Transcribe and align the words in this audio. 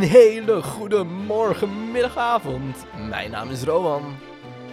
Een 0.00 0.06
hele 0.08 0.62
goede 0.62 1.04
morgen, 1.04 1.90
middag, 1.90 2.16
avond. 2.16 2.86
Mijn 3.08 3.30
naam 3.30 3.50
is 3.50 3.62
Rowan. 3.62 4.16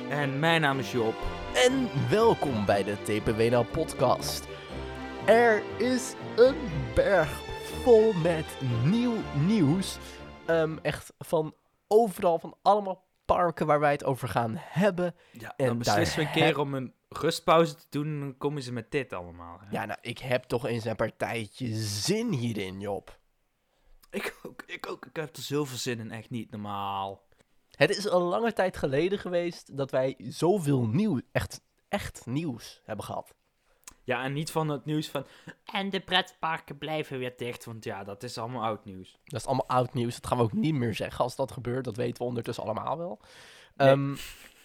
En 0.09 0.39
mijn 0.39 0.61
naam 0.61 0.79
is 0.79 0.91
Job. 0.91 1.15
En 1.53 1.89
welkom 2.09 2.65
bij 2.65 2.83
de 2.83 2.95
TPWNL 3.03 3.63
podcast. 3.63 4.47
Er 5.25 5.63
is 5.77 6.13
een 6.35 6.55
berg 6.95 7.41
vol 7.83 8.13
met 8.13 8.45
nieuw 8.83 9.15
nieuws. 9.45 9.97
Ehm, 10.45 10.77
echt 10.81 11.13
van 11.17 11.53
overal, 11.87 12.39
van 12.39 12.57
allemaal 12.61 13.05
parken 13.25 13.65
waar 13.65 13.79
wij 13.79 13.91
het 13.91 14.03
over 14.03 14.27
gaan 14.27 14.53
hebben. 14.57 15.15
Ja, 15.31 15.53
En 15.57 15.65
dan 15.65 15.77
beslissen 15.77 16.19
we 16.19 16.25
een 16.25 16.31
keer 16.31 16.59
om 16.59 16.73
een 16.73 16.93
rustpauze 17.09 17.75
te 17.75 17.85
doen 17.89 18.05
en 18.05 18.19
dan 18.19 18.37
komen 18.37 18.61
ze 18.61 18.71
met 18.73 18.91
dit 18.91 19.13
allemaal. 19.13 19.59
hè? 19.59 19.67
Ja, 19.71 19.85
nou, 19.85 19.99
ik 20.01 20.19
heb 20.19 20.43
toch 20.43 20.65
eens 20.65 20.85
een 20.85 20.95
partijtje 20.95 21.73
zin 21.75 22.31
hierin, 22.31 22.79
Job. 22.79 23.19
Ik 24.09 24.39
ook, 24.43 24.63
ik 24.65 24.87
ook. 24.89 25.05
Ik 25.05 25.15
heb 25.15 25.35
er 25.35 25.41
zoveel 25.41 25.77
zin 25.77 25.99
in, 25.99 26.11
echt 26.11 26.29
niet 26.29 26.51
normaal. 26.51 27.25
Het 27.71 27.89
is 27.89 28.07
al 28.07 28.21
lange 28.21 28.53
tijd 28.53 28.77
geleden 28.77 29.19
geweest 29.19 29.77
dat 29.77 29.91
wij 29.91 30.15
zoveel 30.17 30.87
nieuw, 30.87 31.21
echt, 31.31 31.61
echt 31.87 32.25
nieuws 32.25 32.81
hebben 32.83 33.05
gehad. 33.05 33.35
Ja, 34.03 34.23
en 34.23 34.33
niet 34.33 34.51
van 34.51 34.69
het 34.69 34.85
nieuws 34.85 35.09
van... 35.09 35.25
En 35.65 35.89
de 35.89 35.99
pretparken 35.99 36.77
blijven 36.77 37.17
weer 37.19 37.33
dicht, 37.37 37.65
want 37.65 37.83
ja, 37.83 38.03
dat 38.03 38.23
is 38.23 38.37
allemaal 38.37 38.63
oud 38.63 38.85
nieuws. 38.85 39.19
Dat 39.23 39.39
is 39.39 39.45
allemaal 39.45 39.67
oud 39.67 39.93
nieuws. 39.93 40.15
Dat 40.15 40.27
gaan 40.27 40.37
we 40.37 40.43
ook 40.43 40.53
niet 40.53 40.73
meer 40.73 40.95
zeggen 40.95 41.23
als 41.23 41.35
dat 41.35 41.51
gebeurt. 41.51 41.85
Dat 41.85 41.95
weten 41.95 42.17
we 42.17 42.23
ondertussen 42.23 42.63
allemaal 42.63 42.97
wel. 42.97 43.19
Nee. 43.75 43.87
Ehm, 43.87 44.15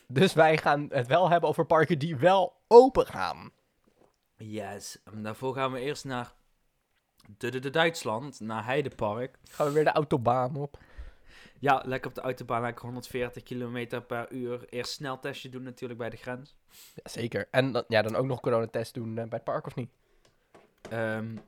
dus 0.06 0.32
wij 0.32 0.56
gaan 0.56 0.86
het 0.88 1.06
wel 1.06 1.30
hebben 1.30 1.48
over 1.48 1.66
parken 1.66 1.98
die 1.98 2.16
wel 2.16 2.56
open 2.68 3.06
gaan. 3.06 3.50
Yes. 4.36 4.98
En 5.04 5.22
daarvoor 5.22 5.54
gaan 5.54 5.72
we 5.72 5.80
eerst 5.80 6.04
naar 6.04 6.32
de, 7.36 7.50
de, 7.50 7.58
de 7.58 7.70
Duitsland, 7.70 8.40
naar 8.40 8.64
Heidepark. 8.64 9.38
Gaan 9.48 9.66
we 9.66 9.72
weer 9.72 9.84
de 9.84 9.90
autobaan 9.90 10.56
op. 10.56 10.78
Ja, 11.58 11.82
lekker 11.86 12.08
op 12.08 12.14
de 12.14 12.20
autobaan, 12.20 12.62
lekker 12.62 12.84
140 12.84 13.42
km 13.42 14.00
per 14.06 14.32
uur. 14.32 14.68
Eerst 14.68 14.92
sneltestje 14.92 15.48
doen 15.48 15.62
natuurlijk 15.62 15.98
bij 15.98 16.10
de 16.10 16.16
grens. 16.16 16.56
Ja, 16.94 17.10
zeker. 17.10 17.48
En 17.50 17.72
dan, 17.72 17.84
ja, 17.88 18.02
dan 18.02 18.14
ook 18.14 18.26
nog 18.26 18.40
coronatest 18.40 18.94
doen 18.94 19.08
eh, 19.08 19.14
bij 19.14 19.26
het 19.28 19.44
park 19.44 19.66
of 19.66 19.74
niet? 19.74 19.90
Ehm, 20.90 21.32
nou, 21.32 21.42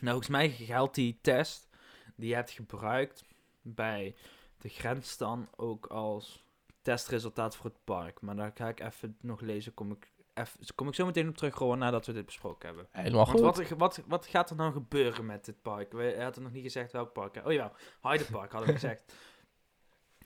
volgens 0.00 0.28
mij 0.28 0.48
geldt 0.48 0.94
die 0.94 1.18
test 1.20 1.68
die 2.16 2.28
je 2.28 2.34
hebt 2.34 2.50
gebruikt 2.50 3.24
bij 3.62 4.14
de 4.58 4.68
grens 4.68 5.16
dan 5.16 5.48
ook 5.56 5.86
als 5.86 6.44
testresultaat 6.82 7.56
voor 7.56 7.70
het 7.70 7.84
park. 7.84 8.20
Maar 8.20 8.36
daar 8.36 8.52
ga 8.54 8.68
ik 8.68 8.80
even 8.80 9.16
nog 9.20 9.40
lezen, 9.40 9.74
kom 9.74 9.90
ik, 9.90 10.10
even, 10.40 10.74
kom 10.74 10.88
ik 10.88 10.94
zo 10.94 11.06
meteen 11.06 11.28
op 11.28 11.36
terug, 11.36 11.54
gewoon 11.56 11.78
nadat 11.78 12.06
we 12.06 12.12
dit 12.12 12.26
besproken 12.26 12.68
hebben. 12.68 12.88
Helemaal 12.90 13.26
Want 13.26 13.30
goed. 13.30 13.68
wat, 13.68 13.78
wat, 13.78 14.00
wat 14.06 14.26
gaat 14.26 14.50
er 14.50 14.56
nou 14.56 14.72
gebeuren 14.72 15.26
met 15.26 15.44
dit 15.44 15.62
park? 15.62 15.92
We 15.92 16.16
hadden 16.22 16.42
nog 16.42 16.52
niet 16.52 16.62
gezegd 16.62 16.92
welk 16.92 17.12
park. 17.12 17.34
hè? 17.34 17.40
Oh 17.40 17.52
ja, 17.52 17.72
Heidepark 18.00 18.50
hadden 18.52 18.68
we 18.68 18.74
gezegd. 18.80 19.12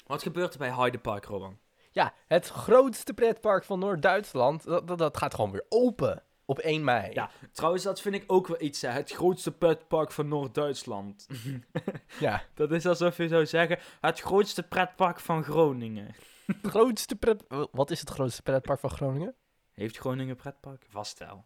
Wat 0.06 0.22
gebeurt 0.22 0.52
er 0.52 0.58
bij 0.58 0.70
Heidepark, 0.70 1.24
Rowan? 1.24 1.58
Ja, 1.90 2.14
het 2.28 2.48
grootste 2.48 3.14
pretpark 3.14 3.64
van 3.64 3.78
Noord-Duitsland, 3.78 4.64
dat, 4.64 4.86
dat, 4.88 4.98
dat 4.98 5.16
gaat 5.16 5.34
gewoon 5.34 5.50
weer 5.50 5.64
open 5.68 6.22
op 6.44 6.58
1 6.58 6.84
mei. 6.84 7.12
Ja, 7.12 7.30
trouwens, 7.52 7.82
dat 7.84 8.00
vind 8.00 8.14
ik 8.14 8.24
ook 8.26 8.46
wel 8.46 8.60
iets, 8.62 8.80
hè. 8.80 8.88
Het 8.88 9.10
grootste 9.12 9.52
pretpark 9.52 10.12
van 10.12 10.28
Noord-Duitsland. 10.28 11.26
ja 12.18 12.42
Dat 12.54 12.72
is 12.72 12.86
alsof 12.86 13.16
je 13.16 13.28
zou 13.28 13.46
zeggen, 13.46 13.78
het 14.00 14.20
grootste 14.20 14.62
pretpark 14.62 15.20
van 15.20 15.44
Groningen. 15.44 16.14
het 16.46 16.58
grootste 16.70 17.16
pret... 17.16 17.44
Wat 17.72 17.90
is 17.90 18.00
het 18.00 18.10
grootste 18.10 18.42
pretpark 18.42 18.80
van 18.80 18.90
Groningen? 18.90 19.34
Heeft 19.72 19.98
Groningen 19.98 20.36
pretpark? 20.36 20.84
Vast 20.88 21.18
wel. 21.18 21.44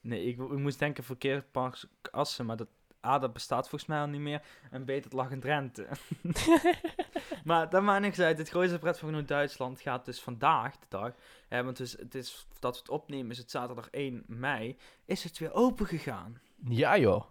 Nee, 0.00 0.24
ik, 0.24 0.38
ik 0.38 0.58
moest 0.58 0.78
denken 0.78 1.04
verkeerspark 1.04 1.84
Assen, 2.10 2.46
maar 2.46 2.56
dat, 2.56 2.68
A, 3.06 3.18
dat 3.18 3.32
bestaat 3.32 3.68
volgens 3.68 3.90
mij 3.90 4.00
al 4.00 4.06
niet 4.06 4.20
meer. 4.20 4.42
En 4.70 4.84
B, 4.84 4.86
dat 4.86 5.12
lag 5.12 5.30
in 5.30 5.40
Drenthe. 5.40 5.88
maar 7.44 7.70
dat 7.70 7.82
maakt 7.82 8.00
niks 8.00 8.20
uit. 8.20 8.38
Het 8.38 8.48
grootste 8.48 8.78
pretpark 8.78 9.14
van 9.14 9.24
Duitsland 9.24 9.80
gaat 9.80 10.04
dus 10.04 10.20
vandaag, 10.20 10.78
de 10.78 10.86
dag, 10.88 11.12
hè, 11.48 11.64
want 11.64 11.76
dus, 11.76 11.92
het 11.92 12.14
is, 12.14 12.46
dat 12.58 12.74
we 12.74 12.78
het 12.78 12.90
opnemen 12.90 13.30
is 13.30 13.38
het 13.38 13.50
zaterdag 13.50 13.90
1 13.90 14.24
mei, 14.26 14.76
is 15.04 15.24
het 15.24 15.38
weer 15.38 15.52
open 15.52 15.86
gegaan. 15.86 16.40
Ja 16.68 16.98
joh. 16.98 17.24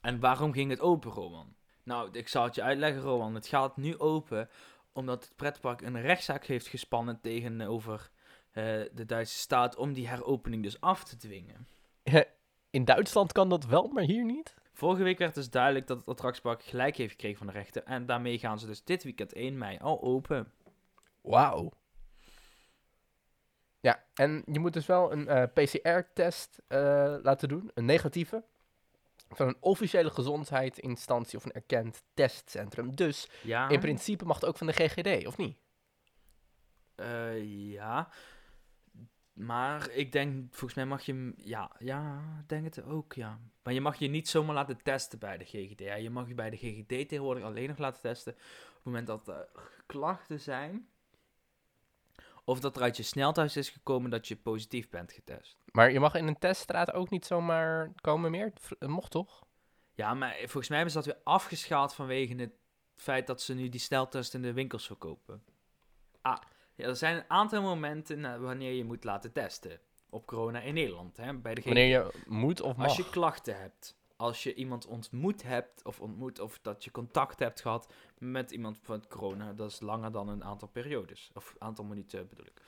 En 0.00 0.20
waarom 0.20 0.52
ging 0.52 0.70
het 0.70 0.80
open, 0.80 1.10
Roman? 1.10 1.54
Nou, 1.82 2.08
ik 2.12 2.28
zal 2.28 2.44
het 2.44 2.54
je 2.54 2.62
uitleggen, 2.62 3.02
Roman. 3.02 3.34
Het 3.34 3.46
gaat 3.46 3.76
nu 3.76 3.98
open 3.98 4.48
omdat 4.92 5.24
het 5.24 5.36
pretpark 5.36 5.80
een 5.80 6.00
rechtszaak 6.00 6.44
heeft 6.44 6.66
gespannen 6.66 7.20
tegenover 7.20 8.10
de 8.52 9.04
Duitse 9.06 9.38
staat 9.38 9.76
om 9.76 9.92
die 9.92 10.08
heropening 10.08 10.62
dus 10.62 10.80
af 10.80 11.04
te 11.04 11.16
dwingen. 11.16 11.66
In 12.70 12.84
Duitsland 12.84 13.32
kan 13.32 13.48
dat 13.48 13.64
wel, 13.66 13.88
maar 13.88 14.02
hier 14.02 14.24
niet? 14.24 14.54
Vorige 14.72 15.02
week 15.02 15.18
werd 15.18 15.34
dus 15.34 15.50
duidelijk 15.50 15.86
dat 15.86 15.98
het 15.98 16.08
attractiepark 16.08 16.62
gelijk 16.62 16.96
heeft 16.96 17.10
gekregen 17.10 17.38
van 17.38 17.46
de 17.46 17.52
rechter. 17.52 17.82
En 17.82 18.06
daarmee 18.06 18.38
gaan 18.38 18.58
ze 18.58 18.66
dus 18.66 18.84
dit 18.84 19.02
weekend 19.04 19.32
1 19.32 19.58
mei 19.58 19.78
al 19.78 20.02
open. 20.02 20.52
Wauw. 21.20 21.72
Ja, 23.80 24.04
en 24.14 24.42
je 24.52 24.58
moet 24.58 24.72
dus 24.72 24.86
wel 24.86 25.12
een 25.12 25.28
eh, 25.28 25.42
PCR-test 25.52 26.62
eh, 26.66 27.14
laten 27.22 27.48
doen, 27.48 27.70
een 27.74 27.84
negatieve, 27.84 28.44
van 29.28 29.48
een 29.48 29.56
officiële 29.60 30.10
gezondheidsinstantie 30.10 31.38
of 31.38 31.44
een 31.44 31.52
erkend 31.52 32.02
testcentrum. 32.14 32.94
Dus 32.96 33.28
Ja, 33.42 33.68
in 33.68 33.80
principe 33.80 34.24
mag 34.24 34.40
het 34.40 34.48
ook 34.48 34.56
van 34.58 34.66
de 34.66 34.72
GGD, 34.72 35.26
of 35.26 35.36
niet? 35.36 35.58
eh, 36.94 37.70
ja. 37.72 38.08
Maar 39.32 39.90
ik 39.90 40.12
denk, 40.12 40.46
volgens 40.50 40.74
mij 40.74 40.86
mag 40.86 41.02
je 41.02 41.12
hem, 41.12 41.34
ja, 41.36 41.70
ja, 41.78 42.22
ik 42.40 42.48
denk 42.48 42.64
het 42.64 42.82
ook, 42.84 43.12
ja. 43.12 43.40
Maar 43.62 43.72
je 43.72 43.80
mag 43.80 43.96
je 43.96 44.08
niet 44.08 44.28
zomaar 44.28 44.54
laten 44.54 44.82
testen 44.82 45.18
bij 45.18 45.38
de 45.38 45.44
GGD. 45.44 45.78
Hè. 45.78 45.94
Je 45.94 46.10
mag 46.10 46.28
je 46.28 46.34
bij 46.34 46.50
de 46.50 46.56
GGD 46.56 46.88
tegenwoordig 47.08 47.44
alleen 47.44 47.68
nog 47.68 47.78
laten 47.78 48.00
testen 48.00 48.32
op 48.32 48.38
het 48.74 48.84
moment 48.84 49.06
dat 49.06 49.28
er 49.28 49.48
klachten 49.86 50.40
zijn. 50.40 50.88
Of 52.44 52.60
dat 52.60 52.76
er 52.76 52.82
uit 52.82 52.96
je 52.96 53.02
sneltest 53.02 53.56
is 53.56 53.68
gekomen 53.68 54.10
dat 54.10 54.28
je 54.28 54.36
positief 54.36 54.88
bent 54.88 55.12
getest. 55.12 55.56
Maar 55.72 55.92
je 55.92 56.00
mag 56.00 56.14
in 56.14 56.26
een 56.26 56.38
teststraat 56.38 56.92
ook 56.92 57.10
niet 57.10 57.26
zomaar 57.26 57.92
komen 58.00 58.30
meer? 58.30 58.52
Dat 58.78 58.88
mocht 58.88 59.10
toch? 59.10 59.44
Ja, 59.94 60.14
maar 60.14 60.36
volgens 60.36 60.68
mij 60.68 60.78
hebben 60.78 60.94
ze 60.96 61.02
dat 61.02 61.14
weer 61.14 61.24
afgeschaald 61.24 61.94
vanwege 61.94 62.34
het 62.34 62.52
feit 62.96 63.26
dat 63.26 63.42
ze 63.42 63.54
nu 63.54 63.68
die 63.68 63.80
sneltest 63.80 64.34
in 64.34 64.42
de 64.42 64.52
winkels 64.52 64.86
verkopen. 64.86 65.42
Ah, 66.20 66.40
ja, 66.80 66.86
er 66.86 66.96
zijn 66.96 67.16
een 67.16 67.24
aantal 67.28 67.62
momenten 67.62 68.24
eh, 68.24 68.40
wanneer 68.40 68.72
je 68.72 68.84
moet 68.84 69.04
laten 69.04 69.32
testen 69.32 69.80
op 70.10 70.26
corona 70.26 70.60
in 70.60 70.74
Nederland. 70.74 71.16
Hè, 71.16 71.34
bij. 71.34 71.58
Wanneer 71.64 71.86
je 71.86 72.12
moet 72.26 72.60
of 72.60 72.76
mag? 72.76 72.86
Als 72.86 72.96
je 72.96 73.10
klachten 73.10 73.58
hebt, 73.60 73.96
als 74.16 74.42
je 74.42 74.54
iemand 74.54 74.86
ontmoet 74.86 75.42
hebt, 75.42 75.84
of 75.84 76.00
ontmoet, 76.00 76.38
of 76.38 76.58
dat 76.62 76.84
je 76.84 76.90
contact 76.90 77.38
hebt 77.38 77.60
gehad 77.60 77.92
met 78.18 78.50
iemand 78.50 78.78
van 78.82 79.06
corona, 79.08 79.52
dat 79.52 79.70
is 79.70 79.80
langer 79.80 80.12
dan 80.12 80.28
een 80.28 80.44
aantal 80.44 80.68
periodes, 80.68 81.30
of 81.34 81.54
aantal 81.58 81.84
minuten 81.84 82.28
bedoel 82.28 82.46
ik. 82.46 82.62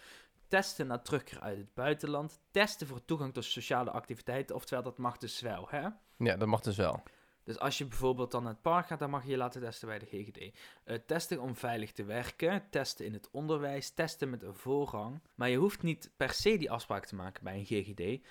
Testen 0.49 0.87
na 0.87 0.99
terugkeer 0.99 1.41
uit 1.41 1.59
het 1.59 1.75
buitenland, 1.75 2.41
testen 2.51 2.87
voor 2.87 3.05
toegang 3.05 3.35
tot 3.35 3.45
sociale 3.45 3.91
activiteiten, 3.91 4.55
oftewel 4.55 4.83
dat 4.83 4.99
mag 4.99 5.19
dus 5.19 5.41
wel, 5.41 5.67
hè? 5.69 5.89
Ja, 6.17 6.37
dat 6.37 6.49
mag 6.49 6.61
dus 6.61 6.77
wel. 6.77 7.03
Dus 7.45 7.59
als 7.59 7.79
je 7.79 7.87
bijvoorbeeld 7.87 8.31
dan 8.31 8.43
naar 8.43 8.53
het 8.53 8.63
park 8.63 8.87
gaat, 8.87 8.99
dan 8.99 9.11
mag 9.11 9.25
je 9.25 9.31
je 9.31 9.37
laten 9.37 9.61
testen 9.61 9.89
bij 9.89 9.99
de 9.99 10.07
GGD. 10.07 10.59
Eh, 10.85 10.99
testen 11.07 11.41
om 11.41 11.57
veilig 11.57 11.93
te 11.93 12.05
werken, 12.05 12.67
testen 12.71 13.07
in 13.07 13.13
het 13.13 13.29
onderwijs, 13.31 13.91
testen 13.91 14.31
met 14.31 14.43
een 14.43 14.55
voorrang. 14.55 15.21
Maar 15.35 15.49
je 15.49 15.57
hoeft 15.57 15.83
niet 15.83 16.11
per 16.17 16.31
se 16.31 16.57
die 16.57 16.71
afspraak 16.71 17.07
te 17.07 17.15
maken 17.15 17.45
bij 17.45 17.59
een 17.59 17.65
GGD. 17.65 18.27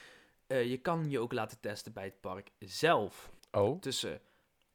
Eh, 0.48 0.70
je 0.70 0.78
kan 0.78 1.10
je 1.10 1.20
ook 1.20 1.34
laten 1.34 1.60
testen 1.60 1.94
bij 1.94 2.04
het 2.04 2.22
park 2.22 2.52
zelf. 2.60 3.32
Oh, 3.52 3.80
Tussen 3.80 4.22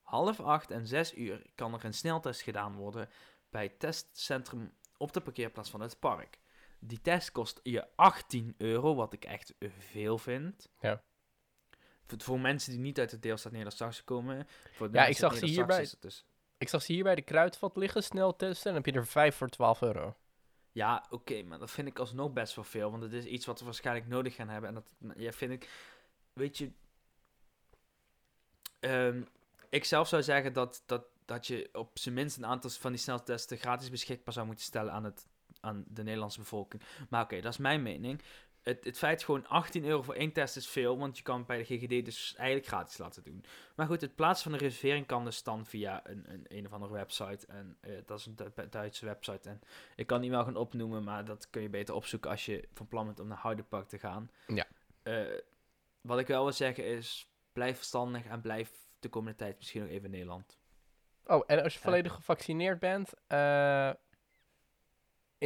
half 0.02 0.40
acht 0.40 0.70
en 0.70 0.86
zes 0.86 1.14
uur 1.14 1.42
kan 1.54 1.74
er 1.74 1.84
een 1.84 1.94
sneltest 1.94 2.40
gedaan 2.40 2.76
worden 2.76 3.08
bij 3.50 3.62
het 3.62 3.78
testcentrum 3.78 4.72
op 4.96 5.12
de 5.12 5.20
parkeerplaats 5.20 5.70
van 5.70 5.80
het 5.80 5.98
park. 5.98 6.38
Die 6.78 7.00
test 7.00 7.32
kost 7.32 7.60
je 7.62 7.86
18 7.96 8.54
euro, 8.58 8.94
wat 8.94 9.12
ik 9.12 9.24
echt 9.24 9.54
veel 9.78 10.18
vind. 10.18 10.68
Ja. 10.80 11.02
Voor, 12.18 12.40
mensen 12.40 12.72
die 12.72 12.80
niet 12.80 12.98
uit 12.98 13.10
de 13.10 13.18
deelstaat 13.18 13.52
Nederland-Saxe 13.52 14.04
komen. 14.04 14.46
Voor 14.72 14.90
de 14.90 14.98
Ja, 14.98 15.06
ik 15.06 15.16
zag 15.16 15.36
ze 15.36 15.46
hierbij- 15.46 15.88
Dus, 16.00 16.24
ik 16.58 16.68
zag 16.68 16.82
ze 16.82 16.92
hier 16.92 17.02
bij 17.04 17.14
de 17.14 17.22
kruidvat 17.22 17.76
liggen, 17.76 18.02
snel 18.02 18.36
testen, 18.36 18.66
en 18.70 18.74
dan 18.74 18.82
heb 18.84 18.94
je 18.94 19.00
er 19.00 19.06
5 19.06 19.36
voor 19.36 19.48
12 19.48 19.82
euro. 19.82 20.16
ja, 20.72 21.06
oké, 21.10 21.42
maar 21.42 21.58
dat 21.58 21.70
vind 21.70 21.88
ik 21.88 21.98
alsnog 21.98 22.32
best 22.32 22.54
wel 22.54 22.64
veel. 22.64 22.90
Want 22.90 23.02
het 23.02 23.12
is 23.12 23.24
iets 23.24 23.46
wat 23.46 23.58
we 23.58 23.64
waarschijnlijk 23.64 24.06
nodig 24.06 24.34
gaan 24.34 24.48
hebben. 24.48 24.68
En 24.68 24.74
dat 24.74 25.14
ja, 25.16 25.32
vind 25.32 25.52
ik, 25.52 25.68
weet 26.32 26.58
je, 26.58 26.70
Ehm, 28.80 29.22
ik 29.70 29.84
zelf 29.84 30.08
zou 30.08 30.22
zeggen 30.22 30.52
dat, 30.52 30.82
dat, 30.86 31.04
dat 31.24 31.46
je 31.46 31.68
op 31.72 31.98
zijn 31.98 32.14
minst 32.14 32.36
een 32.36 32.46
aantal 32.46 32.70
van 32.70 32.92
die 32.92 33.00
sneltesten 33.00 33.58
gratis 33.58 33.90
beschikbaar 33.90 34.34
zou 34.34 34.46
moeten 34.46 34.64
stellen 34.64 34.92
aan, 34.92 35.04
het, 35.04 35.26
aan 35.60 35.84
de 35.88 36.02
Nederlandse 36.02 36.38
bevolking. 36.38 36.82
Maar 37.08 37.22
oké, 37.22 37.40
dat 37.40 37.52
is 37.52 37.58
mijn 37.58 37.82
mening. 37.82 38.22
Het, 38.66 38.84
het 38.84 38.98
feit 38.98 39.24
gewoon 39.24 39.46
18 39.46 39.84
euro 39.84 40.02
voor 40.02 40.14
één 40.14 40.32
test 40.32 40.56
is 40.56 40.68
veel, 40.68 40.98
want 40.98 41.16
je 41.16 41.22
kan 41.22 41.38
het 41.38 41.46
bij 41.46 41.58
de 41.58 41.64
GGD 41.64 42.04
dus 42.04 42.34
eigenlijk 42.36 42.68
gratis 42.68 42.98
laten 42.98 43.22
doen. 43.22 43.44
Maar 43.74 43.86
goed, 43.86 44.00
het 44.00 44.14
plaatsen 44.14 44.50
van 44.50 44.52
een 44.52 44.66
reservering 44.66 45.06
kan 45.06 45.24
dus 45.24 45.42
dan 45.42 45.66
via 45.66 46.00
een, 46.08 46.24
een, 46.32 46.44
een 46.48 46.66
of 46.66 46.72
andere 46.72 46.92
website. 46.92 47.46
En 47.46 47.76
eh, 47.80 47.92
dat 48.06 48.18
is 48.18 48.26
een 48.26 48.36
Du- 48.36 48.68
Duitse 48.70 49.04
website. 49.04 49.48
En 49.48 49.60
ik 49.96 50.06
kan 50.06 50.20
die 50.20 50.30
wel 50.30 50.44
gaan 50.44 50.56
opnoemen, 50.56 51.04
maar 51.04 51.24
dat 51.24 51.50
kun 51.50 51.62
je 51.62 51.68
beter 51.68 51.94
opzoeken 51.94 52.30
als 52.30 52.44
je 52.44 52.68
van 52.74 52.88
plan 52.88 53.06
bent 53.06 53.20
om 53.20 53.28
naar 53.28 53.42
Heidepark 53.42 53.88
te 53.88 53.98
gaan. 53.98 54.30
Ja. 54.46 54.66
Eh, 55.02 55.38
wat 56.00 56.18
ik 56.18 56.26
wel 56.26 56.42
wil 56.42 56.52
zeggen 56.52 56.84
is, 56.84 57.28
blijf 57.52 57.76
verstandig 57.76 58.26
en 58.26 58.40
blijf 58.40 58.70
de 59.00 59.08
komende 59.08 59.38
tijd 59.38 59.56
misschien 59.56 59.80
nog 59.80 59.90
even 59.90 60.04
in 60.04 60.10
Nederland. 60.10 60.58
Oh, 61.26 61.42
en 61.46 61.62
als 61.62 61.74
je 61.74 61.80
volledig 61.80 62.12
gevaccineerd 62.12 62.78
bent, 62.78 63.12
eh, 63.26 63.90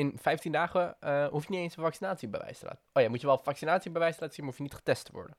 in 0.00 0.12
15 0.19 0.52
dagen 0.52 1.00
eh, 1.00 1.26
hoef 1.26 1.44
je 1.44 1.50
niet 1.50 1.61
eens 1.61 1.76
een 1.76 1.82
vaccinatiebewijs 1.82 2.58
te 2.58 2.64
laten. 2.64 2.81
Oh 2.93 3.02
ja, 3.02 3.08
moet 3.08 3.20
je 3.20 3.26
wel 3.26 3.38
vaccinatiebewijs 3.38 4.20
laten 4.20 4.35
zien, 4.35 4.44
maar 4.44 4.55
hoef 4.55 4.56
je 4.56 4.62
niet 4.62 4.79
getest 4.79 5.05
te 5.05 5.12
worden. 5.12 5.37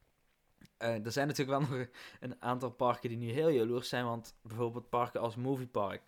Eh, 0.78 1.06
er 1.06 1.12
zijn 1.12 1.28
natuurlijk 1.28 1.60
wel 1.60 1.68
nog 1.78 1.88
een 2.20 2.42
aantal 2.42 2.70
parken 2.72 3.10
die 3.10 3.18
nu 3.18 3.32
heel 3.32 3.50
jaloers 3.50 3.90
zijn. 3.90 4.06
Want 4.06 4.36
bijvoorbeeld 4.42 4.90
parken 4.90 5.22
als 5.22 5.36
Moviepark, 5.36 6.02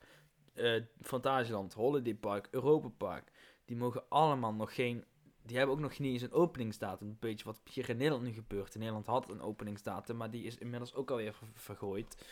eh 0.54 0.82
Fantasieland, 1.02 1.74
Holiday 1.74 2.16
Park, 2.16 2.48
Europa 2.52 2.88
Park. 2.88 3.32
Die 3.66 3.78
mogen 3.78 4.04
allemaal 4.10 4.54
nog 4.54 4.76
geen... 4.76 5.06
Die 5.46 5.58
hebben 5.58 5.76
ook 5.76 5.82
nog 5.82 6.00
niet 6.00 6.14
eens 6.14 6.22
een 6.22 6.32
openingsdatum. 6.32 7.08
Een 7.08 7.18
beetje 7.20 7.46
wat 7.46 7.62
hier 7.72 7.90
in 7.90 7.98
Nederland 7.98 8.24
nu 8.24 8.32
gebeurt. 8.32 8.74
In 8.74 8.80
Nederland 8.80 9.06
had 9.06 9.30
een 9.30 9.42
openingsdatum, 9.42 10.18
maar 10.18 10.32
die 10.32 10.44
is 10.44 10.58
inmiddels 10.58 10.94
ook 10.94 11.12
alweer 11.12 11.34
ver- 11.34 11.48
vergooid. 11.54 12.26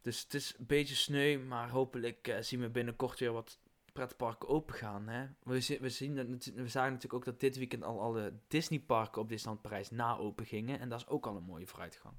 Dus 0.00 0.22
het 0.22 0.34
is 0.34 0.54
een 0.58 0.66
beetje 0.66 0.94
sneu, 0.94 1.38
maar 1.38 1.70
hopelijk 1.70 2.36
zien 2.40 2.60
we 2.60 2.68
binnenkort 2.68 3.18
weer 3.18 3.32
wat 3.32 3.58
pretparken 3.96 4.48
open 4.48 4.74
gaan. 4.74 5.08
Hè? 5.08 5.26
We, 5.42 5.78
we, 5.80 5.88
zien 5.88 6.14
we 6.54 6.68
zagen 6.68 6.92
natuurlijk 6.92 7.14
ook 7.14 7.24
dat 7.24 7.40
dit 7.40 7.56
weekend 7.56 7.84
al 7.84 8.00
alle 8.00 8.32
Disneyparken 8.48 9.22
op 9.22 9.28
Disneyland 9.28 9.62
Parijs 9.62 9.90
na 9.90 10.16
open 10.16 10.46
gingen. 10.46 10.80
En 10.80 10.88
dat 10.88 10.98
is 10.98 11.06
ook 11.06 11.26
al 11.26 11.36
een 11.36 11.42
mooie 11.42 11.66
vooruitgang. 11.66 12.14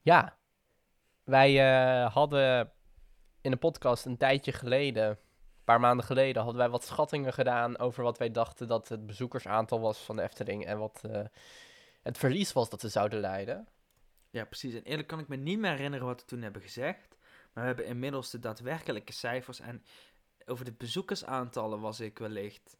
Ja, 0.00 0.36
wij 1.24 1.60
eh, 1.60 2.12
hadden 2.12 2.72
in 3.40 3.52
een 3.52 3.58
podcast 3.58 4.04
een 4.04 4.16
tijdje 4.16 4.52
geleden, 4.52 5.08
een 5.08 5.16
paar 5.64 5.80
maanden 5.80 6.06
geleden, 6.06 6.42
hadden 6.42 6.60
wij 6.60 6.70
wat 6.70 6.84
schattingen 6.84 7.32
gedaan 7.32 7.78
over 7.78 8.02
wat 8.02 8.18
wij 8.18 8.30
dachten 8.30 8.68
dat 8.68 8.88
het 8.88 9.06
bezoekersaantal 9.06 9.80
was 9.80 9.98
van 9.98 10.16
de 10.16 10.22
Efteling 10.22 10.66
en 10.66 10.78
wat 10.78 11.00
eh, 11.10 11.24
het 12.02 12.18
verlies 12.18 12.52
was 12.52 12.70
dat 12.70 12.80
ze 12.80 12.88
zouden 12.88 13.20
leiden. 13.20 13.68
Ja, 14.30 14.44
precies. 14.44 14.74
En 14.74 14.82
eerlijk 14.82 15.08
kan 15.08 15.18
ik 15.18 15.28
me 15.28 15.36
niet 15.36 15.58
meer 15.58 15.70
herinneren 15.70 16.06
wat 16.06 16.20
we 16.20 16.26
toen 16.26 16.42
hebben 16.42 16.62
gezegd. 16.62 17.16
Maar 17.54 17.62
we 17.62 17.68
hebben 17.70 17.86
inmiddels 17.86 18.30
de 18.30 18.38
daadwerkelijke 18.38 19.12
cijfers. 19.12 19.60
En 19.60 19.84
over 20.44 20.64
de 20.64 20.72
bezoekersaantallen 20.72 21.80
was 21.80 22.00
ik 22.00 22.18
wellicht... 22.18 22.76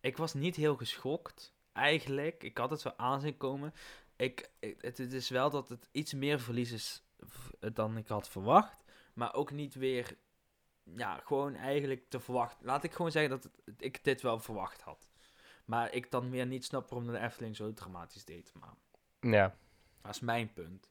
Ik 0.00 0.16
was 0.16 0.34
niet 0.34 0.56
heel 0.56 0.76
geschokt, 0.76 1.54
eigenlijk. 1.72 2.42
Ik 2.42 2.58
had 2.58 2.70
het 2.70 2.82
wel 2.82 2.96
aanzien 2.98 3.36
komen. 3.36 3.74
Ik, 4.16 4.50
het, 4.60 4.98
het 4.98 5.12
is 5.12 5.28
wel 5.28 5.50
dat 5.50 5.68
het 5.68 5.88
iets 5.92 6.12
meer 6.14 6.40
verlies 6.40 6.72
is 6.72 7.02
dan 7.72 7.96
ik 7.96 8.08
had 8.08 8.28
verwacht. 8.28 8.84
Maar 9.14 9.34
ook 9.34 9.50
niet 9.50 9.74
weer... 9.74 10.16
Ja, 10.82 11.20
gewoon 11.24 11.54
eigenlijk 11.54 12.08
te 12.10 12.20
verwachten. 12.20 12.66
Laat 12.66 12.84
ik 12.84 12.92
gewoon 12.92 13.10
zeggen 13.10 13.30
dat 13.30 13.42
het- 13.42 13.82
ik 13.82 14.04
dit 14.04 14.20
wel 14.22 14.38
verwacht 14.38 14.80
had. 14.80 15.08
Maar 15.64 15.92
ik 15.92 16.10
dan 16.10 16.30
weer 16.30 16.46
niet 16.46 16.64
snap 16.64 16.88
waarom 16.90 17.12
de 17.12 17.18
Efteling 17.18 17.56
zo 17.56 17.72
dramatisch 17.72 18.24
deed. 18.24 18.52
Maar 18.60 18.74
Ja, 19.20 19.56
dat 20.02 20.14
is 20.14 20.20
mijn 20.20 20.52
punt. 20.52 20.87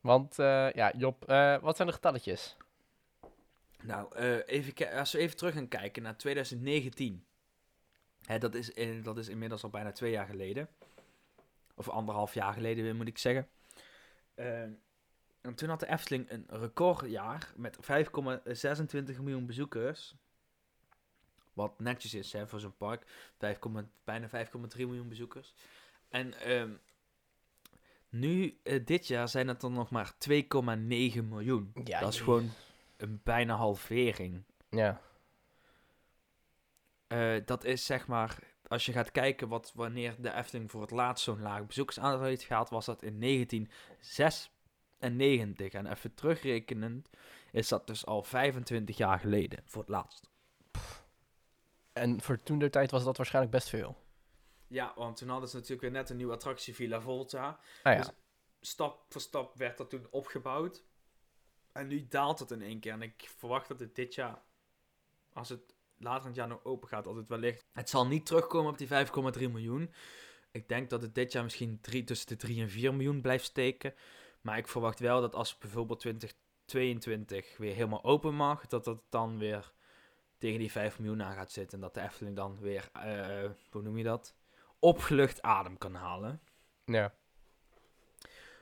Want 0.00 0.38
eh, 0.38 0.72
ja, 0.72 0.92
Job, 0.96 1.24
eh, 1.24 1.58
wat 1.58 1.76
zijn 1.76 1.88
de 1.88 1.94
getalletjes? 1.94 2.56
Nou, 3.82 4.14
eh, 4.14 4.36
even 4.46 4.92
als 4.92 5.12
we 5.12 5.18
even 5.18 5.36
terug 5.36 5.54
gaan 5.54 5.68
kijken 5.68 6.02
naar 6.02 6.16
2019. 6.16 7.24
Hè, 8.24 8.38
dat, 8.38 8.54
is 8.54 8.70
in, 8.70 9.02
dat 9.02 9.18
is 9.18 9.28
inmiddels 9.28 9.62
al 9.62 9.70
bijna 9.70 9.92
twee 9.92 10.10
jaar 10.10 10.26
geleden. 10.26 10.68
Of 11.74 11.88
anderhalf 11.88 12.34
jaar 12.34 12.52
geleden, 12.52 12.96
moet 12.96 13.08
ik 13.08 13.18
zeggen. 13.18 13.48
Eh, 14.34 14.62
en 15.40 15.54
toen 15.54 15.68
had 15.68 15.80
de 15.80 15.88
Efteling 15.88 16.30
een 16.30 16.46
recordjaar 16.48 17.52
met 17.56 17.76
5,26 17.76 19.20
miljoen 19.20 19.46
bezoekers. 19.46 20.14
Wat 21.52 21.80
netjes 21.80 22.14
is 22.14 22.32
hè, 22.32 22.46
voor 22.46 22.60
zo'n 22.60 22.76
park. 22.76 23.06
5, 23.38 23.58
bijna 24.04 24.28
5,3 24.28 24.76
miljoen 24.76 25.08
bezoekers. 25.08 25.54
En 26.08 26.34
ehm, 26.40 26.70
nu, 28.10 28.58
eh, 28.62 28.84
dit 28.84 29.06
jaar, 29.06 29.28
zijn 29.28 29.48
het 29.48 29.60
dan 29.60 29.72
nog 29.72 29.90
maar 29.90 30.12
2,9 30.18 31.28
miljoen. 31.28 31.72
Ja, 31.84 32.00
dat 32.00 32.12
is 32.12 32.20
gewoon 32.20 32.50
een 32.96 33.20
bijna 33.24 33.56
halvering. 33.56 34.42
Ja, 34.70 35.00
Eh, 37.06 37.34
dat 37.44 37.64
is 37.64 37.86
zeg 37.86 38.06
maar, 38.06 38.38
als 38.68 38.86
je 38.86 38.92
gaat 38.92 39.10
kijken 39.10 39.48
wat 39.48 39.72
wanneer 39.74 40.14
de 40.18 40.32
Efteling 40.32 40.70
voor 40.70 40.80
het 40.80 40.90
laatst 40.90 41.24
zo'n 41.24 41.40
laag 41.42 41.66
bezoekersaantal 41.66 42.22
heeft 42.22 42.42
gehad, 42.42 42.70
was 42.70 42.86
dat 42.86 43.02
in 43.02 43.18
1996. 43.18 45.72
En 45.72 45.86
even 45.86 46.14
terugrekenend 46.14 47.10
is 47.52 47.68
dat 47.68 47.86
dus 47.86 48.06
al 48.06 48.22
25 48.22 48.96
jaar 48.96 49.18
geleden 49.18 49.62
voor 49.66 49.80
het 49.80 49.90
laatst. 49.90 50.28
en 51.92 52.20
voor 52.20 52.42
toen 52.42 52.58
der 52.58 52.70
tijd 52.70 52.90
was 52.90 53.04
dat 53.04 53.16
waarschijnlijk 53.16 53.54
best 53.54 53.68
veel. 53.68 53.96
Ja, 54.70 54.92
want 54.96 55.16
toen 55.16 55.28
hadden 55.28 55.48
ze 55.48 55.54
natuurlijk 55.54 55.82
weer 55.82 55.90
net 55.90 56.10
een 56.10 56.16
nieuwe 56.16 56.32
attractie 56.32 56.74
Villa 56.74 57.00
Volta. 57.00 57.60
Ah 57.82 57.92
ja, 57.92 57.98
Dus- 57.98 58.10
Stap 58.60 59.04
voor 59.08 59.20
stap 59.20 59.56
werd 59.56 59.78
dat 59.78 59.90
toen 59.90 60.06
opgebouwd. 60.10 60.84
En 61.72 61.86
nu 61.86 62.06
daalt 62.08 62.38
het 62.38 62.50
in 62.50 62.62
één 62.62 62.80
keer. 62.80 62.92
En 62.92 63.02
ik 63.02 63.30
verwacht 63.36 63.68
dat 63.68 63.80
het 63.80 63.94
dit 63.94 64.14
jaar, 64.14 64.42
als 65.32 65.48
het 65.48 65.74
later 65.96 66.20
in 66.22 66.26
het 66.26 66.36
jaar 66.36 66.48
nog 66.48 66.64
open 66.64 66.88
gaat, 66.88 67.04
dat 67.04 67.16
het 67.16 67.28
wellicht... 67.28 67.64
Het 67.72 67.88
zal 67.88 68.06
niet 68.06 68.26
terugkomen 68.26 68.70
op 68.72 68.78
die 68.78 68.88
5,3 68.88 69.50
miljoen. 69.50 69.92
Ik 70.50 70.68
denk 70.68 70.90
dat 70.90 71.02
het 71.02 71.14
dit 71.14 71.32
jaar 71.32 71.42
misschien 71.42 71.78
drie, 71.80 72.04
tussen 72.04 72.28
de 72.28 72.36
3 72.36 72.60
en 72.62 72.70
4 72.70 72.94
miljoen 72.94 73.20
blijft 73.20 73.44
steken. 73.44 73.94
Maar 74.40 74.58
ik 74.58 74.68
verwacht 74.68 74.98
wel 74.98 75.20
dat 75.20 75.34
als 75.34 75.58
bijvoorbeeld 75.58 76.00
2022 76.00 77.56
weer 77.56 77.74
helemaal 77.74 78.04
open 78.04 78.34
mag, 78.34 78.66
dat 78.66 78.84
dat 78.84 79.02
dan 79.08 79.38
weer 79.38 79.72
tegen 80.38 80.58
die 80.58 80.70
5 80.70 80.98
miljoen 80.98 81.22
aan 81.22 81.34
gaat 81.34 81.52
zitten. 81.52 81.78
En 81.78 81.84
dat 81.84 81.94
de 81.94 82.00
Efteling 82.00 82.36
dan 82.36 82.58
weer, 82.60 82.88
eh, 82.92 83.50
hoe 83.70 83.82
noem 83.82 83.96
je 83.98 84.04
dat? 84.04 84.34
Opgelucht 84.80 85.42
adem 85.42 85.78
kan 85.78 85.94
halen. 85.94 86.40
ja. 86.84 87.14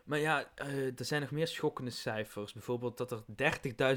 Maar 0.04 0.18
ja, 0.18 0.50
eh, 0.54 0.98
er 0.98 1.04
zijn 1.04 1.20
nog 1.20 1.30
meer 1.30 1.46
schokkende 1.46 1.90
cijfers. 1.90 2.52
Bijvoorbeeld 2.52 2.96
dat 2.98 3.10
er 3.10 3.22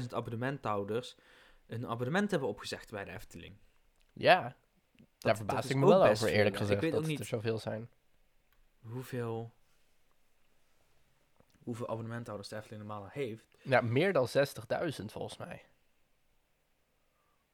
30.000 0.02 0.14
abonnementhouders 0.14 1.16
een 1.66 1.86
abonnement 1.86 2.30
hebben 2.30 2.48
opgezegd 2.48 2.90
bij 2.90 3.04
de 3.04 3.10
Efteling. 3.10 3.56
Ja, 4.12 4.40
daar 4.40 4.56
dat 5.18 5.36
verbaas 5.36 5.66
ik 5.70 5.76
me 5.76 5.86
wel 5.86 6.04
over, 6.06 6.28
eerlijk 6.28 6.44
ja. 6.44 6.50
Ik 6.52 6.56
gezegd, 6.56 6.80
weet 6.80 6.90
dat 6.90 7.00
ook 7.00 7.06
het 7.06 7.10
niet- 7.10 7.20
er 7.20 7.26
zoveel 7.26 7.58
zijn. 7.58 7.90
Hoeveel, 8.80 9.52
hoeveel 11.62 11.88
abonnementhouders 11.88 12.48
de 12.48 12.56
Efteling 12.56 12.82
normaal 12.86 13.08
heeft. 13.10 13.56
Ja, 13.62 13.80
meer 13.80 14.12
dan 14.12 14.28
60.000 14.28 15.12
volgens 15.12 15.36
mij. 15.36 15.64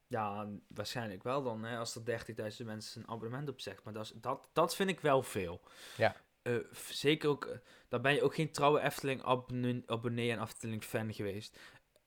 Ja, 0.08 0.48
waarschijnlijk 0.68 1.22
wel 1.22 1.42
dan, 1.42 1.64
hè, 1.64 1.78
als 1.78 1.94
er 1.94 2.04
30.000 2.04 2.66
mensen 2.66 3.02
een 3.02 3.08
abonnement 3.08 3.48
opzegt. 3.48 3.84
Maar 3.84 3.92
dat, 3.92 4.04
is, 4.04 4.12
dat, 4.14 4.48
dat 4.52 4.76
vind 4.76 4.90
ik 4.90 5.00
wel 5.00 5.22
veel. 5.22 5.60
Ja. 5.96 6.16
Eh, 6.42 6.56
zeker 6.90 7.28
ook, 7.28 7.44
eh, 7.44 7.58
dan 7.88 8.02
ben 8.02 8.14
je 8.14 8.22
ook 8.22 8.34
geen 8.34 8.52
trouwe 8.52 8.80
Efteling-abonnee 8.80 9.82
abonnee 9.86 10.32
en 10.32 10.42
Efteling-fan 10.42 11.14
geweest. 11.14 11.58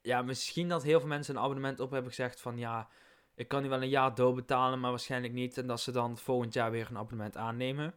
Ja, 0.01 0.21
misschien 0.21 0.69
dat 0.69 0.83
heel 0.83 0.99
veel 0.99 1.09
mensen 1.09 1.35
een 1.35 1.41
abonnement 1.41 1.79
op 1.79 1.91
hebben 1.91 2.09
gezegd 2.09 2.41
van 2.41 2.57
ja, 2.57 2.89
ik 3.35 3.47
kan 3.47 3.61
nu 3.61 3.69
wel 3.69 3.81
een 3.81 3.89
jaar 3.89 4.15
doorbetalen, 4.15 4.79
maar 4.79 4.89
waarschijnlijk 4.89 5.33
niet. 5.33 5.57
En 5.57 5.67
dat 5.67 5.81
ze 5.81 5.91
dan 5.91 6.17
volgend 6.17 6.53
jaar 6.53 6.71
weer 6.71 6.87
een 6.89 6.97
abonnement 6.97 7.37
aannemen. 7.37 7.93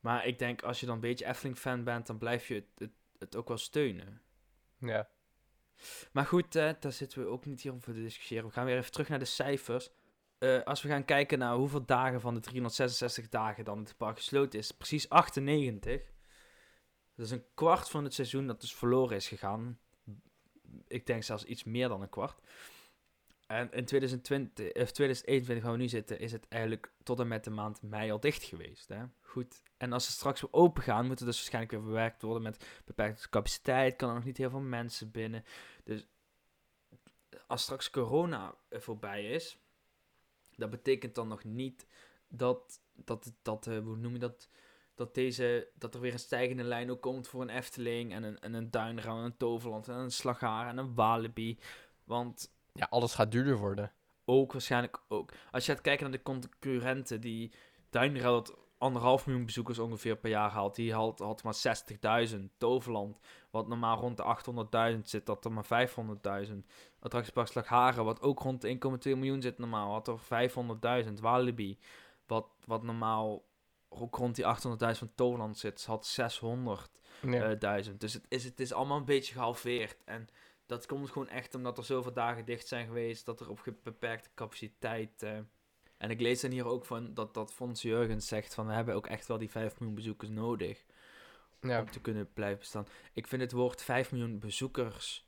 Maar 0.00 0.26
ik 0.26 0.38
denk, 0.38 0.62
als 0.62 0.80
je 0.80 0.86
dan 0.86 0.94
een 0.94 1.00
beetje 1.00 1.26
Efteling-fan 1.26 1.84
bent, 1.84 2.06
dan 2.06 2.18
blijf 2.18 2.48
je 2.48 2.54
het, 2.54 2.68
het, 2.74 2.92
het 3.18 3.36
ook 3.36 3.48
wel 3.48 3.56
steunen. 3.56 4.22
Ja. 4.78 5.08
Maar 6.12 6.26
goed, 6.26 6.56
eh, 6.56 6.70
daar 6.80 6.92
zitten 6.92 7.22
we 7.22 7.28
ook 7.28 7.44
niet 7.44 7.60
hier 7.60 7.72
om 7.72 7.82
voor 7.82 7.94
te 7.94 8.02
discussiëren. 8.02 8.46
We 8.46 8.52
gaan 8.52 8.64
weer 8.64 8.76
even 8.76 8.92
terug 8.92 9.08
naar 9.08 9.18
de 9.18 9.24
cijfers. 9.24 9.90
Eh, 10.38 10.62
als 10.62 10.82
we 10.82 10.88
gaan 10.88 11.04
kijken 11.04 11.38
naar 11.38 11.54
hoeveel 11.54 11.84
dagen 11.84 12.20
van 12.20 12.34
de 12.34 12.40
366 12.40 13.28
dagen 13.28 13.64
dan 13.64 13.78
het 13.78 13.96
park 13.96 14.16
gesloten 14.16 14.58
is, 14.58 14.72
precies 14.72 15.08
98. 15.08 16.12
Dat 17.14 17.26
is 17.26 17.32
een 17.32 17.44
kwart 17.54 17.90
van 17.90 18.04
het 18.04 18.14
seizoen 18.14 18.46
dat 18.46 18.60
dus 18.60 18.74
verloren 18.74 19.16
is 19.16 19.28
gegaan. 19.28 19.78
Ik 20.86 21.06
denk 21.06 21.22
zelfs 21.22 21.44
iets 21.44 21.64
meer 21.64 21.88
dan 21.88 22.02
een 22.02 22.08
kwart. 22.08 22.40
En 23.46 23.72
in 23.72 23.84
2020, 23.84 24.66
of 24.66 24.90
2021, 24.90 25.64
waar 25.64 25.72
we 25.72 25.78
nu 25.78 25.88
zitten, 25.88 26.18
is 26.18 26.32
het 26.32 26.48
eigenlijk 26.48 26.92
tot 27.02 27.20
en 27.20 27.28
met 27.28 27.44
de 27.44 27.50
maand 27.50 27.82
mei 27.82 28.10
al 28.10 28.20
dicht 28.20 28.42
geweest. 28.42 28.88
Hè? 28.88 29.04
Goed. 29.20 29.62
En 29.76 29.92
als 29.92 30.06
ze 30.06 30.12
straks 30.12 30.40
weer 30.40 30.52
open 30.52 30.82
gaan, 30.82 31.06
moet 31.06 31.18
het 31.18 31.28
dus 31.28 31.36
waarschijnlijk 31.36 31.74
weer 31.74 31.84
bewerkt 31.84 32.22
worden 32.22 32.42
met 32.42 32.66
beperkte 32.84 33.28
capaciteit. 33.28 33.96
Kan 33.96 34.08
er 34.08 34.14
nog 34.14 34.24
niet 34.24 34.36
heel 34.36 34.50
veel 34.50 34.60
mensen 34.60 35.10
binnen. 35.10 35.44
Dus 35.84 36.06
als 37.46 37.62
straks 37.62 37.90
corona 37.90 38.54
voorbij 38.70 39.30
is, 39.30 39.58
dat 40.56 40.70
betekent 40.70 41.14
dan 41.14 41.28
nog 41.28 41.44
niet 41.44 41.86
dat, 42.28 42.80
dat, 42.92 43.32
dat 43.42 43.66
eh, 43.66 43.78
hoe 43.78 43.96
noem 43.96 44.12
je 44.12 44.18
dat, 44.18 44.48
dat, 44.94 45.14
deze, 45.14 45.68
dat 45.74 45.94
er 45.94 46.00
weer 46.00 46.12
een 46.12 46.18
stijgende 46.18 46.64
lijn 46.64 46.90
ook 46.90 47.00
komt 47.00 47.28
voor 47.28 47.42
een 47.42 47.48
Efteling 47.48 48.12
en 48.12 48.22
een, 48.22 48.40
en 48.40 48.54
een 48.54 48.70
Duinraam 48.70 49.18
en 49.18 49.24
een 49.24 49.36
Toverland 49.36 49.88
en 49.88 49.94
een 49.94 50.10
Slagaar 50.10 50.68
en 50.68 50.78
een 50.78 50.94
Walibi. 50.94 51.58
Want 52.04 52.52
ja, 52.72 52.86
alles 52.90 53.14
gaat 53.14 53.32
duurder 53.32 53.56
worden. 53.58 53.92
ook 54.24 54.52
waarschijnlijk 54.52 55.02
ook. 55.08 55.32
Als 55.50 55.66
je 55.66 55.72
gaat 55.72 55.80
kijken 55.80 56.02
naar 56.10 56.18
de 56.18 56.22
concurrenten, 56.22 57.20
die 57.20 57.52
Duinraad 57.90 58.24
had 58.32 58.56
anderhalf 58.78 59.26
miljoen 59.26 59.44
bezoekers 59.44 59.78
ongeveer 59.78 60.16
per 60.16 60.30
jaar 60.30 60.50
haalt. 60.50 60.74
Die 60.74 60.92
had, 60.94 61.18
had 61.18 61.42
maar 61.42 61.54
60.000. 62.30 62.38
Toverland, 62.58 63.18
wat 63.50 63.68
normaal 63.68 63.98
rond 63.98 64.16
de 64.16 64.94
800.000 64.94 65.00
zit, 65.02 65.26
dat 65.26 65.44
er 65.44 65.52
maar 65.52 65.88
500.000. 66.46 66.52
Attractiepark 67.00 67.46
Slagharen, 67.46 68.04
wat 68.04 68.20
ook 68.20 68.40
rond 68.40 68.60
de 68.60 68.68
1,2 68.68 69.18
miljoen 69.18 69.42
zit 69.42 69.58
normaal, 69.58 69.92
had 69.92 70.08
er 70.08 70.50
500.000. 71.06 71.12
Walibi, 71.20 71.78
wat, 72.26 72.46
wat 72.64 72.82
normaal 72.82 73.44
ook 73.88 74.16
rond 74.16 74.34
die 74.34 74.44
800.000 74.44 74.98
van 74.98 75.12
Toverland 75.14 75.58
zit. 75.58 75.84
Had 75.84 76.06
600. 76.06 76.90
Ja. 77.20 77.50
eh, 77.50 77.58
duizend. 77.58 78.00
Dus 78.00 78.12
het 78.12 78.24
is, 78.28 78.44
het 78.44 78.60
is 78.60 78.72
allemaal 78.72 78.98
een 78.98 79.04
beetje 79.04 79.32
gehalveerd. 79.32 79.96
En 80.04 80.28
dat 80.72 80.86
komt 80.86 81.10
gewoon 81.10 81.28
echt 81.28 81.54
omdat 81.54 81.78
er 81.78 81.84
zoveel 81.84 82.12
dagen 82.12 82.44
dicht 82.44 82.66
zijn 82.66 82.86
geweest, 82.86 83.26
dat 83.26 83.40
er 83.40 83.48
op 83.48 83.74
beperkte 83.82 84.28
capaciteit. 84.34 85.22
eh, 85.22 85.38
en 85.96 86.10
ik 86.10 86.20
lees 86.20 86.40
dan 86.40 86.50
hier 86.50 86.66
ook 86.66 86.84
van 86.84 87.14
dat, 87.14 87.34
dat 87.34 87.52
Fons 87.52 87.82
Jurgens 87.82 88.26
zegt 88.26 88.54
van 88.54 88.66
we 88.66 88.72
hebben 88.72 88.94
ook 88.94 89.06
echt 89.06 89.26
wel 89.26 89.38
die 89.38 89.50
5 89.50 89.78
miljoen 89.78 89.94
bezoekers 89.94 90.30
nodig 90.30 90.84
ja. 91.60 91.80
om 91.80 91.90
te 91.90 92.00
kunnen 92.00 92.32
blijven 92.32 92.58
bestaan. 92.58 92.86
Ik 93.12 93.26
vind 93.26 93.42
het 93.42 93.52
woord 93.52 93.82
5 93.82 94.12
miljoen 94.12 94.38
bezoekers 94.38 95.24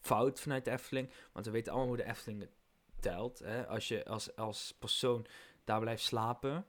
fout 0.00 0.40
vanuit 0.40 0.64
de 0.64 0.70
Efteling, 0.70 1.10
want 1.32 1.46
we 1.46 1.52
weten 1.52 1.72
allemaal 1.72 1.88
hoe 1.88 1.96
de 1.96 2.10
Efteling 2.10 2.40
het 2.40 2.52
telt. 3.00 3.38
Hè? 3.38 3.66
Als 3.66 3.88
je 3.88 4.04
als, 4.04 4.36
als 4.36 4.74
persoon 4.78 5.26
daar 5.64 5.80
blijft 5.80 6.02
slapen, 6.02 6.66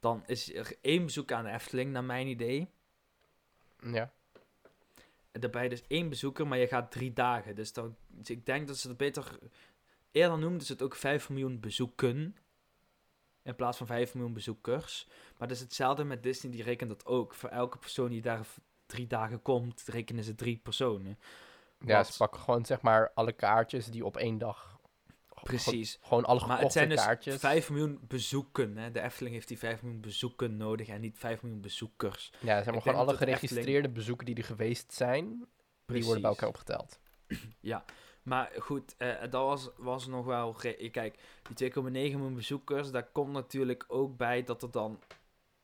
dan 0.00 0.22
is 0.26 0.54
er 0.54 0.76
één 0.80 1.04
bezoek 1.04 1.32
aan 1.32 1.44
de 1.44 1.50
Efteling, 1.50 1.92
naar 1.92 2.04
mijn 2.04 2.26
idee. 2.26 2.70
ja. 3.80 4.12
Daarbij 5.40 5.68
dus 5.68 5.82
één 5.86 6.08
bezoeker, 6.08 6.46
maar 6.46 6.58
je 6.58 6.66
gaat 6.66 6.90
drie 6.90 7.12
dagen. 7.12 7.54
Dus, 7.54 7.72
dan, 7.72 7.96
dus 8.06 8.30
ik 8.30 8.46
denk 8.46 8.66
dat 8.66 8.76
ze 8.76 8.88
het 8.88 8.96
beter... 8.96 9.38
Eerder 10.10 10.38
noemden 10.38 10.66
ze 10.66 10.72
het 10.72 10.82
ook 10.82 10.94
5 10.96 11.28
miljoen 11.30 11.60
bezoeken. 11.60 12.36
In 13.42 13.54
plaats 13.54 13.78
van 13.78 13.86
5 13.86 14.14
miljoen 14.14 14.32
bezoekers. 14.32 15.06
Maar 15.38 15.48
dat 15.48 15.56
is 15.56 15.62
hetzelfde 15.62 16.04
met 16.04 16.22
Disney, 16.22 16.52
die 16.52 16.62
rekent 16.62 16.90
dat 16.90 17.06
ook. 17.06 17.34
Voor 17.34 17.48
elke 17.48 17.78
persoon 17.78 18.08
die 18.08 18.22
daar 18.22 18.46
drie 18.86 19.06
dagen 19.06 19.42
komt, 19.42 19.82
rekenen 19.86 20.24
ze 20.24 20.34
drie 20.34 20.56
personen. 20.56 21.18
Ja, 21.78 21.96
Wat- 21.96 22.06
ze 22.06 22.16
pakken 22.16 22.40
gewoon 22.40 22.64
zeg 22.64 22.80
maar 22.80 23.10
alle 23.14 23.32
kaartjes 23.32 23.86
die 23.86 24.04
op 24.04 24.16
één 24.16 24.38
dag... 24.38 24.73
Precies. 25.44 25.98
Gewoon 26.02 26.24
alle 26.24 26.46
Maar 26.46 26.60
het 26.60 26.72
zijn 26.72 26.88
dus 26.88 27.04
kaartjes. 27.04 27.36
5 27.36 27.70
miljoen 27.70 27.98
bezoeken. 28.08 28.76
Hè? 28.76 28.90
De 28.90 29.00
Efteling 29.00 29.34
heeft 29.34 29.48
die 29.48 29.58
5 29.58 29.82
miljoen 29.82 30.00
bezoeken 30.00 30.56
nodig 30.56 30.88
en 30.88 31.00
niet 31.00 31.18
5 31.18 31.42
miljoen 31.42 31.60
bezoekers. 31.60 32.32
Ja, 32.40 32.62
zeg 32.62 32.72
maar 32.72 32.82
gewoon 32.82 32.98
alle 32.98 33.12
Efteling- 33.12 33.38
geregistreerde 33.38 33.88
bezoeken 33.88 34.26
die 34.26 34.34
er 34.34 34.44
geweest 34.44 34.92
zijn, 34.92 35.46
die 35.86 36.04
worden 36.04 36.22
bij 36.22 36.30
elkaar 36.30 36.48
opgeteld. 36.48 36.98
Maar 38.22 38.50
goed, 38.58 38.94
eh, 38.96 39.20
dat 39.20 39.32
was, 39.32 39.70
was 39.76 40.06
nog 40.06 40.24
wel... 40.24 40.56
Kijk, 40.90 41.18
die 41.54 41.72
2,9 41.72 41.80
miljoen 41.82 42.34
bezoekers, 42.34 42.90
daar 42.90 43.06
komt 43.12 43.32
natuurlijk 43.32 43.84
ook 43.88 44.16
bij 44.16 44.42
dat 44.42 44.62
er 44.62 44.70
dan 44.70 45.00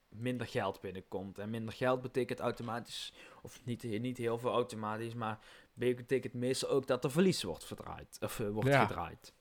minder 0.09 0.47
geld 0.47 0.81
binnenkomt. 0.81 1.39
En 1.39 1.51
minder 1.51 1.75
geld 1.75 2.01
betekent 2.03 2.41
automatisch, 2.41 3.13
of 3.43 3.65
niet, 3.65 3.83
niet 3.83 4.17
heel 4.17 4.39
veel 4.39 4.51
automatisch, 4.53 5.15
maar 5.15 5.39
betekent 5.75 6.33
meestal 6.35 6.69
ook 6.69 6.87
dat 6.87 7.05
er 7.05 7.11
verlies 7.11 7.43
wordt 7.43 7.65
verdraaid. 7.65 8.17
Of 8.21 8.41
eh, 8.41 8.49
wordt 8.49 8.69
Ja. 8.69 8.87
gedraaid. 8.87 9.33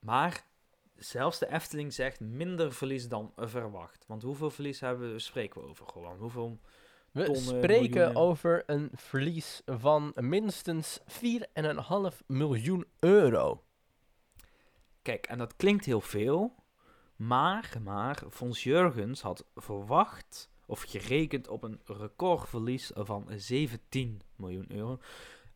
Maar 0.00 0.46
zelfs 0.96 1.38
de 1.38 1.52
Efteling 1.52 1.92
zegt 1.92 2.20
minder 2.20 2.72
verlies 2.72 3.08
dan 3.08 3.32
verwacht. 3.36 4.04
Want 4.06 4.22
hoeveel 4.22 4.50
verlies 4.50 4.80
hebben 4.80 5.12
we, 5.12 5.18
spreken 5.18 5.60
we 5.60 5.68
over 5.68 5.86
gewoon? 5.86 6.16
Hoeveel 6.18 6.60
We 7.10 7.24
Tonnen, 7.24 7.42
spreken 7.42 7.90
miljoenen. 7.90 8.16
over 8.16 8.62
een 8.66 8.90
verlies 8.94 9.62
van 9.66 10.12
minstens 10.14 11.00
4,5 11.00 12.26
miljoen 12.26 12.86
euro. 12.98 13.64
Kijk, 15.02 15.26
en 15.26 15.38
dat 15.38 15.56
klinkt 15.56 15.84
heel 15.84 16.00
veel, 16.00 16.54
maar, 17.16 17.76
maar 17.82 18.22
Fons 18.30 18.62
Jurgens 18.62 19.20
had 19.20 19.44
verwacht 19.54 20.50
of 20.66 20.82
gerekend 20.82 21.48
op 21.48 21.62
een 21.62 21.80
recordverlies 21.84 22.90
van 22.94 23.26
17 23.36 24.20
miljoen 24.36 24.72
euro. 24.72 24.98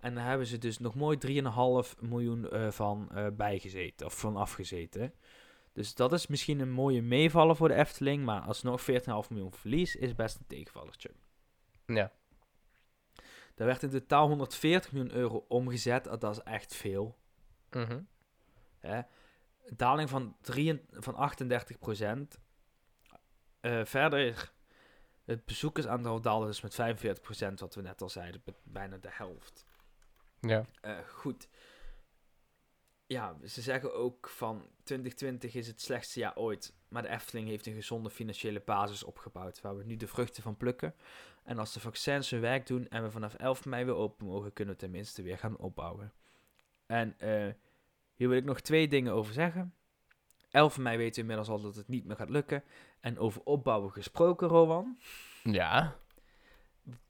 En 0.04 0.14
daar 0.14 0.28
hebben 0.28 0.46
ze 0.46 0.58
dus 0.58 0.78
nog 0.78 0.94
mooi 0.94 1.18
3,5 1.26 2.00
miljoen 2.00 2.50
eh, 2.50 2.70
van 2.70 3.08
eh, 3.10 3.26
bijgezeten, 3.32 4.06
of 4.06 4.18
van 4.18 4.36
afgezeten. 4.36 5.14
Dus 5.72 5.94
dat 5.94 6.12
is 6.12 6.26
misschien 6.26 6.60
een 6.60 6.70
mooie 6.70 7.02
meevaller 7.02 7.56
voor 7.56 7.68
de 7.68 7.74
Efteling, 7.74 8.24
maar 8.24 8.40
alsnog 8.40 8.80
14,5 8.80 8.86
miljoen 9.28 9.54
verlies 9.54 9.96
is 9.96 10.14
best 10.14 10.36
een 10.36 10.46
tegenvallertje. 10.46 11.10
Ja. 11.86 12.12
Daar 13.54 13.66
werd 13.66 13.82
in 13.82 13.90
totaal 13.90 14.28
140 14.28 14.92
miljoen 14.92 15.14
euro 15.14 15.44
omgezet, 15.48 16.04
dat 16.04 16.24
is 16.36 16.42
echt 16.42 16.74
veel. 16.74 17.18
Mhm. 17.70 18.00
Hè? 18.78 19.00
Daling 19.68 20.08
van, 20.08 20.36
3, 20.40 20.84
van 20.90 21.14
38 21.14 21.78
procent. 21.78 22.38
verder, 23.84 24.52
het 25.24 25.44
bezoekersaantal 25.44 26.20
daalde 26.20 26.46
dus 26.46 26.60
met 26.60 26.74
45 26.74 27.22
procent, 27.22 27.60
wat 27.60 27.74
we 27.74 27.82
net 27.82 28.02
al 28.02 28.08
zeiden, 28.08 28.42
bijna 28.62 28.96
de 28.96 29.10
helft. 29.10 29.64
Ja. 30.46 30.64
Eh, 30.80 30.98
goed. 31.08 31.48
Ja, 33.06 33.36
ze 33.46 33.60
zeggen 33.62 33.94
ook 33.94 34.28
van 34.28 34.68
2020 34.82 35.54
is 35.54 35.66
het 35.66 35.80
slechtste 35.80 36.20
jaar 36.20 36.36
ooit. 36.36 36.72
Maar 36.88 37.02
de 37.02 37.08
Efteling 37.08 37.48
heeft 37.48 37.66
een 37.66 37.74
gezonde 37.74 38.10
financiële 38.10 38.62
basis 38.64 39.04
opgebouwd, 39.04 39.60
waar 39.60 39.76
we 39.76 39.84
nu 39.84 39.96
de 39.96 40.06
vruchten 40.06 40.42
van 40.42 40.56
plukken. 40.56 40.94
En 41.44 41.58
als 41.58 41.72
de 41.72 41.80
vaccins 41.80 42.30
hun 42.30 42.40
werk 42.40 42.66
doen 42.66 42.88
en 42.88 43.02
we 43.02 43.10
vanaf 43.10 43.34
11 43.34 43.64
mei 43.64 43.84
weer 43.84 43.94
open 43.94 44.26
mogen, 44.26 44.52
kunnen 44.52 44.74
we 44.74 44.80
tenminste 44.80 45.22
weer 45.22 45.38
gaan 45.38 45.56
opbouwen. 45.56 46.12
En 46.86 47.18
eh, 47.18 47.52
hier 48.14 48.28
wil 48.28 48.38
ik 48.38 48.44
nog 48.44 48.60
twee 48.60 48.88
dingen 48.88 49.12
over 49.12 49.32
zeggen. 49.32 49.74
11 50.50 50.78
mei 50.78 50.96
weten 50.96 51.14
we 51.14 51.20
inmiddels 51.20 51.48
al 51.48 51.60
dat 51.60 51.76
het 51.76 51.88
niet 51.88 52.04
meer 52.04 52.16
gaat 52.16 52.30
lukken. 52.30 52.64
En 53.00 53.18
over 53.18 53.42
opbouwen 53.42 53.92
gesproken, 53.92 54.48
Rowan. 54.48 54.98
Ja, 55.42 55.96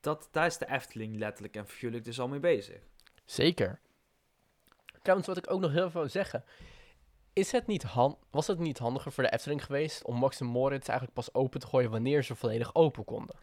Dat, 0.01 0.29
daar 0.31 0.47
is 0.47 0.59
de 0.59 0.71
Efteling 0.71 1.17
letterlijk 1.17 1.57
en 1.57 1.67
figuurlijk 1.67 2.05
dus 2.05 2.21
al 2.21 2.29
mee 2.29 2.41
bezig. 2.41 2.83
Zeker. 3.25 3.81
Trouwens, 5.03 5.29
wat 5.29 5.37
ik 5.37 5.51
ook 5.51 5.61
nog 5.61 5.73
heel 5.73 5.91
veel 5.91 6.01
wil 6.01 6.11
zeggen. 6.11 6.45
Is 7.33 7.53
het 7.53 7.67
niet 7.67 7.83
han 7.83 8.19
was 8.31 8.47
het 8.47 8.59
niet 8.59 8.79
handiger 8.79 9.13
voor 9.13 9.23
de 9.23 9.33
Efteling 9.33 9.65
geweest 9.65 10.05
om 10.05 10.17
Max 10.17 10.41
en 10.41 10.47
Moritz 10.47 10.89
eigenlijk 10.89 11.19
pas 11.19 11.35
open 11.35 11.61
te 11.61 11.67
gooien 11.67 11.91
wanneer 11.91 12.23
ze 12.23 12.35
volledig 12.35 12.75
open 12.75 13.05
konden? 13.05 13.37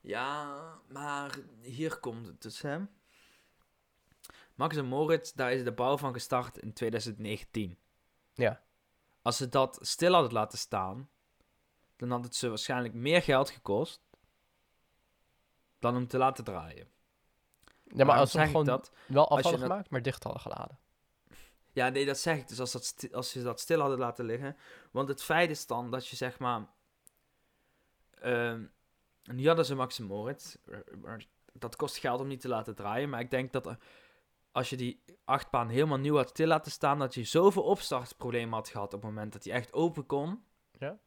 Ja, 0.00 0.56
maar 0.88 1.38
hier 1.60 1.98
komt 1.98 2.26
het 2.26 2.42
dus, 2.42 2.62
hè. 2.62 2.78
Max 4.54 4.76
en 4.76 4.84
Moritz, 4.84 5.32
daar 5.32 5.52
is 5.52 5.64
de 5.64 5.72
bouw 5.72 5.96
van 5.96 6.12
gestart 6.12 6.58
in 6.58 6.72
2019. 6.72 7.78
Ja. 8.34 8.62
Als 9.22 9.36
ze 9.36 9.48
dat 9.48 9.78
stil 9.80 10.12
hadden 10.12 10.32
laten 10.32 10.58
staan, 10.58 11.10
dan 11.96 12.10
had 12.10 12.24
het 12.24 12.34
ze 12.34 12.48
waarschijnlijk 12.48 12.94
meer 12.94 13.22
geld 13.22 13.50
gekost 13.50 14.00
dan 15.78 15.96
om 15.96 16.06
te 16.06 16.18
laten 16.18 16.44
draaien. 16.44 16.88
Ja, 17.94 18.04
maar 18.04 18.16
als 18.18 18.30
ze 18.30 18.40
gewoon 18.46 18.64
dat? 18.64 18.92
wel 19.06 19.28
af 19.28 19.42
je 19.44 19.50
dat- 19.50 19.60
gemaakt, 19.60 19.90
maar 19.90 20.02
dicht 20.02 20.22
hadden 20.22 20.42
geladen. 20.42 20.78
Ja, 21.72 21.88
nee, 21.88 22.06
dat 22.06 22.18
zeg 22.18 22.36
ik 22.36 22.48
dus 22.48 22.60
als, 22.60 22.72
dat 22.72 23.08
als 23.12 23.30
ze 23.30 23.42
dat 23.42 23.60
stil 23.60 23.80
hadden 23.80 23.98
laten 23.98 24.24
liggen. 24.24 24.56
Want 24.90 25.08
het 25.08 25.22
feit 25.22 25.50
is 25.50 25.66
dan 25.66 25.90
dat 25.90 26.06
je 26.06 26.16
zeg 26.16 26.38
maar... 26.38 26.66
ehm 28.20 28.64
nu 29.22 29.46
hadden 29.46 29.64
ze 29.64 29.74
Max 29.74 29.98
Moritz. 29.98 30.56
eh, 30.66 30.78
Dat 31.52 31.76
kost 31.76 31.96
geld 31.96 32.20
om 32.20 32.26
niet 32.26 32.40
te 32.40 32.48
laten 32.48 32.74
draaien. 32.74 33.08
Maar 33.08 33.20
ik 33.20 33.30
denk 33.30 33.52
dat 33.52 33.66
er- 33.66 33.78
als 34.52 34.70
je 34.70 34.76
die 34.76 35.02
achtbaan 35.24 35.68
helemaal 35.68 35.98
nieuw 35.98 36.16
had 36.16 36.28
stil 36.28 36.46
laten 36.46 36.72
staan... 36.72 36.98
dat 36.98 37.14
je 37.14 37.24
zoveel 37.24 37.62
opstartproblemen 37.62 38.54
had 38.54 38.68
gehad 38.68 38.94
op 38.94 39.02
het 39.02 39.10
moment 39.10 39.32
dat 39.32 39.42
die 39.42 39.52
echt 39.52 39.72
open 39.72 40.06
kon... 40.06 40.44
Ja. 40.78 40.98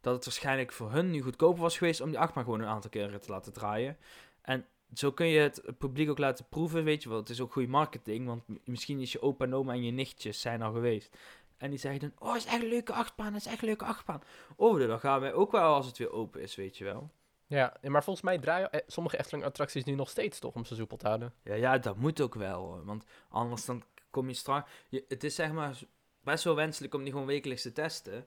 Dat 0.00 0.14
het 0.14 0.24
waarschijnlijk 0.24 0.72
voor 0.72 0.92
hun 0.92 1.10
nu 1.10 1.20
goedkoper 1.22 1.62
was 1.62 1.78
geweest 1.78 2.00
om 2.00 2.08
die 2.10 2.18
achtbaan 2.18 2.44
gewoon 2.44 2.60
een 2.60 2.66
aantal 2.68 2.90
keren 2.90 3.20
te 3.20 3.30
laten 3.30 3.52
draaien. 3.52 3.98
En 4.42 4.66
zo 4.94 5.12
kun 5.12 5.26
je 5.26 5.40
het 5.40 5.62
publiek 5.78 6.10
ook 6.10 6.18
laten 6.18 6.46
proeven, 6.48 6.84
weet 6.84 7.02
je 7.02 7.08
wel. 7.08 7.18
Het 7.18 7.30
is 7.30 7.40
ook 7.40 7.52
goede 7.52 7.68
marketing, 7.68 8.26
want 8.26 8.42
misschien 8.64 9.00
is 9.00 9.12
je 9.12 9.22
opa 9.22 9.44
en 9.44 9.54
oma 9.54 9.72
en 9.72 9.84
je 9.84 9.90
nichtjes 9.90 10.40
zijn 10.40 10.62
al 10.62 10.72
geweest. 10.72 11.16
En 11.56 11.70
die 11.70 11.78
zeggen 11.78 12.00
dan, 12.00 12.28
oh, 12.28 12.36
is 12.36 12.44
echt 12.44 12.62
een 12.62 12.68
leuke 12.68 12.92
achtbaan, 12.92 13.34
is 13.34 13.46
echt 13.46 13.60
een 13.60 13.68
leuke 13.68 13.84
achtbaan. 13.84 14.22
Oh, 14.56 14.78
dan 14.78 15.00
gaan 15.00 15.20
wij 15.20 15.32
ook 15.32 15.52
wel 15.52 15.74
als 15.74 15.86
het 15.86 15.98
weer 15.98 16.12
open 16.12 16.40
is, 16.40 16.54
weet 16.54 16.78
je 16.78 16.84
wel. 16.84 17.10
Ja, 17.46 17.76
maar 17.82 18.04
volgens 18.04 18.24
mij 18.24 18.38
draaien 18.38 18.72
eh, 18.72 18.80
sommige 18.86 19.18
Efteling-attracties 19.18 19.84
nu 19.84 19.94
nog 19.94 20.08
steeds 20.08 20.38
toch 20.38 20.54
om 20.54 20.64
ze 20.64 20.74
soepel 20.74 20.96
te 20.96 21.06
houden. 21.06 21.32
Ja, 21.42 21.54
ja, 21.54 21.78
dat 21.78 21.96
moet 21.96 22.20
ook 22.20 22.34
wel, 22.34 22.66
hoor, 22.66 22.84
want 22.84 23.04
anders 23.28 23.64
dan 23.64 23.82
kom 24.10 24.28
je 24.28 24.34
straks... 24.34 24.70
Het 25.08 25.24
is 25.24 25.34
zeg 25.34 25.52
maar 25.52 25.78
best 26.20 26.44
wel 26.44 26.54
wenselijk 26.54 26.94
om 26.94 27.02
die 27.02 27.12
gewoon 27.12 27.26
wekelijks 27.26 27.62
te 27.62 27.72
testen. 27.72 28.26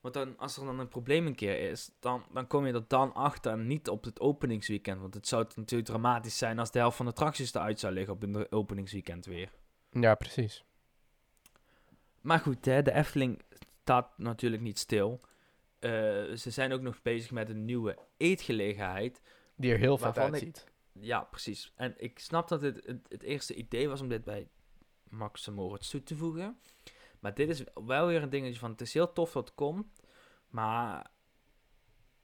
Want 0.00 0.14
dan, 0.14 0.38
als 0.38 0.56
er 0.56 0.64
dan 0.64 0.78
een 0.78 0.88
probleem 0.88 1.26
een 1.26 1.34
keer 1.34 1.70
is, 1.70 1.90
dan, 1.98 2.24
dan 2.32 2.46
kom 2.46 2.66
je 2.66 2.72
er 2.72 2.84
dan 2.88 3.14
achter 3.14 3.52
en 3.52 3.66
niet 3.66 3.88
op 3.88 4.04
het 4.04 4.20
openingsweekend. 4.20 5.00
Want 5.00 5.14
het 5.14 5.28
zou 5.28 5.46
natuurlijk 5.54 5.88
dramatisch 5.88 6.38
zijn 6.38 6.58
als 6.58 6.70
de 6.70 6.78
helft 6.78 6.96
van 6.96 7.06
de 7.06 7.12
attracties 7.12 7.54
eruit 7.54 7.80
zou 7.80 7.92
liggen 7.92 8.14
op 8.14 8.22
een 8.22 8.52
openingsweekend 8.52 9.26
weer. 9.26 9.50
Ja, 9.90 10.14
precies. 10.14 10.64
Maar 12.20 12.38
goed, 12.38 12.64
hè, 12.64 12.82
de 12.82 12.92
Efteling 12.92 13.42
staat 13.82 14.18
natuurlijk 14.18 14.62
niet 14.62 14.78
stil. 14.78 15.20
Eh, 15.78 15.90
ze 16.34 16.50
zijn 16.50 16.72
ook 16.72 16.80
nog 16.80 17.02
bezig 17.02 17.30
met 17.30 17.48
een 17.48 17.64
nieuwe 17.64 17.98
eetgelegenheid. 18.16 19.22
Die 19.56 19.72
er 19.72 19.78
heel 19.78 19.96
vet 19.98 20.04
Waarvan 20.04 20.26
ik- 20.26 20.32
uitziet. 20.32 20.68
Ja, 20.92 21.20
precies. 21.20 21.72
En 21.76 21.94
ik 21.96 22.18
snap 22.18 22.48
dat 22.48 22.62
het, 22.62 22.86
het 22.86 23.06
het 23.08 23.22
eerste 23.22 23.54
idee 23.54 23.88
was 23.88 24.00
om 24.00 24.08
dit 24.08 24.24
bij 24.24 24.48
Max 25.08 25.48
Moritz 25.48 25.90
toe 25.90 26.02
te 26.02 26.16
voegen. 26.16 26.58
Maar 27.20 27.34
dit 27.34 27.48
is 27.48 27.64
wel 27.74 28.06
weer 28.06 28.22
een 28.22 28.30
dingetje 28.30 28.58
van, 28.58 28.70
het 28.70 28.80
is 28.80 28.94
heel 28.94 29.12
tof 29.12 29.32
dat 29.32 29.44
het 29.46 29.54
komt. 29.54 29.86
Maar 30.48 31.10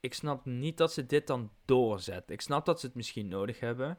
ik 0.00 0.14
snap 0.14 0.44
niet 0.44 0.76
dat 0.78 0.92
ze 0.92 1.06
dit 1.06 1.26
dan 1.26 1.50
doorzetten. 1.64 2.34
Ik 2.34 2.40
snap 2.40 2.64
dat 2.66 2.80
ze 2.80 2.86
het 2.86 2.94
misschien 2.94 3.28
nodig 3.28 3.60
hebben. 3.60 3.98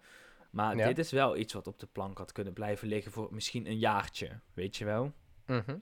Maar 0.50 0.76
Ja. 0.76 0.88
dit 0.88 1.00
is 1.00 1.12
wel 1.12 1.38
iets 1.38 1.54
wat 1.54 1.68
op 1.68 1.80
de 1.80 1.88
plank 1.88 2.18
had 2.18 2.32
kunnen 2.32 2.54
blijven 2.54 2.88
liggen 2.88 3.12
voor 3.12 3.34
misschien 3.34 3.68
een 3.68 3.78
jaartje. 3.80 4.40
Weet 4.54 4.76
je 4.78 4.86
wel? 4.86 5.14
Mhm. 5.46 5.78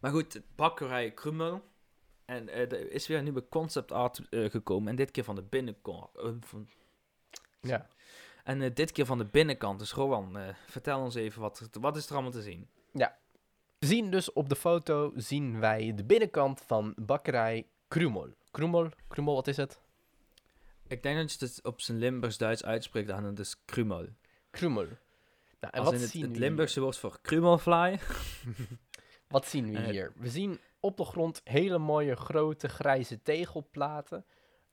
Maar 0.00 0.10
goed, 0.10 0.40
bakkerij 0.54 1.12
Krummel. 1.12 1.70
En 2.24 2.48
eh, 2.48 2.60
er 2.72 2.90
is 2.90 3.06
weer 3.06 3.18
een 3.18 3.24
nieuwe 3.24 3.48
concept 3.48 3.92
art 3.92 4.28
eh, 4.28 4.50
gekomen. 4.50 4.88
En 4.88 4.96
dit 4.96 5.10
keer 5.10 5.24
van 5.24 5.34
de 5.34 5.42
binnenkant. 5.42 6.16
eh, 6.16 6.30
van... 6.40 6.68
Ja. 7.60 7.88
En 8.44 8.74
dit 8.74 8.92
keer 8.92 9.06
van 9.06 9.18
de 9.18 9.24
binnenkant. 9.26 9.78
Dus 9.78 9.92
Rowan, 9.92 10.54
vertel 10.66 11.00
ons 11.00 11.14
even, 11.14 11.40
wat, 11.40 11.68
wat 11.80 11.96
is 11.96 12.06
er 12.06 12.12
allemaal 12.12 12.30
te 12.30 12.42
zien? 12.42 12.68
We 13.82 13.88
zien 13.88 14.10
dus 14.10 14.32
op 14.32 14.48
de 14.48 14.56
foto 14.56 15.12
zien 15.16 15.60
wij 15.60 15.92
de 15.94 16.04
binnenkant 16.04 16.60
van 16.66 16.92
bakkerij 16.96 17.66
Krumel. 17.88 18.28
Krumel, 18.50 18.88
Krumel, 19.08 19.34
wat 19.34 19.46
is 19.46 19.56
het? 19.56 19.80
Ik 20.86 21.02
denk 21.02 21.16
dat 21.18 21.32
je 21.32 21.44
het 21.46 21.60
op 21.64 21.80
zijn 21.80 21.98
Limburgs-Duits 21.98 22.64
uitspreekt 22.64 23.08
en 23.08 23.24
het 23.24 23.38
is 23.38 23.56
Krummel. 23.64 24.06
Krumel. 24.50 24.82
Nou, 24.84 24.94
en 25.60 25.70
Als 25.72 25.84
wat 25.84 25.92
in 25.94 26.00
het, 26.00 26.10
zien 26.10 26.22
het 26.22 26.36
Limburgse 26.36 26.80
woord 26.80 26.96
voor 26.98 27.18
Krummelfly. 27.22 27.88
hier? 27.88 28.00
Wat 29.28 29.46
zien 29.46 29.72
we 29.72 29.78
Eh, 29.78 29.84
hier? 29.90 30.12
We 30.16 30.28
zien 30.28 30.58
op 30.80 30.96
de 30.96 31.04
grond 31.04 31.40
hele 31.44 31.78
mooie 31.78 32.16
grote 32.16 32.68
grijze 32.68 33.22
tegelplaten. 33.22 34.24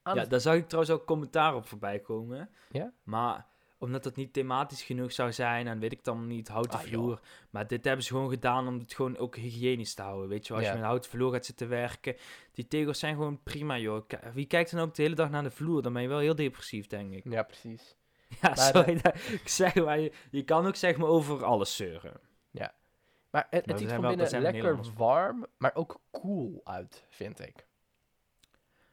Aan 0.01 0.15
Ja, 0.15 0.21
het- 0.21 0.29
daar 0.29 0.39
zag 0.39 0.55
ik 0.55 0.67
trouwens 0.67 0.93
ook 0.93 1.05
commentaar 1.05 1.55
op 1.55 1.65
voorbij 1.67 1.99
komen. 1.99 2.49
Ja? 2.71 2.93
Maar 3.03 3.47
omdat 3.79 4.03
het 4.03 4.15
niet 4.15 4.33
thematisch 4.33 4.83
genoeg 4.83 5.11
zou 5.11 5.31
zijn 5.33 5.67
en 5.67 5.79
weet 5.79 5.91
ik 5.91 6.03
dan 6.03 6.27
niet, 6.27 6.47
houten 6.47 6.79
Ah, 6.79 6.85
joh. 6.85 6.91
vloer. 6.91 7.19
Maar 7.49 7.67
dit 7.67 7.85
hebben 7.85 8.05
ze 8.05 8.11
gewoon 8.13 8.29
gedaan 8.29 8.67
om 8.67 8.79
het 8.79 8.93
gewoon 8.93 9.17
ook 9.17 9.35
hygiënisch 9.35 9.93
te 9.93 10.01
houden. 10.01 10.29
Weet 10.29 10.47
je, 10.47 10.53
als 10.53 10.63
Ja. 10.63 10.69
je 10.69 10.75
met 10.77 10.85
houten 10.85 11.09
vloer 11.09 11.31
gaat 11.33 11.45
zitten 11.45 11.69
werken, 11.69 12.15
die 12.51 12.67
tegels 12.67 12.99
zijn 12.99 13.15
gewoon 13.15 13.43
prima, 13.43 13.77
joh. 13.77 14.03
Wie 14.33 14.45
kijkt 14.45 14.71
dan 14.71 14.79
ook 14.81 14.95
de 14.95 15.01
hele 15.01 15.15
dag 15.15 15.29
naar 15.29 15.43
de 15.43 15.51
vloer? 15.51 15.81
Dan 15.81 15.93
ben 15.93 16.01
je 16.01 16.07
wel 16.07 16.19
heel 16.19 16.35
depressief, 16.35 16.87
denk 16.87 17.13
ik. 17.13 17.23
Ja, 17.31 17.43
precies. 17.43 17.95
Ja, 18.41 18.49
Maar, 18.49 18.57
sorry 18.57 19.01
dat 19.01 19.15
ik 19.41 19.47
zeg, 19.47 19.75
maar 19.75 19.99
je, 19.99 20.11
je 20.31 20.43
kan 20.43 20.65
ook 20.67 20.75
zeg 20.75 20.97
maar 20.97 21.07
over 21.09 21.43
alles 21.43 21.75
zeuren. 21.75 22.19
Maar 23.31 23.47
het, 23.49 23.65
het 23.65 23.79
ziet 23.79 23.89
van 23.91 24.01
binnen 24.07 24.41
lekker 24.41 24.79
warm, 24.97 25.45
maar 25.57 25.75
ook 25.75 25.99
cool 26.11 26.61
uit, 26.63 27.05
vind 27.09 27.39
ik. 27.39 27.67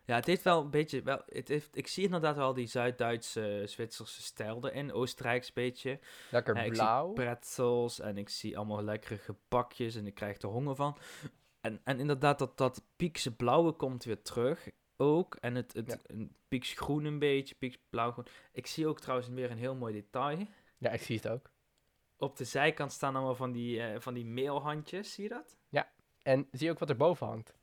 Ja, 0.07 0.15
het 0.15 0.27
heeft 0.27 0.43
wel 0.43 0.61
een 0.61 0.71
beetje, 0.71 1.03
wel, 1.03 1.23
het 1.27 1.49
heeft, 1.49 1.77
ik 1.77 1.87
zie 1.87 2.05
inderdaad 2.05 2.37
wel 2.37 2.55
die 2.55 2.67
Zuid-Duitse, 2.67 3.63
Zwitserse 3.67 4.23
stijl 4.23 4.69
erin. 4.69 4.93
Oostenrijks 4.93 5.53
beetje. 5.53 5.99
Lekker 6.31 6.57
Ja, 6.57 6.69
blauw. 6.71 7.13
pretzels 7.13 8.01
en 8.01 8.19
ik 8.19 8.29
zie 8.29 8.57
allemaal 8.57 8.83
lekkere 8.83 9.19
gebakjes 9.19 9.95
en 9.95 10.07
ik 10.07 10.15
krijg 10.15 10.39
er 10.43 10.49
honger 10.49 10.75
van. 10.75 10.97
En, 11.61 11.81
en 11.85 12.01
inderdaad, 12.01 12.39
dat, 12.39 12.59
dat 12.59 12.83
piekse 12.97 13.37
blauwe 13.37 13.73
komt 13.73 14.05
weer 14.05 14.23
terug 14.23 14.69
ook. 14.97 15.35
En 15.35 15.55
het, 15.55 15.73
het 15.73 15.91
Ja. 15.91 15.99
een 16.07 16.37
pieks 16.49 16.73
groen 16.73 17.05
een 17.05 17.19
beetje, 17.19 17.55
pieks 17.55 17.79
blauw 17.91 18.11
groen. 18.13 18.27
Ik 18.53 18.67
zie 18.67 18.87
ook 18.87 19.01
trouwens 19.01 19.29
weer 19.29 19.51
een 19.51 19.59
heel 19.59 19.75
mooi 19.75 19.93
detail. 19.93 20.47
Ja, 20.79 20.91
ik 20.91 21.03
zie 21.03 21.17
het 21.17 21.29
ook. 21.29 21.51
Op 22.17 22.37
de 22.37 22.45
zijkant 22.45 22.93
staan 22.93 23.15
allemaal 23.17 23.35
van 23.35 23.53
die, 23.53 23.83
eh, 23.83 24.01
van 24.01 24.15
die 24.15 24.25
mailhandjes, 24.27 25.13
zie 25.13 25.23
je 25.23 25.31
dat? 25.31 25.57
En 26.23 26.49
zie 26.51 26.67
je 26.67 26.73
ook 26.73 26.79
wat 26.79 26.91
er 26.91 26.97
boven 26.97 27.27
hangt? 27.27 27.55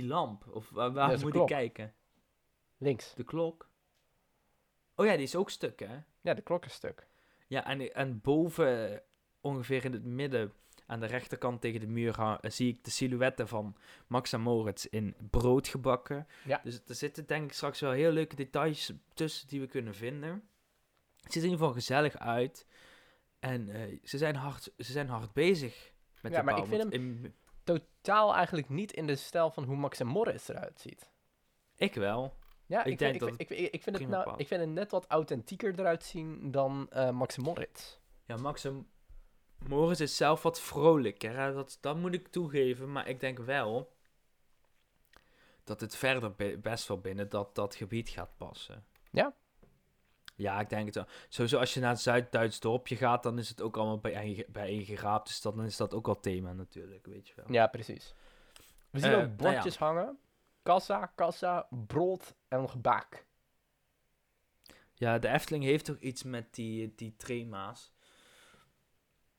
Die 0.00 0.06
lamp, 0.08 0.46
of 0.50 0.70
waar, 0.70 1.18
moet 1.20 1.30
klok. 1.30 1.50
ik 1.50 1.56
kijken? 1.56 1.94
Links. 2.76 3.14
De 3.14 3.24
klok. 3.24 3.68
Oh 4.94 5.06
ja, 5.06 5.12
die 5.12 5.22
is 5.22 5.36
ook 5.36 5.50
stuk, 5.50 5.78
hè? 5.80 5.98
Ja, 6.20 6.34
de 6.34 6.42
klok 6.42 6.64
is 6.64 6.72
stuk. 6.72 7.06
Ja, 7.46 7.66
en, 7.66 7.94
en 7.94 8.20
boven, 8.20 9.02
ongeveer 9.40 9.84
in 9.84 9.92
het 9.92 10.04
midden, 10.04 10.52
aan 10.86 11.00
de 11.00 11.06
rechterkant 11.06 11.60
tegen 11.60 11.80
de 11.80 11.86
muur, 11.86 12.18
eh, 12.18 12.36
zie 12.42 12.68
ik 12.72 12.84
de 12.84 12.90
silhouetten 12.90 13.48
van 13.48 13.76
Max 14.06 14.32
en 14.32 14.40
Moritz 14.40 14.84
in 14.84 15.14
brood 15.30 15.68
gebakken. 15.68 16.26
Ja. 16.44 16.60
Dus 16.64 16.80
er 16.86 16.94
zitten 16.94 17.26
denk 17.26 17.44
ik 17.44 17.52
straks 17.52 17.80
wel 17.80 17.90
heel 17.90 18.10
leuke 18.12 18.36
details 18.36 18.92
tussen 19.14 19.48
die 19.48 19.60
we 19.60 19.66
kunnen 19.66 19.94
vinden. 19.94 20.30
Het 21.22 21.32
ziet 21.32 21.42
er 21.42 21.48
in 21.48 21.54
ieder 21.54 21.58
geval 21.58 21.72
gezellig 21.72 22.16
uit. 22.18 22.66
En 23.38 23.68
eh, 23.68 23.98
ze, 24.04 24.18
zijn 24.18 24.34
hard, 24.36 24.62
ze 24.78 24.92
zijn 24.92 25.08
hard 25.08 25.32
bezig 25.32 25.92
met 26.22 26.32
Ja, 26.32 26.38
de 26.38 26.44
maar 26.44 26.54
bouw. 26.54 26.62
ik 26.64 26.68
vind 26.70 26.82
want 26.82 26.94
in- 26.94 27.34
Totaal 27.76 28.34
eigenlijk 28.34 28.68
niet 28.68 28.92
in 28.92 29.06
de 29.06 29.16
stijl 29.16 29.50
van 29.50 29.64
hoe 29.64 29.76
Max 29.76 30.00
en 30.00 30.06
Morris 30.06 30.48
eruit 30.48 30.80
ziet. 30.80 31.10
ik 31.76 31.94
wel. 31.94 32.34
Ja, 32.66 32.84
Ik 32.84 32.92
ik, 32.92 32.98
denk 32.98 33.10
vind, 33.18 33.30
dat 33.30 33.40
ik, 33.40 33.46
vind- 33.46 33.74
ik, 33.74 33.82
vind 33.82 33.98
het 33.98 34.08
nou, 34.08 34.24
past. 34.24 34.40
ik 34.40 34.46
vind 34.46 34.60
het 34.60 34.70
net 34.70 34.90
wat 34.90 35.06
authentieker 35.06 35.78
eruit 35.80 36.04
zien 36.04 36.50
dan 36.50 36.86
eh, 36.90 37.10
Max 37.10 37.36
en 37.36 37.42
Moritz. 37.42 37.96
Ja, 38.24 38.36
Max 38.36 38.64
en 38.64 38.88
Moritz 39.58 40.00
is 40.00 40.16
zelf 40.16 40.42
wat 40.42 40.60
vrolijker. 40.60 41.36
Hè? 41.36 41.52
Dat, 41.52 41.78
dat 41.80 41.96
moet 41.96 42.14
ik 42.14 42.28
toegeven. 42.28 42.92
Maar 42.92 43.08
ik 43.08 43.20
denk 43.20 43.38
wel 43.38 43.92
dat 45.64 45.80
het 45.80 45.96
verder 45.96 46.60
best 46.60 46.88
wel 46.88 47.00
binnen 47.00 47.28
dat, 47.28 47.54
dat 47.54 47.74
gebied 47.74 48.08
gaat 48.08 48.36
passen. 48.36 48.86
Ja? 49.10 49.34
Ja, 50.38 50.60
ik 50.60 50.68
denk 50.68 50.86
het 50.86 50.94
wel. 50.94 51.06
Sowieso 51.28 51.58
als 51.58 51.74
je 51.74 51.80
naar 51.80 51.90
het 51.90 52.00
Zuid-Duits 52.00 52.60
dorpje 52.60 52.96
gaat, 52.96 53.22
dan 53.22 53.38
is 53.38 53.48
het 53.48 53.60
ook 53.62 53.76
allemaal 53.76 53.98
bijeen, 53.98 54.44
bijeengeraapt. 54.48 55.26
Dus 55.26 55.40
dan 55.40 55.64
is 55.64 55.76
dat 55.76 55.94
ook 55.94 56.06
wel 56.06 56.20
thema 56.20 56.52
natuurlijk, 56.52 57.06
weet 57.06 57.28
je 57.28 57.34
wel. 57.36 57.44
Ja, 57.48 57.66
precies. 57.66 58.14
We 58.90 58.98
zien 59.00 59.10
Eh, 59.10 59.16
ook 59.16 59.22
nou 59.22 59.36
bordjes 59.36 59.76
hangen. 59.76 60.18
Kassa, 60.62 61.06
kassa, 61.06 61.68
brood 61.86 62.34
en 62.48 62.70
gebak. 62.70 63.26
Ja, 64.94 65.18
de 65.18 65.28
Efteling 65.28 65.64
heeft 65.64 65.84
toch 65.84 65.98
iets 65.98 66.22
met 66.22 66.54
die, 66.54 66.92
die 66.94 67.14
thema's. 67.16 67.92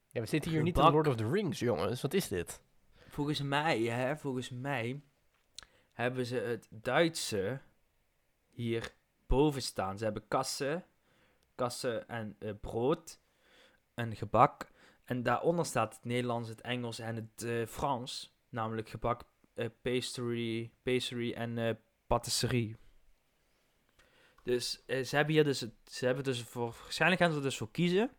Ja, 0.08 0.22
we 0.22 0.28
zitten 0.28 0.52
hier 0.52 0.64
niet 0.64 0.78
in. 0.78 0.84
Lord 0.92 1.08
of 1.08 1.16
the 1.16 1.30
Rings, 1.30 1.60
jongens. 1.60 2.02
Wat 2.02 2.14
is 2.14 2.28
dit? 2.28 2.62
Volgens 3.08 3.42
mij, 3.42 3.82
hè, 3.82 4.18
volgens 4.18 4.50
mij 4.50 5.02
hebben 5.94 6.26
ze 6.26 6.36
het 6.36 6.68
Duitse 6.70 7.62
hier 8.50 8.94
boven 9.30 9.62
staan. 9.62 9.98
Ze 9.98 10.04
hebben 10.04 10.28
kassen, 10.28 10.86
kassen 11.56 12.08
en 12.08 12.36
eh, 12.40 12.52
brood 12.62 13.20
en 13.94 14.16
gebak. 14.16 14.72
En 15.06 15.24
daaronder 15.24 15.66
staat 15.66 15.94
het 15.96 16.04
Nederlands, 16.06 16.50
het 16.50 16.62
Engels 16.62 17.00
en 17.00 17.16
het 17.16 17.44
eh, 17.44 17.66
Frans. 17.66 18.34
Namelijk 18.50 18.90
gebak, 18.90 19.22
eh, 19.54 19.68
pastry, 19.82 20.72
pastry 20.84 21.34
en 21.34 21.80
patisserie. 22.08 22.78
Dus 24.44 24.84
ze 24.86 25.16
hebben 25.16 25.34
hier 25.34 25.44
dus, 25.44 25.60
het- 25.62 25.74
ze 25.84 26.06
hebben 26.06 26.24
dus 26.24 26.44
voor, 26.44 26.76
waarschijnlijk 26.82 27.22
gaan 27.22 27.32
ze 27.32 27.38
er 27.38 27.44
dus 27.44 27.58
voor 27.58 27.72
kiezen 27.72 28.12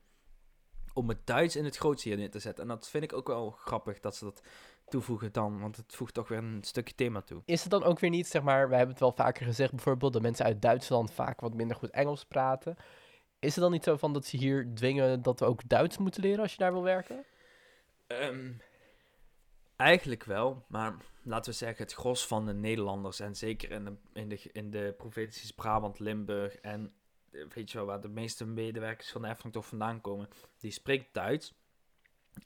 om 0.93 1.09
het 1.09 1.27
Duits 1.27 1.57
in 1.57 1.65
het 1.65 1.77
grootste 1.77 2.09
neer 2.09 2.31
te 2.31 2.39
zetten. 2.39 2.63
En 2.63 2.69
dat 2.69 2.89
vind 2.89 3.05
ik 3.05 3.13
ook 3.13 3.27
wel 3.27 3.51
grappig 3.51 4.01
dat 4.01 4.17
ze 4.17 4.25
dat 4.25 4.43
toevoegen 4.91 5.33
dan, 5.33 5.61
want 5.61 5.77
het 5.77 5.95
voegt 5.95 6.15
toch 6.15 6.29
weer 6.29 6.39
een 6.39 6.63
stukje 6.63 6.95
thema 6.95 7.21
toe. 7.21 7.43
Is 7.45 7.63
het 7.63 7.71
dan 7.71 7.85
ook 7.85 7.99
weer 7.99 8.11
niet, 8.11 8.27
zeg 8.27 8.43
maar, 8.43 8.69
we 8.69 8.75
hebben 8.75 8.91
het 8.91 9.01
wel 9.01 9.13
vaker 9.13 9.47
gezegd, 9.47 9.71
bijvoorbeeld 9.71 10.13
dat 10.13 10.23
mensen 10.23 10.45
uit 10.45 10.63
Duitsland 10.63 11.13
vaak 11.13 11.41
wat 11.41 11.55
minder 11.55 11.77
goed 11.77 11.91
Engels 11.91 12.25
praten. 12.25 12.77
Is 13.39 13.55
het 13.55 13.63
dan 13.65 13.73
niet 13.73 13.85
zo 13.85 13.97
van 13.97 14.13
dat 14.13 14.25
ze 14.25 14.37
hier 14.37 14.71
dwingen 14.75 15.23
dat 15.23 15.41
we 15.41 15.47
ook 15.47 15.69
Duits 15.69 15.99
moeten 15.99 16.23
leren 16.23 16.41
als 16.41 16.53
je 16.53 16.59
daar 16.59 16.73
wil 16.73 16.83
werken? 16.83 17.25
Ehm, 18.07 18.53
eigenlijk 19.77 20.25
wel, 20.25 20.65
maar 20.69 20.95
laten 21.23 21.51
we 21.51 21.59
zeggen, 21.59 21.85
het 21.85 21.93
gros 21.93 22.27
van 22.27 22.47
de 22.47 22.55
Nederlanders 22.55 23.21
en 23.21 23.37
zeker 23.37 23.71
in 23.71 23.85
de, 23.85 23.97
in 24.13 24.29
de, 24.29 24.51
in 24.53 24.71
de 24.71 24.95
provincies 24.97 25.53
Brabant, 25.53 25.99
Limburg 25.99 26.57
en 26.57 26.93
eh, 27.31 27.41
weet 27.55 27.71
je 27.71 27.79
wel, 27.79 27.87
waar 27.87 28.01
de 28.01 28.09
meeste 28.09 28.47
medewerkers 28.47 29.11
van 29.11 29.23
de 29.23 29.29
Efteling 29.29 29.55
toch 29.55 29.67
vandaan 29.67 30.01
komen, 30.01 30.29
die 30.59 30.71
spreekt 30.71 31.15
Duits. 31.15 31.55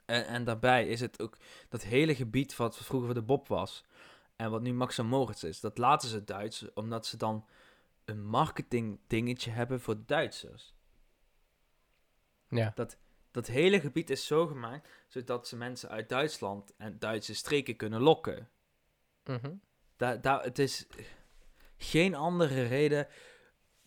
En, 0.05 0.27
en 0.27 0.44
daarbij 0.44 0.88
is 0.88 1.01
het 1.01 1.23
ook 1.23 1.37
dat 1.68 1.83
hele 1.83 2.14
gebied 2.14 2.57
wat 2.57 2.77
vroeger 2.77 3.14
de 3.14 3.23
Bob 3.23 3.49
was 3.49 3.85
en 4.37 4.51
wat 4.51 4.62
nu 4.62 4.73
Max 4.73 4.99
en 4.99 5.07
Moritz 5.07 5.42
is, 5.42 5.61
dat 5.61 5.79
laten 5.79 6.09
ze 6.09 6.25
Duits, 6.25 6.73
omdat 6.73 7.07
ze 7.07 7.16
dan 7.16 7.47
een 8.05 8.25
marketing 8.27 8.99
dingetje 9.07 9.51
hebben 9.51 9.81
voor 9.81 9.97
Duitsers. 10.07 10.75
Ja. 12.49 12.73
Dat 13.31 13.47
hele 13.47 13.81
gebied 13.81 14.11
is 14.11 14.27
zo 14.27 14.47
gemaakt 14.47 14.88
zodat 15.09 15.49
ze 15.49 15.57
mensen 15.57 15.88
uit 15.88 16.09
Duitsland 16.09 16.77
en 16.77 16.99
Duitse 16.99 17.35
streken 17.35 17.77
kunnen 17.77 18.01
lokken. 18.01 18.49
Mhm. 19.25 19.55
Daar, 19.97 20.20
daar, 20.20 20.42
het 20.42 20.59
is 20.59 20.87
geen 21.77 22.14
andere 22.14 22.62
reden, 22.62 23.07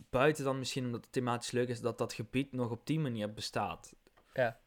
buiten 0.10 0.44
dan 0.44 0.60
misschien 0.60 0.86
omdat 0.86 1.04
het 1.04 1.12
thematisch 1.12 1.52
leuk 1.52 1.68
is, 1.68 1.82
dat 1.82 1.98
dat 1.98 2.14
gebied 2.14 2.52
nog 2.52 2.72
op 2.72 2.88
die 2.88 3.00
manier 3.00 3.34
bestaat. 3.34 3.94
Ja. 4.34 4.60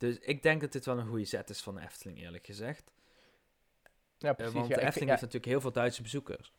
Dus 0.00 0.18
ik 0.18 0.42
denk 0.42 0.60
dat 0.60 0.72
dit 0.72 0.84
wel 0.84 0.98
een 0.98 1.06
goede 1.06 1.24
zet 1.24 1.50
is 1.50 1.60
van 1.60 1.74
de 1.74 1.80
Efteling, 1.80 2.18
eerlijk 2.18 2.46
gezegd. 2.46 2.92
Ja, 4.18 4.28
Eh, 4.28 4.34
precies. 4.34 4.54
want 4.54 4.66
ja, 4.68 4.74
de 4.74 4.80
ik- 4.80 4.86
Efteling 4.86 5.10
ja, 5.10 5.16
heeft 5.16 5.20
natuurlijk 5.32 5.52
heel 5.52 5.60
veel 5.60 5.72
Duitse 5.72 6.02
bezoekers. 6.02 6.52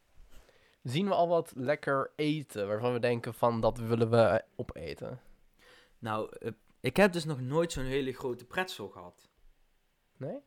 zien 0.83 1.07
we 1.07 1.13
al 1.13 1.27
wat 1.27 1.51
lekker 1.55 2.11
eten 2.15 2.67
waarvan 2.67 2.93
we 2.93 2.99
denken 2.99 3.33
van 3.33 3.61
dat 3.61 3.77
willen 3.77 4.09
we 4.09 4.43
opeten? 4.55 5.19
Nou, 5.99 6.35
eh, 6.39 6.51
ik 6.79 6.95
heb 6.97 7.13
dus 7.13 7.25
nog 7.25 7.41
nooit 7.41 7.71
zo'n 7.71 7.83
hele 7.83 8.13
grote 8.13 8.45
pretzel 8.45 8.89
gehad. 8.89 9.29
Nee? 10.17 10.37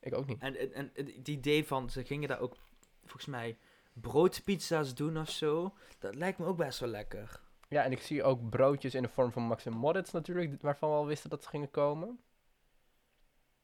Ik 0.00 0.14
ook 0.14 0.26
niet. 0.26 0.40
En, 0.42 0.56
en, 0.56 0.72
en 0.74 0.90
het 0.94 1.28
idee 1.28 1.66
van, 1.66 1.90
ze 1.90 2.04
gingen 2.04 2.28
daar 2.28 2.40
ook 2.40 2.56
volgens 3.00 3.26
mij 3.26 3.58
broodpizza's 3.92 4.94
doen 4.94 5.18
of 5.18 5.30
zo. 5.30 5.74
Dat 5.98 6.14
lijkt 6.14 6.38
me 6.38 6.46
ook 6.46 6.56
best 6.56 6.78
wel 6.80 6.88
lekker. 6.88 7.40
Ja, 7.68 7.84
en 7.84 7.92
ik 7.92 8.00
zie 8.02 8.22
ook 8.22 8.48
broodjes 8.50 8.94
in 8.94 9.02
de 9.02 9.08
vorm 9.08 9.32
van 9.32 9.42
Max 9.42 9.66
en 9.66 9.72
Moritz 9.72 10.12
natuurlijk, 10.12 10.62
waarvan 10.62 10.90
we 10.90 10.96
al 10.96 11.06
wisten 11.06 11.30
dat 11.30 11.42
ze 11.42 11.48
gingen 11.48 11.70
komen. 11.70 12.20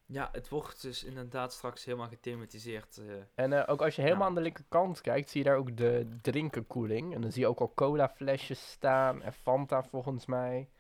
Ja, 0.09 0.29
het 0.33 0.49
wordt 0.49 0.83
dus 0.83 1.05
inderdaad 1.05 1.53
straks 1.53 1.85
helemaal 1.85 2.09
gethematiseerd. 2.09 2.99
eh. 2.99 3.15
En 3.35 3.53
eh, 3.53 3.73
ook 3.73 3.83
als 3.83 3.97
je 3.97 4.03
helemaal 4.03 4.23
Ja. 4.23 4.29
aan 4.29 4.35
de 4.35 4.41
linkerkant 4.41 5.01
kijkt, 5.01 5.31
zie 5.31 5.43
je 5.43 5.49
daar 5.49 5.57
ook 5.59 5.77
de 5.77 6.17
drinkenkoeling. 6.23 7.15
En 7.15 7.21
dan 7.21 7.33
zie 7.33 7.41
je 7.43 7.49
ook 7.49 7.61
al 7.61 7.75
cola 7.75 8.09
flesjes 8.09 8.71
staan 8.71 9.23
en 9.23 9.33
Fanta 9.33 9.83
volgens 9.83 10.27
mij. 10.27 10.71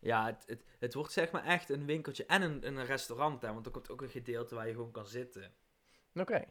Ja, 0.00 0.26
het, 0.26 0.44
het, 0.46 0.64
het 0.78 0.94
wordt 0.94 1.12
zeg 1.12 1.30
maar 1.30 1.44
echt 1.44 1.68
een 1.68 1.86
winkeltje 1.86 2.26
en 2.26 2.42
een, 2.42 2.66
een 2.66 2.84
restaurant, 2.84 3.42
hè, 3.42 3.52
want 3.52 3.66
er 3.66 3.72
komt 3.72 3.90
ook 3.90 4.02
een 4.02 4.08
gedeelte 4.08 4.54
waar 4.54 4.66
je 4.66 4.72
gewoon 4.74 4.90
kan 4.90 5.06
zitten. 5.06 5.52
Oké. 6.14 6.44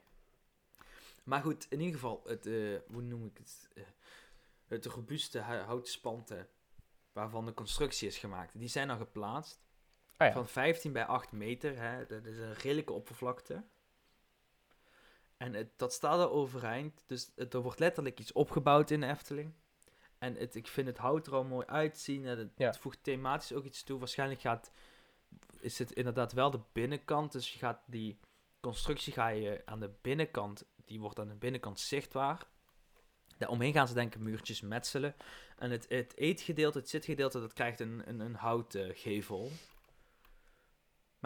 Maar 1.24 1.42
goed, 1.42 1.66
in 1.70 1.80
ieder 1.80 1.94
geval, 1.94 2.22
het, 2.26 2.46
eh, 2.46 2.80
hoe 2.92 3.02
noem 3.02 3.26
ik 3.26 3.38
het? 3.38 3.70
Het 4.68 4.86
robuuste 4.86 5.40
hu- 5.44 5.58
houten 5.62 5.92
spanten 5.92 6.48
waarvan 7.12 7.46
de 7.46 7.54
constructie 7.54 8.08
is 8.08 8.18
gemaakt, 8.18 8.60
die 8.60 8.68
zijn 8.68 8.90
al 8.90 8.98
geplaatst. 8.98 9.65
Ah 10.18 10.28
ja. 10.28 10.34
Van 10.34 10.48
15 10.48 10.92
bij 10.92 11.06
8 11.06 11.32
meter, 11.32 11.80
hè, 11.82 12.06
dat 12.06 12.26
is 12.26 12.38
een 12.38 12.54
redelijke 12.54 12.94
oppervlakte. 12.94 13.64
En 15.38 15.54
het, 15.54 15.70
dat 15.76 15.94
staat 15.94 16.20
er 16.20 16.30
overeind, 16.30 17.02
dus 17.06 17.32
het, 17.36 17.54
er 17.54 17.62
wordt 17.62 17.80
letterlijk 17.80 18.20
iets 18.20 18.32
opgebouwd 18.32 18.92
in 18.92 19.00
de 19.02 19.08
Efteling. 19.08 19.54
En 20.18 20.36
het, 20.36 20.56
ik 20.56 20.68
vind 20.68 20.88
het 20.88 20.98
hout 20.98 21.28
er 21.28 21.34
al 21.34 21.44
mooi 21.44 21.66
uitzien 21.66 22.26
en 22.26 22.38
het, 22.38 22.50
Ja. 22.56 22.66
het 22.68 22.78
voegt 22.78 23.04
thematisch 23.04 23.54
ook 23.54 23.64
iets 23.66 23.84
toe. 23.84 24.00
Waarschijnlijk 24.00 24.42
gaat, 24.42 24.72
is 25.60 25.80
het 25.80 25.92
inderdaad 25.92 26.32
wel 26.34 26.52
de 26.52 26.60
binnenkant, 26.72 27.32
dus 27.32 27.54
je 27.54 27.60
gaat 27.60 27.80
die 27.86 28.20
constructie 28.60 29.14
ga 29.14 29.28
je 29.28 29.62
aan 29.66 29.80
de 29.80 29.92
binnenkant, 30.02 30.66
die 30.86 31.00
wordt 31.00 31.20
aan 31.20 31.28
de 31.28 31.36
binnenkant 31.36 31.80
zichtbaar. 31.80 32.48
Daaromheen 33.38 33.74
gaan 33.74 33.88
ze 33.88 33.94
denk 33.94 34.16
ik 34.16 34.22
muurtjes 34.22 34.62
metselen. 34.62 35.16
En 35.58 35.72
het, 35.72 35.86
het 35.90 36.18
eetgedeelte, 36.18 36.78
het 36.78 36.90
zitgedeelte, 36.90 37.40
dat 37.40 37.54
krijgt 37.54 37.80
een, 37.80 38.02
een, 38.06 38.20
een 38.20 38.36
houten 38.36 38.96
gevel. 38.96 39.52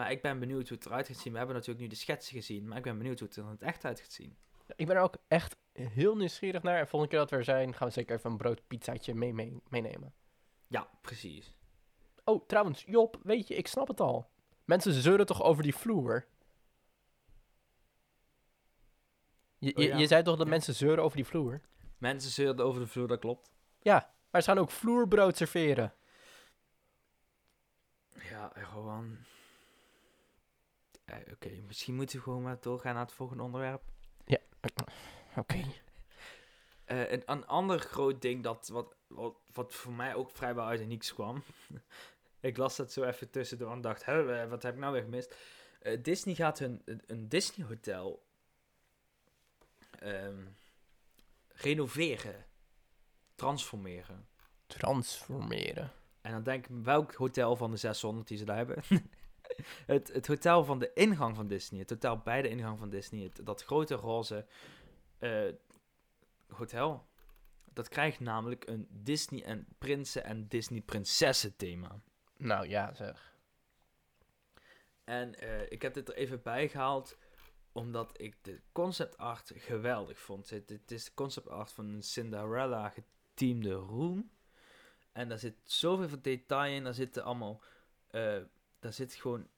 Maar 0.00 0.10
ik 0.10 0.22
ben 0.22 0.38
benieuwd 0.38 0.68
hoe 0.68 0.76
het 0.76 0.86
eruit 0.86 1.06
gaat 1.06 1.16
zien. 1.16 1.32
We 1.32 1.38
hebben 1.38 1.56
natuurlijk 1.56 1.82
nu 1.84 1.90
de 1.90 1.96
schetsen 1.96 2.34
gezien, 2.36 2.68
maar 2.68 2.76
ik 2.76 2.82
ben 2.82 2.98
benieuwd 2.98 3.18
hoe 3.18 3.28
het 3.28 3.36
er 3.36 3.42
in 3.44 3.50
het 3.50 3.62
echt 3.62 3.84
uit 3.84 4.00
gaat 4.00 4.12
zien. 4.12 4.36
Ik 4.76 4.86
ben 4.86 4.96
er 4.96 5.02
ook 5.02 5.16
echt 5.28 5.56
heel 5.72 6.16
nieuwsgierig 6.16 6.62
naar. 6.62 6.78
En 6.78 6.88
volgende 6.88 7.08
keer 7.08 7.18
dat 7.18 7.30
we 7.30 7.36
er 7.36 7.44
zijn, 7.44 7.74
gaan 7.74 7.86
we 7.88 7.92
zeker 7.92 8.16
even 8.16 8.30
een 8.30 8.36
broodpizzaatje 8.36 9.14
mee, 9.14 9.34
mee, 9.34 9.62
meenemen. 9.68 10.14
Ja, 10.66 10.88
precies. 11.00 11.54
Oh, 12.24 12.46
trouwens, 12.46 12.84
Job, 12.86 13.20
weet 13.22 13.48
je, 13.48 13.54
ik 13.54 13.66
snap 13.66 13.88
het 13.88 14.00
al. 14.00 14.30
Mensen 14.64 14.92
zeuren 14.92 15.26
toch 15.26 15.42
over 15.42 15.62
die 15.62 15.74
vloer? 15.74 16.26
Je, 19.58 19.76
Oh 19.76 19.82
je, 19.82 19.88
ja. 19.88 19.96
je 19.96 20.06
zei 20.06 20.22
toch 20.22 20.36
dat 20.36 20.46
Ja. 20.46 20.52
mensen 20.52 20.74
zeuren 20.74 21.04
over 21.04 21.16
die 21.16 21.26
vloer? 21.26 21.60
Mensen 21.98 22.30
zeurden 22.30 22.64
over 22.66 22.80
de 22.80 22.86
vloer, 22.86 23.08
dat 23.08 23.18
klopt. 23.18 23.50
Ja, 23.80 24.14
maar 24.30 24.42
ze 24.42 24.48
gaan 24.48 24.58
ook 24.58 24.70
vloerbrood 24.70 25.36
serveren. 25.36 25.94
Ja, 28.30 28.52
gewoon... 28.54 29.16
Oké, 31.32 31.50
misschien 31.66 31.94
moeten 31.94 32.16
we 32.16 32.22
gewoon 32.22 32.42
maar 32.42 32.56
doorgaan 32.60 32.94
naar 32.94 33.04
het 33.04 33.12
volgende 33.12 33.42
onderwerp. 33.42 33.82
Oké. 35.36 35.64
Eh, 36.84 37.10
een, 37.10 37.22
een 37.26 37.46
ander 37.46 37.78
groot 37.78 38.22
ding 38.22 38.42
dat, 38.42 38.68
wat, 38.68 38.94
wat, 39.06 39.34
wat 39.52 39.74
voor 39.74 39.92
mij 39.92 40.14
ook 40.14 40.30
vrijwel 40.30 40.64
uit 40.64 40.78
de 40.78 40.84
niks 40.84 41.14
kwam. 41.14 41.42
ik 42.40 42.56
las 42.56 42.76
dat 42.76 42.92
zo 42.92 43.02
even 43.02 43.30
tussendoor 43.30 43.72
en 43.72 43.80
dacht, 43.80 44.04
hè, 44.04 44.48
wat 44.48 44.62
heb 44.62 44.74
ik 44.74 44.80
nou 44.80 44.92
weer 44.92 45.02
gemist? 45.02 45.36
Eh, 45.80 46.02
Disney 46.02 46.34
gaat 46.34 46.58
hun 46.58 46.82
een, 46.84 47.02
een 47.06 47.28
Disney 47.28 47.66
hotel 47.66 48.26
ehm, 49.98 50.46
renoveren, 51.48 52.46
transformeren. 53.34 54.28
Transformeren. 54.66 55.92
En 56.20 56.32
dan 56.32 56.42
denk 56.42 56.66
ik, 56.66 56.74
welk 56.82 57.14
hotel 57.14 57.56
van 57.56 57.70
de 57.70 57.76
600 57.76 58.28
die 58.28 58.38
ze 58.38 58.44
daar 58.44 58.56
hebben? 58.56 58.82
het, 59.86 60.12
het 60.12 60.26
hotel 60.26 60.64
van 60.64 60.78
de 60.78 60.92
ingang 60.94 61.36
van 61.36 61.46
Disney. 61.46 61.80
Het 61.80 61.90
hotel 61.90 62.18
bij 62.18 62.42
de 62.42 62.48
ingang 62.48 62.78
van 62.78 62.90
Disney. 62.90 63.22
Het, 63.22 63.46
dat 63.46 63.64
grote 63.64 63.94
roze 63.94 64.46
eh, 65.18 65.48
hotel. 66.48 67.08
Dat 67.72 67.88
krijgt 67.88 68.20
namelijk 68.20 68.68
een 68.68 68.86
Disney 68.90 69.44
en 69.44 69.66
prinsen 69.78 70.24
en 70.24 70.48
Disney 70.48 70.80
prinsessen 70.80 71.56
thema. 71.56 72.00
Nou 72.36 72.68
ja, 72.68 72.94
zeg. 72.94 73.34
En 75.04 75.34
eh, 75.34 75.70
ik 75.70 75.82
heb 75.82 75.94
dit 75.94 76.08
er 76.08 76.14
even 76.14 76.42
bij 76.42 76.68
gehaald 76.68 77.16
omdat 77.72 78.20
ik 78.20 78.36
de 78.42 78.60
concept 78.72 79.18
art 79.18 79.52
geweldig 79.54 80.18
vond. 80.18 80.50
Het, 80.50 80.68
het 80.68 80.90
is 80.90 81.04
de 81.04 81.14
concept 81.14 81.48
art 81.48 81.72
van 81.72 81.88
een 81.88 82.02
Cinderella 82.02 82.88
geteamde 82.88 83.72
room. 83.72 84.30
En 85.12 85.28
daar 85.28 85.38
zit 85.38 85.56
zoveel 85.64 86.08
van 86.08 86.20
detail 86.22 86.74
in. 86.74 86.84
Daar 86.84 86.94
zitten 86.94 87.24
allemaal, 87.24 87.62
eh, 88.10 88.38
daar 88.80 88.92
zit 88.92 89.14
gewoon 89.14 89.48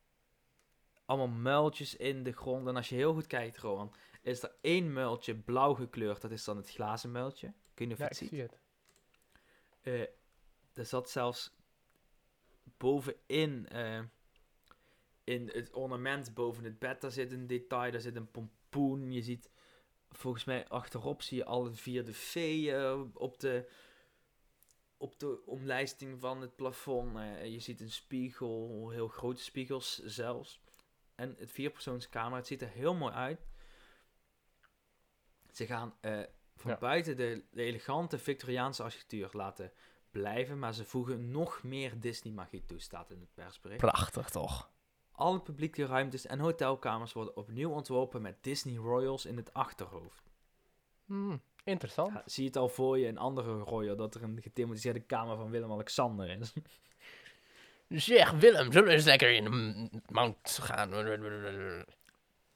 allemaal 1.04 1.28
muiltjes 1.40 1.96
in 1.96 2.22
de 2.22 2.32
grond. 2.32 2.66
En 2.66 2.76
als 2.76 2.88
je 2.88 2.94
heel 2.94 3.14
goed 3.14 3.26
kijkt, 3.26 3.58
Rowan, 3.58 3.94
is 4.22 4.42
er 4.42 4.54
één 4.60 4.92
muiltje 4.92 5.34
blauw 5.36 5.74
gekleurd. 5.74 6.20
Dat 6.20 6.30
is 6.30 6.44
dan 6.44 6.56
het 6.56 6.70
glazen 6.70 7.10
muiltje. 7.10 7.52
Kun 7.74 7.86
je 7.86 7.92
of 7.92 7.98
Ja, 7.98 8.06
het 8.06 8.16
ziet? 8.16 8.28
zie 8.28 8.40
het. 8.40 8.58
Eh, 9.80 10.00
er 10.74 10.84
zat 10.86 11.10
zelfs 11.10 11.54
bovenin, 12.76 13.68
eh, 13.68 14.00
in 15.24 15.48
het 15.52 15.72
ornament 15.72 16.34
boven 16.34 16.64
het 16.64 16.78
bed, 16.78 17.00
daar 17.00 17.10
zit 17.10 17.32
een 17.32 17.46
detail, 17.46 17.90
daar 17.92 18.00
zit 18.00 18.16
een 18.16 18.30
pompoen. 18.30 19.12
Je 19.12 19.22
ziet, 19.22 19.50
volgens 20.10 20.44
mij 20.44 20.68
achterop 20.68 21.22
zie 21.22 21.36
je 21.36 21.44
alle 21.44 21.72
vier 21.72 22.04
de 22.04 22.12
veeën 22.14 23.10
op 23.14 23.40
de, 23.40 23.70
op 25.02 25.18
de 25.18 25.42
omlijsting 25.46 26.20
van 26.20 26.40
het 26.40 26.56
plafond. 26.56 27.16
Eh, 27.16 27.46
je 27.52 27.60
ziet 27.60 27.80
een 27.80 27.90
spiegel, 27.90 28.90
heel 28.90 29.08
grote 29.08 29.42
spiegels 29.42 29.98
zelfs. 29.98 30.60
En 31.14 31.36
het 31.38 31.50
vierpersoonscamera, 31.50 32.36
het 32.36 32.46
ziet 32.46 32.62
er 32.62 32.68
heel 32.68 32.94
mooi 32.94 33.12
uit. 33.14 33.46
Ze 35.50 35.66
gaan 35.66 35.94
eh, 36.00 36.20
van 36.56 36.70
Ja. 36.70 36.78
buiten 36.78 37.16
de, 37.16 37.44
de 37.50 37.62
elegante 37.62 38.18
Victoriaanse 38.18 38.82
architectuur 38.82 39.28
laten 39.32 39.72
blijven, 40.10 40.58
maar 40.58 40.74
ze 40.74 40.84
voegen 40.84 41.30
nog 41.30 41.62
meer 41.62 42.00
Disney-magie 42.00 42.64
toe, 42.66 42.78
staat 42.80 43.10
in 43.10 43.20
het 43.20 43.34
persbericht. 43.34 43.80
Prachtig 43.80 44.30
toch? 44.30 44.70
Alle 45.12 45.40
publieke 45.40 45.86
ruimtes 45.86 46.26
en 46.26 46.38
hotelkamers 46.38 47.12
worden 47.12 47.36
opnieuw 47.36 47.70
ontworpen 47.70 48.22
met 48.22 48.42
Disney 48.42 48.76
Royals 48.76 49.26
in 49.26 49.36
het 49.36 49.52
achterhoofd. 49.52 50.30
Hmm, 51.04 51.42
interessant. 51.64 52.12
Ja, 52.12 52.22
zie 52.26 52.42
je 52.42 52.48
het 52.48 52.58
al 52.58 52.68
voor 52.68 52.98
je 52.98 53.06
in 53.06 53.18
andere 53.18 53.58
Royal 53.58 53.96
dat 53.96 54.14
er 54.14 54.22
een 54.22 54.42
gethematiseerde 54.42 55.00
kamer 55.00 55.36
van 55.36 55.50
Willem-Alexander 55.50 56.40
is? 56.40 56.52
Zeg, 58.04 58.30
Willem, 58.30 58.72
zullen 58.72 58.88
we 58.88 58.94
eens 58.94 59.04
lekker 59.04 59.32
in 59.32 59.44
de 59.44 60.00
mount 60.08 60.58
gaan? 60.62 60.90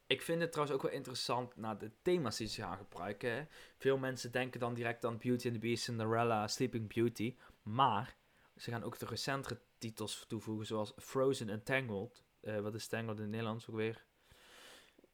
Ik 0.06 0.22
vind 0.22 0.40
het 0.40 0.52
trouwens 0.52 0.76
ook 0.76 0.82
wel 0.82 0.92
interessant 0.92 1.56
naar 1.56 1.78
de 1.78 1.90
thema's 2.02 2.36
die 2.36 2.46
ze 2.46 2.62
gaan 2.62 2.76
gebruiken. 2.76 3.30
hè. 3.30 3.42
Veel 3.76 3.98
mensen 3.98 4.32
denken 4.32 4.60
dan 4.60 4.74
direct 4.74 5.04
aan 5.04 5.18
Beauty 5.18 5.46
and 5.46 5.54
the 5.54 5.60
Beast, 5.60 5.84
Cinderella, 5.84 6.48
Sleeping 6.48 6.94
Beauty. 6.94 7.36
Maar 7.62 8.16
ze 8.56 8.70
gaan 8.70 8.82
ook 8.82 8.98
de 8.98 9.06
recentere 9.06 9.58
titels 9.78 10.24
toevoegen, 10.28 10.66
zoals 10.66 10.92
Frozen 10.96 11.48
en 11.48 11.62
Tangled. 11.62 12.24
Eh, 12.40 12.60
wat 12.60 12.74
is 12.74 12.86
Tangled 12.86 13.16
in 13.16 13.22
het 13.22 13.30
Nederlands 13.30 13.68
ook 13.70 13.76
weer? 13.76 14.04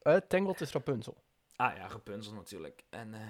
Eh, 0.02 0.16
Tangled 0.16 0.60
is 0.60 0.72
Rapunzel. 0.72 1.22
Ah 1.56 1.76
ja, 1.76 1.88
Rapunzel 1.88 2.34
natuurlijk. 2.34 2.84
En 2.90 3.14
eh, 3.14 3.20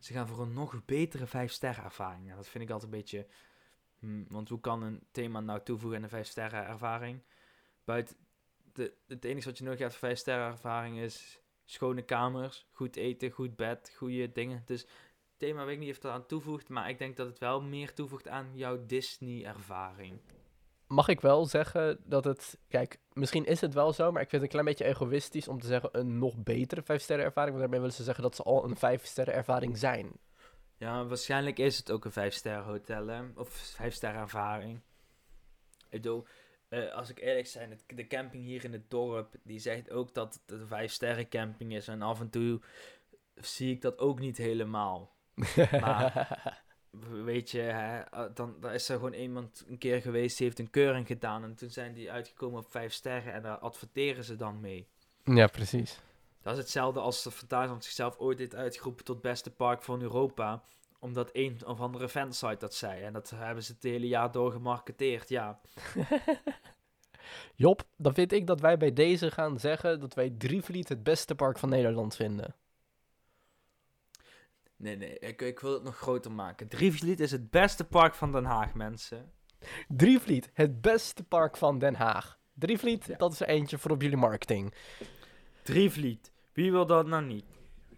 ze 0.00 0.12
gaan 0.12 0.28
voor 0.28 0.40
een 0.40 0.52
nog 0.52 0.84
betere 0.84 1.26
5-sterren 1.26 1.84
ervaring. 1.84 2.34
Dat 2.34 2.48
vind 2.48 2.64
ik 2.64 2.70
altijd 2.70 2.92
een 2.92 2.98
beetje... 2.98 3.26
hmm, 3.98 4.26
want 4.28 4.48
hoe 4.48 4.60
kan 4.60 4.82
een 4.82 5.02
thema 5.10 5.40
nou 5.40 5.60
toevoegen 5.62 6.02
aan 6.02 6.08
een 6.10 6.24
5-sterren 6.24 6.68
ervaring? 6.68 7.22
Buiten... 7.84 8.16
De, 8.72 8.94
het 9.06 9.24
enige 9.24 9.48
wat 9.48 9.58
je 9.58 9.64
nodig 9.64 9.78
hebt 9.78 9.92
voor 9.92 10.08
5 10.08 10.18
sterren 10.18 10.50
ervaring 10.50 10.98
is 10.98 11.40
schone 11.64 12.02
kamers, 12.02 12.66
goed 12.72 12.96
eten, 12.96 13.30
goed 13.30 13.56
bed, 13.56 13.92
goede 13.96 14.32
dingen. 14.32 14.62
Dus 14.66 14.86
thema 15.36 15.64
weet 15.64 15.74
ik 15.74 15.80
niet 15.80 15.90
of 15.90 15.98
dat 15.98 16.12
aan 16.12 16.26
toevoegt, 16.26 16.68
maar 16.68 16.88
ik 16.88 16.98
denk 16.98 17.16
dat 17.16 17.26
het 17.26 17.38
wel 17.38 17.62
meer 17.62 17.94
toevoegt 17.94 18.28
aan 18.28 18.50
jouw 18.54 18.86
Disney 18.86 19.44
ervaring. 19.44 20.20
Mag 20.90 21.08
ik 21.08 21.20
wel 21.20 21.46
zeggen 21.46 21.98
dat 22.04 22.24
het... 22.24 22.58
Kijk, 22.68 22.98
misschien 23.12 23.44
is 23.44 23.60
het 23.60 23.74
wel 23.74 23.92
zo, 23.92 24.12
maar 24.12 24.22
ik 24.22 24.28
vind 24.28 24.42
het 24.42 24.54
een 24.54 24.60
klein 24.60 24.76
beetje 24.76 24.84
egoïstisch 24.94 25.48
om 25.48 25.60
te 25.60 25.66
zeggen 25.66 25.98
een 25.98 26.18
nog 26.18 26.36
betere 26.36 26.82
5 26.82 27.02
sterren 27.02 27.24
ervaring. 27.24 27.50
Want 27.50 27.60
daarmee 27.60 27.80
willen 27.80 27.96
ze 27.96 28.04
zeggen 28.04 28.22
dat 28.22 28.36
ze 28.36 28.42
al 28.42 28.64
een 28.64 28.76
5 28.76 29.04
sterren 29.04 29.34
ervaring 29.34 29.78
zijn. 29.78 30.12
Ja, 30.76 31.06
waarschijnlijk 31.06 31.58
is 31.58 31.76
het 31.76 31.90
ook 31.90 32.04
een 32.04 32.32
5-ster 32.32 32.58
hotel, 32.62 33.06
hè? 33.06 33.22
Of 33.34 33.76
5-ster 33.82 34.14
ervaring. 34.14 34.80
Ik 35.78 35.90
bedoel, 35.90 36.26
eh, 36.68 36.94
als 36.94 37.10
ik 37.10 37.20
eerlijk 37.20 37.46
zijn, 37.46 37.70
het, 37.70 37.82
de 37.86 38.06
camping 38.06 38.44
hier 38.44 38.64
in 38.64 38.72
het 38.72 38.90
dorp, 38.90 39.34
die 39.42 39.58
zegt 39.58 39.90
ook 39.90 40.14
dat 40.14 40.40
het 40.46 40.60
een 40.60 40.66
5-sterren 40.66 41.28
camping 41.28 41.74
is. 41.74 41.88
En 41.88 42.02
af 42.02 42.20
en 42.20 42.30
toe 42.30 42.60
zie 43.34 43.74
ik 43.74 43.80
dat 43.80 43.98
ook 43.98 44.18
niet 44.18 44.36
helemaal. 44.36 45.14
Maar- 45.80 46.68
Weet 47.24 47.50
je, 47.50 47.60
hè, 47.60 48.00
eh, 48.00 48.24
dan, 48.34 48.56
dan 48.60 48.72
is 48.72 48.88
er 48.88 48.96
gewoon 48.96 49.12
iemand 49.12 49.64
een 49.68 49.78
keer 49.78 50.00
geweest, 50.00 50.36
die 50.36 50.46
heeft 50.46 50.58
een 50.58 50.70
keuring 50.70 51.06
gedaan. 51.06 51.44
En 51.44 51.54
toen 51.54 51.70
zijn 51.70 51.92
die 51.92 52.10
uitgekomen 52.10 52.58
op 52.58 52.70
5 52.70 52.92
sterren 52.92 53.32
en 53.32 53.42
daar 53.42 53.58
adverteren 53.58 54.24
ze 54.24 54.36
dan 54.36 54.60
mee. 54.60 54.86
ja, 55.24 55.46
precies. 55.46 56.00
Dat 56.42 56.52
is 56.52 56.58
hetzelfde 56.58 57.00
als 57.00 57.22
de 57.22 57.30
Fantasieland 57.30 57.84
zichzelf 57.84 58.18
ooit 58.18 58.38
heeft 58.38 58.54
uitgeroepen 58.54 59.04
tot 59.04 59.20
beste 59.20 59.50
park 59.50 59.82
van 59.82 60.02
Europa. 60.02 60.62
Omdat 60.98 61.30
een 61.32 61.66
of 61.66 61.80
andere 61.80 62.08
fansite 62.08 62.56
dat 62.58 62.74
zei. 62.74 63.02
En 63.02 63.12
dat 63.12 63.30
hebben 63.30 63.64
ze 63.64 63.72
het 63.72 63.82
hele 63.82 64.08
jaar 64.08 64.32
door 64.32 64.52
gemarketeerd, 64.52 65.28
ja. 65.28 65.60
Job, 67.54 67.82
dan 67.96 68.14
vind 68.14 68.32
ik 68.32 68.46
dat 68.46 68.60
wij 68.60 68.76
bij 68.76 68.92
deze 68.92 69.30
gaan 69.30 69.58
zeggen 69.58 70.00
dat 70.00 70.14
wij 70.14 70.30
Drievliet 70.38 70.88
het 70.88 71.02
beste 71.02 71.34
park 71.34 71.58
van 71.58 71.68
Nederland 71.68 72.16
vinden. 72.16 72.54
Nee, 74.80 74.96
nee, 74.96 75.18
ik, 75.18 75.42
ik 75.42 75.60
wil 75.60 75.72
het 75.72 75.82
nog 75.82 75.96
groter 75.96 76.32
maken. 76.32 76.68
Drievliet 76.68 77.20
is 77.20 77.30
het 77.30 77.50
beste 77.50 77.84
park 77.84 78.14
van 78.14 78.32
Den 78.32 78.44
Haag, 78.44 78.74
mensen. 78.74 79.32
Drievliet, 79.88 80.50
het 80.54 80.80
beste 80.80 81.22
park 81.24 81.56
van 81.56 81.78
Den 81.78 81.94
Haag. 81.94 82.38
Drievliet, 82.54 83.06
Ja. 83.06 83.16
dat 83.16 83.32
is 83.32 83.40
er 83.40 83.48
eentje 83.48 83.78
voor 83.78 83.90
op 83.90 84.02
jullie 84.02 84.16
marketing. 84.16 84.74
Drievliet. 85.62 86.32
Wie 86.52 86.70
wil 86.70 86.86
dat 86.86 87.06
nou 87.06 87.24
niet? 87.24 87.44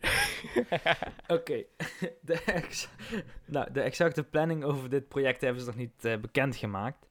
Oké. 1.29 1.65
De, 2.21 2.43
ex- 2.47 2.89
nou, 3.45 3.73
de 3.73 3.81
exacte 3.81 4.25
planning 4.25 4.65
over 4.65 4.89
dit 4.91 5.09
project 5.09 5.41
hebben 5.41 5.61
ze 5.61 5.67
nog 5.67 5.77
niet 5.77 6.05
eh, 6.05 6.17
bekendgemaakt. 6.19 7.09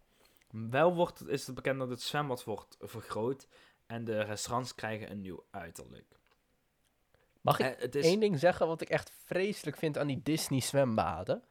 Wel 0.49 0.95
wordt, 0.95 1.27
is 1.27 1.45
het 1.45 1.55
bekend 1.55 1.79
dat 1.79 1.89
het 1.89 2.01
zwembad 2.01 2.43
wordt 2.43 2.77
vergroot 2.79 3.47
en 3.87 4.03
de 4.03 4.21
restaurants 4.23 4.75
krijgen 4.75 5.11
een 5.11 5.21
nieuw 5.21 5.43
uiterlijk. 5.51 6.19
Mag 7.41 7.59
ik 7.59 7.65
Eh, 7.65 7.81
het 7.81 7.95
is... 7.95 8.05
één 8.05 8.19
ding 8.19 8.39
zeggen 8.39 8.67
wat 8.67 8.81
ik 8.81 8.89
echt 8.89 9.11
vreselijk 9.25 9.77
vind 9.77 9.97
aan 9.97 10.07
die 10.07 10.21
Disney 10.23 10.59
zwembaden? 10.59 11.43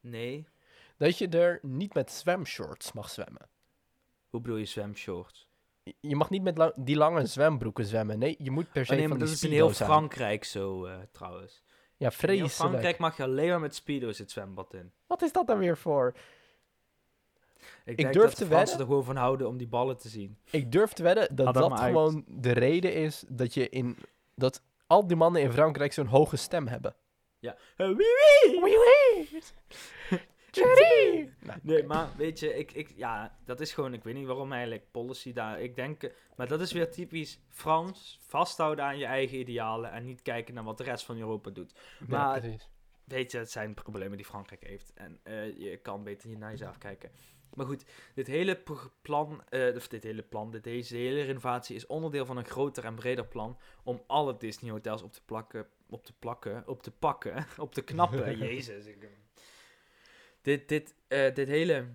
Nee. 0.00 0.46
Dat 0.96 1.18
je 1.18 1.28
er 1.28 1.58
niet 1.62 1.94
met 1.94 2.10
zwemshorts 2.12 2.92
mag 2.92 3.10
zwemmen. 3.10 3.48
Hoe 4.30 4.40
bedoel 4.40 4.56
je 4.56 4.64
zwemshorts? 4.64 5.48
Je- 6.00 6.16
mag 6.16 6.30
niet 6.30 6.42
met 6.42 6.56
la- 6.58 6.72
die 6.76 6.96
lange 6.96 7.26
zwembroeken 7.26 7.84
zwemmen. 7.84 8.18
Nee, 8.18 8.34
je 8.38 8.50
moet 8.50 8.72
per 8.72 8.86
se 8.86 8.92
Oh, 8.92 8.98
nee, 8.98 9.08
van 9.08 9.16
maar 9.18 9.26
die 9.26 9.34
dat 9.36 9.44
is 9.44 9.50
in 9.50 9.56
heel 9.56 9.70
zijn. 9.70 9.88
Frankrijk 9.88 10.44
zo, 10.44 10.84
eh, 10.84 10.96
trouwens. 11.12 11.62
Ja, 11.64 11.70
In 11.96 11.98
heel 11.98 12.10
vreselijk. 12.10 12.52
Frankrijk 12.52 12.98
mag 12.98 13.16
je 13.16 13.22
alleen 13.22 13.48
maar 13.48 13.60
met 13.60 13.74
speedo's 13.74 14.18
het 14.18 14.30
zwembad 14.30 14.74
in. 14.74 14.92
Wat 15.06 15.22
is 15.22 15.32
dat 15.32 15.46
dan 15.46 15.58
weer 15.58 15.76
voor? 15.76 16.14
Ik, 17.84 17.96
denk 17.96 18.12
durf 18.12 18.26
dat 18.26 18.36
te 18.36 18.46
wedden- 18.48 18.78
er 18.78 18.84
gewoon 18.84 19.04
van 19.04 19.16
houden 19.16 19.48
om 19.48 19.56
die 19.56 19.66
ballen 19.68 19.96
te 19.98 20.08
zien. 20.08 20.38
Ik 20.50 20.72
durf 20.72 20.92
te 20.92 21.02
wedden 21.02 21.36
dat 21.36 21.54
dat 21.54 21.54
dat 21.70 21.80
gewoon 21.80 22.24
de 22.28 22.52
reden 22.52 22.94
is 22.94 23.24
dat 23.28 23.54
je 23.54 23.68
in... 23.68 23.96
Dat 24.34 24.62
al 24.92 25.06
die 25.06 25.16
mannen 25.16 25.42
in 25.42 25.52
Frankrijk 25.52 25.92
zo'n 25.92 26.06
hoge 26.06 26.36
stem 26.36 26.66
hebben. 26.66 26.94
Ja. 27.38 27.56
Eh, 27.76 27.86
wie, 27.86 27.96
wie? 27.96 28.60
Wee 28.60 28.78
wee! 28.78 29.42
Jerry! 30.50 31.30
Nou, 31.40 31.58
Nee, 31.62 31.82
maar 31.84 32.08
weet 32.16 32.38
je, 32.38 32.54
ik, 32.58 32.72
ik, 32.72 32.92
ja, 32.96 33.38
dat 33.44 33.60
is 33.60 33.72
gewoon, 33.72 33.94
ik 33.94 34.04
weet 34.04 34.14
niet 34.14 34.26
waarom 34.26 34.52
eigenlijk 34.52 34.90
policy 34.90 35.32
daar, 35.32 35.60
ik 35.60 35.74
denk, 35.76 36.02
eh, 36.02 36.10
maar 36.36 36.48
dat 36.48 36.60
is 36.60 36.72
weer 36.72 36.90
typisch 36.90 37.40
Frans, 37.48 38.18
vasthouden 38.26 38.84
aan 38.84 38.98
je 38.98 39.04
eigen 39.04 39.38
idealen 39.38 39.90
en 39.92 40.04
niet 40.04 40.22
kijken 40.22 40.54
naar 40.54 40.64
wat 40.64 40.78
de 40.78 40.84
rest 40.84 41.04
van 41.04 41.18
Europa 41.18 41.50
doet. 41.50 41.74
Ja, 41.98 42.06
maar- 42.08 42.40
precies. 42.40 42.68
Weet 43.04 43.30
je, 43.30 43.38
het 43.38 43.50
zijn 43.50 43.74
problemen 43.74 44.16
die 44.16 44.26
Frankrijk 44.26 44.64
heeft 44.66 44.92
en 44.94 45.20
eh, 45.22 45.58
je 45.58 45.76
kan 45.76 46.04
beter 46.04 46.28
hier 46.28 46.38
naar 46.38 46.50
jezelf 46.50 46.78
kijken. 46.78 47.10
Maar 47.54 47.66
goed, 47.66 47.84
dit 48.14 48.26
hele 48.26 48.62
plan, 49.02 49.42
eh, 49.48 49.76
of 49.76 49.88
dit 49.88 50.02
hele 50.02 50.22
plan, 50.22 50.50
dit, 50.50 50.64
deze 50.64 50.96
hele 50.96 51.22
renovatie 51.22 51.76
is 51.76 51.86
onderdeel 51.86 52.26
van 52.26 52.36
een 52.36 52.44
groter 52.44 52.84
en 52.84 52.94
breder 52.94 53.26
plan 53.26 53.58
om 53.84 54.02
alle 54.06 54.36
Disney 54.36 54.70
hotels 54.70 55.02
op 55.02 55.12
te 55.12 55.22
plakken, 55.24 55.66
op 55.88 56.04
te 56.04 56.12
plakken, 56.18 56.62
op 56.66 56.82
te 56.82 56.90
pakken, 56.90 57.46
op 57.58 57.74
te 57.74 57.82
knappen. 57.82 58.38
Jezus. 58.48 58.86
Ik, 58.86 59.08
dit, 60.42 60.68
dit, 60.68 60.94
eh, 61.08 61.34
dit 61.34 61.48
hele, 61.48 61.94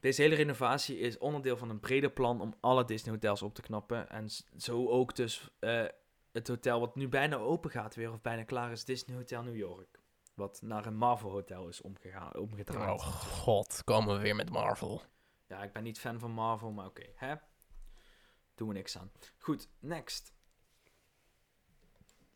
deze 0.00 0.22
hele 0.22 0.34
renovatie 0.34 0.98
is 0.98 1.18
onderdeel 1.18 1.56
van 1.56 1.70
een 1.70 1.80
breder 1.80 2.10
plan 2.10 2.40
om 2.40 2.54
alle 2.60 2.84
Disney 2.84 3.14
hotels 3.14 3.42
op 3.42 3.54
te 3.54 3.62
knappen. 3.62 4.10
En 4.10 4.28
zo 4.56 4.88
ook 4.88 5.16
dus 5.16 5.50
eh, 5.58 5.84
het 6.32 6.48
hotel 6.48 6.80
wat 6.80 6.94
nu 6.94 7.08
bijna 7.08 7.36
open 7.36 7.70
gaat 7.70 7.94
weer, 7.94 8.12
of 8.12 8.20
bijna 8.20 8.44
klaar 8.44 8.72
is, 8.72 8.84
Disney 8.84 9.16
Hotel 9.16 9.42
New 9.42 9.56
York. 9.56 10.02
Wat 10.34 10.62
naar 10.62 10.86
een 10.86 10.96
Marvel 10.96 11.30
hotel 11.30 11.68
is 11.68 11.80
omgegaan, 11.80 12.36
omgedraaid. 12.36 13.00
Oh 13.00 13.06
god, 13.06 13.82
komen 13.84 14.16
we 14.16 14.22
weer 14.22 14.34
met 14.36 14.50
Marvel. 14.50 15.02
Ja, 15.48 15.62
ik 15.62 15.72
ben 15.72 15.82
niet 15.82 16.00
fan 16.00 16.18
van 16.18 16.30
Marvel, 16.30 16.70
maar 16.70 16.86
oké, 16.86 17.06
hè? 17.14 17.34
Doen 18.54 18.68
we 18.68 18.74
niks 18.74 18.98
aan. 18.98 19.10
Goed, 19.38 19.68
next. 19.78 20.32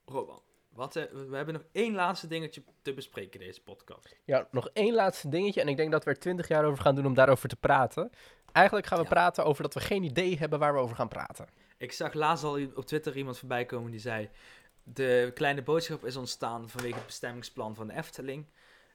Roban, 0.05 0.43
wat, 0.69 0.97
eh, 0.97 1.05
we 1.13 1.37
hebben 1.37 1.55
nog 1.55 1.65
één 1.73 1.95
laatste 1.95 2.27
dingetje 2.27 2.63
te 2.83 2.95
bespreken 2.95 3.41
deze 3.41 3.63
podcast. 3.63 4.17
Ja, 4.25 4.49
nog 4.51 4.69
één 4.73 4.95
laatste 4.95 5.29
dingetje. 5.29 5.61
En 5.61 5.69
ik 5.69 5.77
denk 5.77 5.91
dat 5.93 6.05
we 6.05 6.11
er 6.11 6.19
twintig 6.19 6.49
jaar 6.49 6.65
over 6.65 6.83
gaan 6.83 6.95
doen 6.95 7.07
om 7.07 7.15
daarover 7.15 7.49
te 7.49 7.57
praten. 7.57 8.11
Eigenlijk 8.53 8.87
gaan 8.87 8.99
we 8.99 9.05
Ja. 9.05 9.11
praten 9.11 9.45
over 9.45 9.63
dat 9.63 9.75
we 9.75 9.81
geen 9.81 10.03
idee 10.03 10.39
hebben 10.39 10.59
waar 10.59 10.75
we 10.75 10.81
over 10.81 10.97
gaan 10.97 11.09
praten. 11.09 11.47
Ik 11.77 11.93
zag 11.93 12.13
laatst 12.13 12.45
al 12.45 12.61
op 12.75 12.85
Twitter 12.87 13.17
iemand 13.17 13.39
voorbij 13.39 13.65
komen 13.65 13.91
die 13.91 14.01
zei... 14.01 14.31
De 14.93 15.31
kleine 15.35 15.63
boodschap 15.63 16.05
is 16.05 16.17
ontstaan 16.17 16.69
vanwege 16.69 16.95
het 16.95 17.07
bestemmingsplan 17.07 17.75
van 17.75 17.87
de 17.87 17.95
Efteling. 17.95 18.47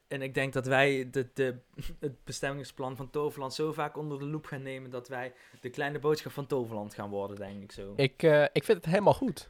En 0.07 0.21
ik 0.21 0.33
denk 0.33 0.53
dat 0.53 0.65
wij 0.65 1.09
de, 1.11 1.29
de, 1.33 1.59
het 1.99 2.23
bestemmingsplan 2.23 2.95
van 2.95 3.09
Toverland 3.09 3.53
zo 3.53 3.71
vaak 3.71 3.97
onder 3.97 4.19
de 4.19 4.25
loep 4.25 4.45
gaan 4.45 4.61
nemen... 4.61 4.89
dat 4.89 5.07
wij 5.07 5.33
de 5.61 5.69
kleine 5.69 5.99
boodschap 5.99 6.31
van 6.31 6.47
Toverland 6.47 6.93
gaan 6.93 7.09
worden, 7.09 7.37
denk 7.37 7.63
ik 7.63 7.71
zo. 7.71 7.93
Ik, 7.95 8.23
eh, 8.23 8.43
ik 8.43 8.63
vind 8.63 8.77
het 8.77 8.85
helemaal 8.85 9.13
goed. 9.13 9.49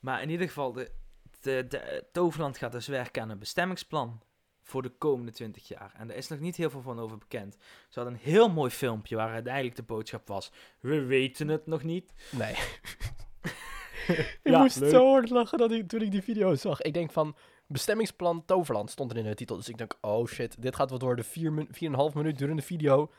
Maar 0.00 0.22
in 0.22 0.30
ieder 0.30 0.46
geval, 0.46 0.72
de, 0.72 0.90
de, 1.40 1.66
de, 1.68 2.04
Toverland 2.12 2.58
gaat 2.58 2.72
dus 2.72 2.86
werken 2.86 3.22
aan 3.22 3.30
een 3.30 3.38
bestemmingsplan 3.38 4.22
voor 4.62 4.82
de 4.82 4.92
komende 4.98 5.32
20 5.32 5.68
jaar. 5.68 5.94
En 5.96 6.06
daar 6.06 6.16
is 6.16 6.28
nog 6.28 6.40
niet 6.40 6.56
heel 6.56 6.70
veel 6.70 6.82
van 6.82 7.00
over 7.00 7.18
bekend. 7.18 7.56
Ze 7.88 8.00
hadden 8.00 8.14
een 8.14 8.24
heel 8.24 8.48
mooi 8.48 8.70
filmpje 8.70 9.16
waar 9.16 9.32
uiteindelijk 9.32 9.76
de 9.76 9.82
boodschap 9.82 10.28
was... 10.28 10.52
We 10.80 11.04
weten 11.04 11.48
het 11.48 11.66
nog 11.66 11.82
niet. 11.82 12.12
Nee. 12.30 12.54
ik 14.08 14.38
Ja, 14.42 14.58
moest 14.60 14.78
leuk. 14.80 14.90
zo 14.90 15.10
hard 15.10 15.30
lachen 15.30 15.58
dat 15.58 15.72
ik, 15.72 15.88
toen 15.88 16.00
ik 16.02 16.10
die 16.10 16.22
video 16.22 16.54
zag. 16.54 16.80
Ik 16.82 16.94
denk 16.94 17.10
van, 17.12 17.36
bestemmingsplan 17.66 18.44
Toverland 18.44 18.90
stond 18.90 19.10
er 19.10 19.16
in 19.16 19.24
de 19.24 19.34
titel. 19.34 19.56
Dus 19.56 19.68
ik 19.68 19.78
denk, 19.78 19.94
oh 20.00 20.26
shit, 20.26 20.62
dit 20.62 20.76
gaat 20.76 20.90
wat 20.90 21.02
worden. 21.02 21.24
4,5 21.24 21.30
minuut 22.14 22.38
durende 22.38 22.62
video. 22.62 23.10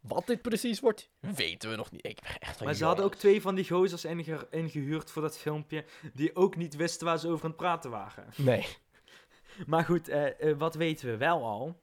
Wat 0.00 0.26
dit 0.26 0.42
precies 0.42 0.80
wordt, 0.80 1.10
weten 1.20 1.70
we 1.70 1.76
nog 1.76 1.90
niet. 1.90 2.06
Ik 2.06 2.20
ben 2.20 2.38
echt 2.38 2.56
van, 2.56 2.66
Maar 2.66 2.74
ze 2.74 2.84
hadden 2.84 3.04
ook 3.04 3.14
twee 3.14 3.40
van 3.42 3.54
die 3.54 3.64
gozers 3.68 4.04
inge- 4.04 4.46
ingehuurd 4.50 5.10
voor 5.10 5.22
dat 5.22 5.38
filmpje... 5.38 5.84
die 6.14 6.36
ook 6.36 6.56
niet 6.56 6.76
wisten 6.76 7.06
waar 7.06 7.18
ze 7.18 7.28
over 7.28 7.44
aan 7.44 7.50
het 7.50 7.58
praten 7.58 7.90
waren. 7.90 8.24
Nee. 8.36 8.66
Maar 9.66 9.84
goed, 9.84 10.08
eh, 10.08 10.50
eh, 10.50 10.58
wat 10.58 10.74
weten 10.74 11.06
we 11.08 11.16
wel 11.16 11.44
al? 11.44 11.80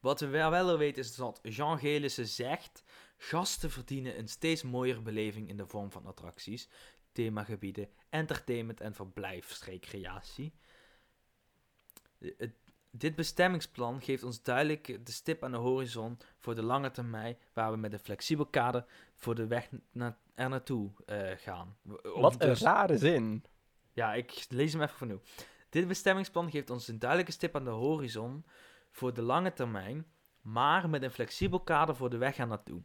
Wat 0.00 0.20
we 0.20 0.26
wel, 0.26 0.50
wel 0.50 0.78
weten 0.78 1.02
is 1.02 1.14
dat 1.14 1.38
Jean 1.42 1.78
Gelissen 1.78 2.26
zegt... 2.26 2.82
Gasten 3.16 3.70
verdienen 3.70 4.18
een 4.18 4.28
steeds 4.28 4.62
mooiere 4.62 5.00
beleving 5.00 5.48
in 5.48 5.56
de 5.56 5.66
vorm 5.66 5.90
van 5.90 6.06
attracties, 6.06 6.68
themagebieden, 7.12 7.88
entertainment 8.08 8.80
en 8.80 8.94
verblijfsrecreatie. 8.94 10.52
Eh, 12.18 12.48
dit 12.90 13.14
bestemmingsplan 13.14 14.00
geeft 14.00 14.22
ons 14.22 14.42
duidelijk 14.42 15.06
de 15.06 15.12
stip 15.12 15.42
aan 15.42 15.50
de 15.50 15.56
horizon 15.56 16.18
voor 16.38 16.54
de 16.54 16.62
lange 16.62 16.90
termijn, 16.90 17.38
waar 17.52 17.70
we 17.70 17.76
met 17.76 17.92
een 17.92 17.98
flexibel 17.98 18.46
kader 18.46 18.84
voor 19.14 19.34
de 19.34 19.46
weg 19.46 19.68
na 19.92 20.18
er 20.34 20.48
naartoe 20.48 20.90
eh, 21.06 21.30
gaan. 21.36 21.76
Om 22.14 22.20
Wat 22.20 22.32
een 22.32 22.48
dus- 22.48 22.60
rare 22.60 22.98
zin. 22.98 23.44
ja, 23.92 24.14
ik 24.14 24.46
lees 24.48 24.72
hem 24.72 24.82
even 24.82 24.94
opnieuw. 24.94 25.20
Dit 25.68 25.88
bestemmingsplan 25.88 26.50
geeft 26.50 26.70
ons 26.70 26.88
een 26.88 26.98
duidelijke 26.98 27.32
stip 27.32 27.56
aan 27.56 27.64
de 27.64 27.70
horizon 27.70 28.44
voor 28.90 29.14
de 29.14 29.22
lange 29.22 29.52
termijn, 29.52 30.06
maar 30.40 30.90
met 30.90 31.02
een 31.02 31.10
flexibel 31.10 31.60
kader 31.60 31.96
voor 31.96 32.10
de 32.10 32.16
weg 32.16 32.38
er 32.38 32.46
naartoe. 32.46 32.82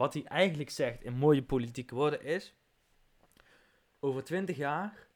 Wat 0.00 0.14
hij 0.14 0.24
eigenlijk 0.24 0.70
zegt 0.70 1.02
in 1.02 1.12
mooie 1.12 1.42
politieke 1.42 1.94
woorden 1.94 2.22
is: 2.22 2.54
over 3.98 4.24
20 4.24 4.56
jaar 4.56 5.06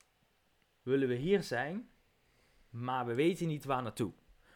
willen 0.83 1.09
we 1.09 1.15
hier 1.15 1.43
zijn, 1.43 1.89
maar 2.71 3.07
we 3.07 3.15
weten 3.15 3.47
niet 3.47 3.65
waar 3.65 3.83
naartoe. 3.83 4.13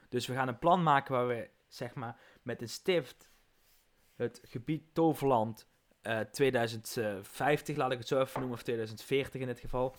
Dus 0.08 0.26
we 0.26 0.34
gaan 0.34 0.48
een 0.48 0.58
plan 0.58 0.82
maken 0.82 1.12
waar 1.14 1.26
we, 1.26 1.50
zeg 1.66 1.94
maar, 1.94 2.20
met 2.42 2.62
een 2.62 2.68
stift 2.68 3.30
het 4.14 4.40
gebied 4.42 4.94
Toverland 4.94 5.68
eh 6.02 6.20
2050, 6.20 7.76
laat 7.76 7.92
ik 7.92 7.98
het 7.98 8.08
zo 8.08 8.20
even 8.20 8.40
noemen, 8.40 8.58
of 8.58 8.64
2040 8.64 9.40
in 9.40 9.46
dit 9.46 9.60
geval, 9.60 9.94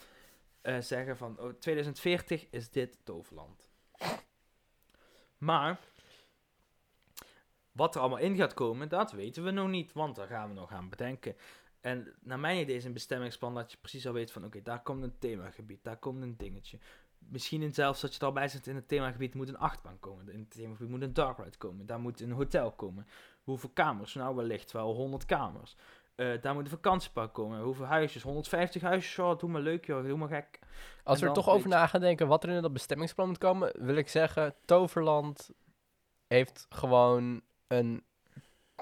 eh, 0.61 0.79
zeggen 0.79 1.17
van 1.17 1.39
oh, 1.39 1.53
2040 1.53 2.47
is 2.49 2.69
dit 2.69 2.97
Toverland. 3.03 3.69
Maar 5.37 5.79
wat 7.79 7.95
er 7.95 8.01
allemaal 8.01 8.19
in 8.19 8.35
gaat 8.35 8.53
komen, 8.53 8.89
dat 8.89 9.11
weten 9.11 9.43
we 9.43 9.51
nog 9.51 9.67
niet, 9.67 9.93
want 9.93 10.15
daar 10.15 10.27
gaan 10.27 10.47
we 10.47 10.53
nog 10.53 10.71
aan 10.71 10.89
bedenken. 10.89 11.35
En 11.81 12.13
naar 12.21 12.39
mijn 12.39 12.59
idee 12.59 12.75
is 12.75 12.85
een 12.85 12.93
bestemmingsplan 12.93 13.53
dat 13.53 13.71
je 13.71 13.77
precies 13.81 14.07
al 14.07 14.13
weet 14.13 14.31
van 14.31 14.45
oké, 14.45 14.61
daar 14.61 14.81
komt 14.81 15.03
een 15.03 15.17
themagebied, 15.19 15.83
daar 15.83 15.97
komt 15.97 16.21
een 16.21 16.37
dingetje. 16.37 16.79
Misschien 17.17 17.61
in 17.61 17.73
zelfs 17.73 18.01
dat 18.01 18.13
je 18.13 18.19
er 18.19 18.25
al 18.25 18.31
bij 18.31 18.47
zit 18.47 18.67
in 18.67 18.75
het 18.75 18.87
themagebied 18.87 19.33
moet 19.33 19.47
een 19.47 19.57
achtbaan 19.57 19.99
komen, 19.99 20.29
in 20.29 20.39
het 20.39 20.51
themagebied 20.51 20.89
moet 20.89 21.01
een 21.01 21.13
dark 21.13 21.37
ride 21.37 21.57
komen, 21.57 21.85
daar 21.85 21.99
moet 21.99 22.21
een 22.21 22.31
hotel 22.31 22.71
komen. 22.71 23.07
Hoeveel 23.43 23.69
kamers? 23.69 24.13
Nou 24.13 24.35
wellicht 24.35 24.71
wel 24.71 24.93
100 24.93 25.25
kamers. 25.25 25.75
Eh, 26.15 26.41
daar 26.41 26.53
moet 26.53 26.63
een 26.63 26.69
vakantiepark 26.69 27.33
komen. 27.33 27.61
Hoeveel 27.61 27.85
huisjes? 27.85 28.21
150 28.21 28.81
huisjes? 28.81 29.19
Oh, 29.19 29.37
doe 29.37 29.49
maar 29.49 29.61
leuk 29.61 29.85
joh, 29.85 30.05
doe 30.05 30.17
maar 30.17 30.27
gek. 30.27 30.59
Als 31.03 31.19
we 31.19 31.27
er 31.27 31.33
toch 31.33 31.49
over 31.49 31.69
weet 31.69 31.77
na 31.77 31.87
gaan 31.87 32.01
denken 32.01 32.27
wat 32.27 32.43
er 32.43 32.49
in 32.49 32.61
dat 32.61 32.73
bestemmingsplan 32.73 33.27
moet 33.27 33.37
komen, 33.37 33.71
wil 33.85 33.95
ik 33.95 34.09
zeggen, 34.09 34.55
Toverland 34.65 35.51
heeft 36.27 36.65
gewoon 36.69 37.41
een 37.69 38.03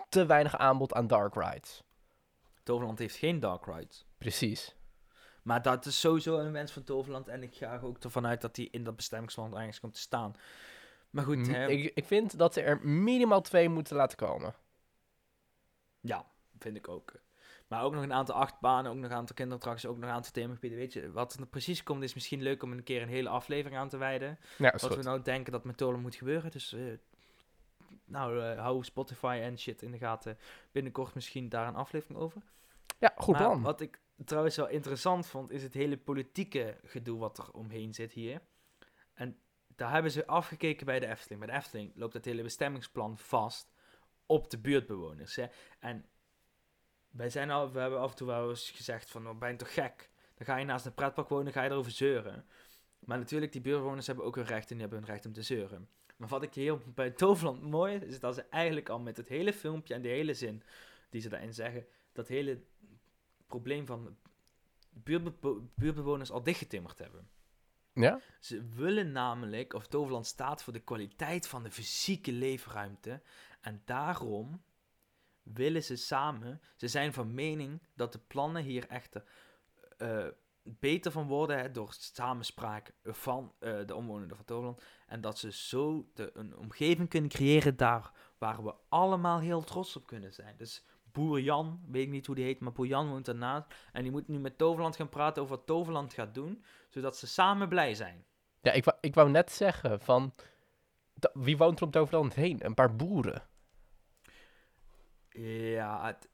te 0.10 0.26
weinig 0.26 0.58
aanbod 0.58 0.94
aan 0.94 1.08
dark 1.08 1.36
rides. 1.36 1.84
Toverland 2.64 3.00
heeft 3.00 3.16
geen 3.16 3.40
dark 3.40 3.66
rides. 3.66 4.06
Precies. 4.18 4.76
Maar 5.42 5.62
dat 5.62 5.86
is 5.86 6.00
sowieso 6.00 6.38
een 6.40 6.52
wens 6.52 6.72
van 6.72 6.84
Toverland. 6.84 7.28
En 7.28 7.44
ik 7.44 7.56
ga 7.56 7.74
er 7.74 7.86
ook 7.86 7.98
ervan 8.04 8.28
uit 8.28 8.42
dat 8.42 8.56
die 8.56 8.70
in 8.72 8.84
dat 8.84 8.96
bestemmingsplan 8.96 9.58
ergens 9.58 9.80
komt 9.80 9.94
te 9.94 10.00
staan. 10.00 10.36
Maar 11.10 11.24
goed, 11.24 11.38
M- 11.38 11.52
hè, 11.52 11.68
ik, 11.68 11.92
ik 11.96 12.06
vind 12.06 12.38
dat 12.38 12.54
ze 12.54 12.62
er 12.62 12.88
minimaal 12.88 13.42
twee 13.42 13.70
moeten 13.70 13.96
laten 13.96 14.18
komen. 14.18 14.54
ja, 16.00 16.26
vind 16.60 16.78
ik 16.78 16.88
ook. 16.88 17.14
Maar 17.68 17.84
ook 17.84 17.94
nog 17.94 18.04
een 18.04 18.14
aantal 18.14 18.36
achtbanen, 18.36 18.92
ook 18.92 18.98
nog 18.98 19.10
een 19.10 19.18
aantal 19.18 19.36
kinderattracties, 19.36 19.90
ook 19.90 19.98
nog 19.98 20.10
een 20.10 20.16
aantal 20.16 20.32
themagebieden. 20.32 20.80
Weet 20.80 20.94
je, 20.94 21.12
wat 21.12 21.34
er 21.34 21.46
precies 21.48 21.84
komt 21.84 22.04
is 22.04 22.14
misschien 22.14 22.42
leuk 22.42 22.64
om 22.64 22.72
een 22.72 22.84
keer 22.84 23.02
een 23.02 23.08
hele 23.08 23.30
aflevering 23.30 23.80
aan 23.80 23.90
te 23.90 23.98
wijden. 23.98 24.40
Ja, 24.58 24.72
Wat 24.72 24.84
goed. 24.86 24.96
we 24.96 25.02
nou 25.04 25.22
denken 25.22 25.52
dat 25.52 25.64
met 25.64 25.78
Toverland 25.78 26.06
moet 26.06 26.16
gebeuren. 26.16 26.52
Dus 26.52 26.74
eh, 26.74 26.82
nou, 28.08 28.42
eh, 28.42 28.60
hou 28.60 28.84
Spotify 28.84 29.40
en 29.42 29.60
shit 29.60 29.82
in 29.82 29.92
de 29.92 29.98
gaten. 29.98 30.38
Binnenkort 30.72 31.14
misschien 31.14 31.50
daar 31.50 31.68
een 31.68 31.76
aflevering 31.76 32.20
over. 32.20 32.42
Ja, 33.00 33.14
goed 33.18 33.34
maar 33.34 33.44
plan. 33.44 33.62
wat 33.62 33.82
ik 33.82 34.00
trouwens 34.26 34.56
wel 34.56 34.68
interessant 34.68 35.28
vond, 35.28 35.52
is 35.52 35.64
het 35.64 35.74
hele 35.74 35.98
politieke 35.98 36.78
gedoe 36.84 37.20
wat 37.20 37.38
er 37.38 37.52
omheen 37.52 37.94
zit 37.94 38.14
hier. 38.14 38.42
En 39.14 39.40
daar 39.76 39.92
hebben 39.92 40.12
ze 40.12 40.28
afgekeken 40.28 40.86
bij 40.86 41.00
de 41.00 41.08
Efteling. 41.08 41.40
Bij 41.40 41.50
de 41.50 41.58
Efteling 41.58 41.92
loopt 41.96 42.14
het 42.14 42.26
hele 42.26 42.44
bestemmingsplan 42.44 43.18
vast 43.18 43.72
op 44.26 44.50
de 44.50 44.58
buurtbewoners. 44.58 45.36
Hè? 45.36 45.46
En 45.80 46.06
wij 47.10 47.30
zijn 47.30 47.52
al, 47.52 47.72
we 47.72 47.80
hebben 47.80 48.00
af 48.00 48.10
en 48.10 48.18
toe 48.18 48.28
wel 48.28 48.50
eens 48.50 48.72
gezegd 48.72 49.10
van, 49.10 49.30
oh, 49.30 49.38
ben 49.38 49.50
je 49.50 49.56
toch 49.56 49.74
gek? 49.74 50.10
Dan 50.36 50.46
ga 50.46 50.58
je 50.58 50.66
naast 50.66 50.86
een 50.86 50.94
pretpark 50.94 51.30
wonen, 51.30 51.54
ga 51.54 51.64
je 51.64 51.70
erover 51.70 51.92
zeuren. 51.92 52.46
Maar 53.00 53.18
natuurlijk, 53.18 53.52
die 53.52 53.62
buurtbewoners 53.62 54.08
hebben 54.08 54.26
ook 54.26 54.36
hun 54.36 54.46
recht 54.46 54.70
en 54.70 54.78
die 54.78 54.80
hebben 54.80 55.00
hun 55.00 55.08
recht 55.08 55.26
om 55.26 55.34
te 55.34 55.42
zeuren. 55.42 55.90
Maar 56.18 56.28
wat 56.28 56.44
ik 56.44 56.54
heel 56.54 56.82
bij 56.96 57.12
Toverland 57.12 57.62
mooi 57.62 57.96
is, 57.96 58.04
is 58.04 58.20
dat 58.20 58.36
ze 58.36 58.42
eigenlijk 58.42 58.90
al 58.90 59.00
met 59.00 59.18
het 59.18 59.30
hele 59.30 59.54
filmpje 59.54 59.94
en 59.94 60.02
de 60.02 60.08
hele 60.08 60.34
zin 60.34 60.64
die 61.10 61.22
ze 61.22 61.30
daarin 61.30 61.54
zeggen, 61.54 61.86
dat 62.12 62.28
hele 62.28 62.62
probleem 63.48 63.86
van 63.86 64.18
buurtbe- 64.90 65.62
buurtbewoners 65.76 66.32
al 66.32 66.44
dichtgetimmerd 66.44 67.00
hebben. 67.00 67.30
Ja? 67.94 68.20
Ze 68.40 68.68
willen 68.68 69.12
namelijk, 69.12 69.74
of 69.74 69.88
Toverland 69.88 70.26
staat 70.26 70.64
voor 70.64 70.74
de 70.74 70.80
kwaliteit 70.80 71.48
van 71.48 71.64
de 71.64 71.72
fysieke 71.72 72.32
leefruimte. 72.32 73.22
En 73.62 73.82
daarom 73.86 74.62
willen 75.44 75.84
ze 75.84 75.96
samen, 75.96 76.62
ze 76.76 76.88
zijn 76.88 77.14
van 77.14 77.34
mening 77.34 77.82
dat 77.94 78.12
de 78.12 78.20
plannen 78.28 78.64
hier 78.64 78.88
echter 78.88 79.24
eh, 79.98 80.28
beter 80.80 81.12
van 81.12 81.28
worden 81.28 81.58
hè, 81.60 81.72
door 81.72 81.94
samenspraak 81.94 82.92
van 83.04 83.54
eh, 83.60 83.78
de 83.86 83.96
omwonenden 83.96 84.38
van 84.38 84.46
Toverland. 84.46 84.84
En 85.08 85.22
dat 85.22 85.38
ze 85.40 85.52
zo 85.52 86.10
de, 86.14 86.32
een 86.34 86.58
omgeving 86.58 87.10
kunnen 87.10 87.30
creëren 87.30 87.78
daar 87.78 88.12
waar 88.38 88.64
we 88.64 88.74
allemaal 88.90 89.40
heel 89.40 89.64
trots 89.64 89.96
op 89.96 90.08
kunnen 90.08 90.34
zijn. 90.34 90.58
Dus 90.58 90.86
Boer 91.12 91.40
Jan, 91.40 91.82
weet 91.88 92.04
ik 92.04 92.10
niet 92.12 92.26
hoe 92.26 92.36
die 92.36 92.44
heet, 92.46 92.60
maar 92.60 92.72
Boer 92.72 92.88
Jan 92.88 93.10
woont 93.10 93.26
daarnaast. 93.26 93.74
En 93.92 94.02
die 94.04 94.12
moet 94.12 94.28
nu 94.28 94.40
met 94.40 94.58
Toverland 94.58 94.96
gaan 94.96 95.10
praten 95.10 95.42
over 95.44 95.56
wat 95.56 95.66
Toverland 95.66 96.14
gaat 96.14 96.34
doen, 96.34 96.64
zodat 96.90 97.18
ze 97.18 97.28
samen 97.28 97.70
blij 97.70 97.94
zijn. 97.96 98.26
Ja, 98.62 98.72
ik 98.72 98.84
wou, 98.84 98.98
ik 99.02 99.16
wou 99.16 99.30
net 99.30 99.52
zeggen 99.52 100.00
van... 100.02 100.34
wie 101.34 101.58
woont 101.58 101.80
er 101.80 101.86
om 101.86 101.92
Toverland 101.92 102.34
heen? 102.34 102.66
Een 102.66 102.74
paar 102.74 102.96
boeren. 102.96 103.44
Ja, 105.30 106.06
het, 106.06 106.30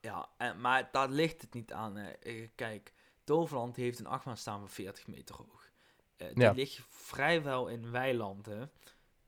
ja 0.00 0.28
en, 0.36 0.60
maar 0.60 0.88
daar 0.92 1.08
ligt 1.08 1.40
het 1.40 1.54
niet 1.54 1.72
aan. 1.72 1.96
hè. 1.96 2.10
Eh, 2.10 2.48
Kijk, 2.54 2.92
Toverland 3.28 3.76
heeft 3.76 3.98
een 3.98 4.06
achtbaan 4.06 4.36
staan 4.36 4.58
van 4.58 4.68
40 4.68 5.06
meter 5.06 5.34
hoog. 5.34 5.70
Eh, 6.16 6.28
die 6.34 6.42
Ja. 6.42 6.50
ligt 6.52 6.86
vrijwel 6.88 7.68
in 7.68 7.90
weilanden. 7.90 8.70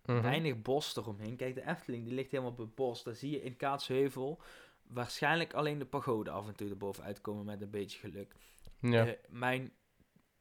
Mhm. 0.05 0.21
Weinig 0.23 0.63
bos 0.63 0.97
eromheen. 0.97 1.37
Kijk, 1.37 1.55
de 1.55 1.67
Efteling 1.67 2.05
die 2.05 2.15
ligt 2.15 2.31
helemaal 2.31 2.53
op 2.53 2.59
het 2.59 2.75
bos. 2.75 3.03
Daar 3.03 3.15
zie 3.15 3.31
je 3.31 3.43
in 3.43 3.57
Kaatsheuvel 3.57 4.41
waarschijnlijk 4.83 5.55
alleen 5.55 5.79
de 5.79 5.87
pagode 5.87 6.31
af 6.31 6.47
en 6.47 6.55
toe 6.57 6.69
erboven 6.71 7.05
uitkomen 7.05 7.45
met 7.45 7.61
een 7.63 7.71
beetje 7.71 7.99
geluk. 7.99 8.35
Ja. 8.81 9.07
Eh, 9.07 9.13
mijn, 9.29 9.73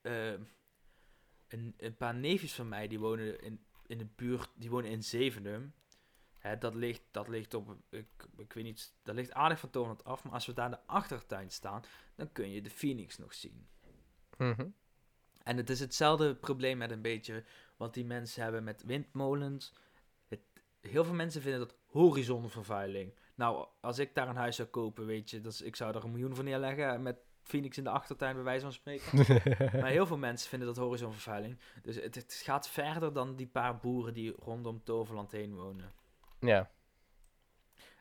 eh, 0.02 0.32
een, 1.48 1.74
een 1.78 1.96
paar 1.98 2.16
neefjes 2.16 2.54
van 2.54 2.68
mij, 2.70 2.88
die 2.88 3.00
wonen 3.00 3.42
in, 3.42 3.66
in 3.88 3.98
de 3.98 4.08
buurt, 4.16 4.50
die 4.56 4.70
wonen 4.70 4.90
in 4.92 5.04
Zevenum. 5.04 5.74
Hè, 6.40 6.58
dat, 6.58 6.76
ligt, 6.76 7.02
dat 7.12 7.28
ligt 7.28 7.54
op, 7.54 7.76
ik, 7.90 8.08
ik 8.38 8.54
weet 8.54 8.64
niet, 8.64 8.94
dat 9.04 9.16
ligt 9.16 9.34
aardig 9.34 9.60
van 9.60 9.70
Toverland 9.70 10.04
af. 10.04 10.24
Maar 10.24 10.34
als 10.34 10.46
we 10.46 10.54
daar 10.54 10.66
in 10.66 10.72
de 10.72 10.86
achtertuin 10.86 11.50
staan, 11.50 11.84
dan 12.16 12.32
kun 12.32 12.52
je 12.52 12.62
de 12.62 12.70
Phoenix 12.70 13.18
nog 13.18 13.34
zien. 13.34 13.68
Mhm. 14.38 14.68
En 15.44 15.58
het 15.58 15.70
is 15.70 15.80
hetzelfde 15.80 16.36
probleem 16.36 16.78
met 16.78 16.92
een 16.92 17.02
beetje 17.02 17.44
wat 17.78 17.94
die 17.94 18.06
mensen 18.06 18.44
hebben 18.44 18.64
met 18.64 18.84
windmolens. 18.84 19.74
Het, 20.28 20.40
heel 20.82 21.04
veel 21.04 21.14
mensen 21.14 21.42
vinden 21.42 21.60
dat 21.60 21.76
horizonvervuiling. 21.86 23.14
Nou, 23.36 23.68
als 23.80 24.00
ik 24.00 24.16
daar 24.16 24.28
een 24.28 24.36
huis 24.36 24.56
zou 24.56 24.68
kopen, 24.68 25.06
weet 25.06 25.30
je, 25.30 25.42
dat 25.42 25.52
is, 25.52 25.62
ik 25.62 25.76
zou 25.76 25.96
er 25.96 26.04
een 26.04 26.12
miljoen 26.12 26.36
voor 26.36 26.44
neerleggen 26.44 27.02
met 27.02 27.18
Phoenix 27.42 27.78
in 27.78 27.84
de 27.84 27.90
achtertuin, 27.90 28.36
bij 28.36 28.44
wijze 28.44 28.62
van 28.62 28.74
spreken. 28.74 29.18
maar 29.82 29.90
heel 29.90 30.06
veel 30.06 30.18
mensen 30.18 30.50
vinden 30.50 30.68
dat 30.68 30.78
horizonvervuiling. 30.78 31.60
Dus 31.82 31.96
het, 31.96 32.16
het 32.16 32.42
gaat 32.44 32.70
verder 32.70 33.14
dan 33.14 33.36
die 33.36 33.48
paar 33.48 33.78
boeren 33.78 34.14
die 34.14 34.34
rondom 34.40 34.84
Toverland 34.84 35.32
heen 35.32 35.56
wonen. 35.56 35.92
Ja. 36.40 36.72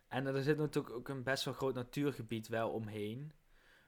En 0.09 0.27
er 0.27 0.43
zit 0.43 0.59
natuurlijk 0.59 0.95
ook 0.95 1.09
een 1.09 1.23
best 1.23 1.45
wel 1.45 1.55
groot 1.55 1.75
natuurgebied 1.75 2.49
wel 2.49 2.71
omheen, 2.71 3.33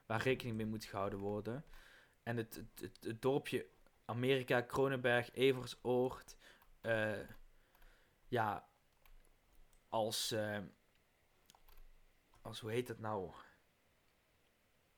waar 0.07 0.23
rekening 0.23 0.57
mee 0.57 0.67
moet 0.67 0.85
gehouden 0.85 1.19
worden. 1.19 1.65
En 2.23 2.37
het, 2.37 2.55
het, 2.55 2.81
het, 2.81 3.05
het 3.05 3.23
dorpje 3.23 3.67
Amerika, 4.05 4.61
Kronenberg, 4.61 5.31
Eversoord, 5.33 6.37
eh, 6.81 7.21
ja, 8.29 8.69
als, 9.89 10.31
eh, 10.31 10.59
als, 12.43 12.61
hoe 12.61 12.71
heet 12.71 12.89
het 12.89 12.99
nou? 12.99 13.33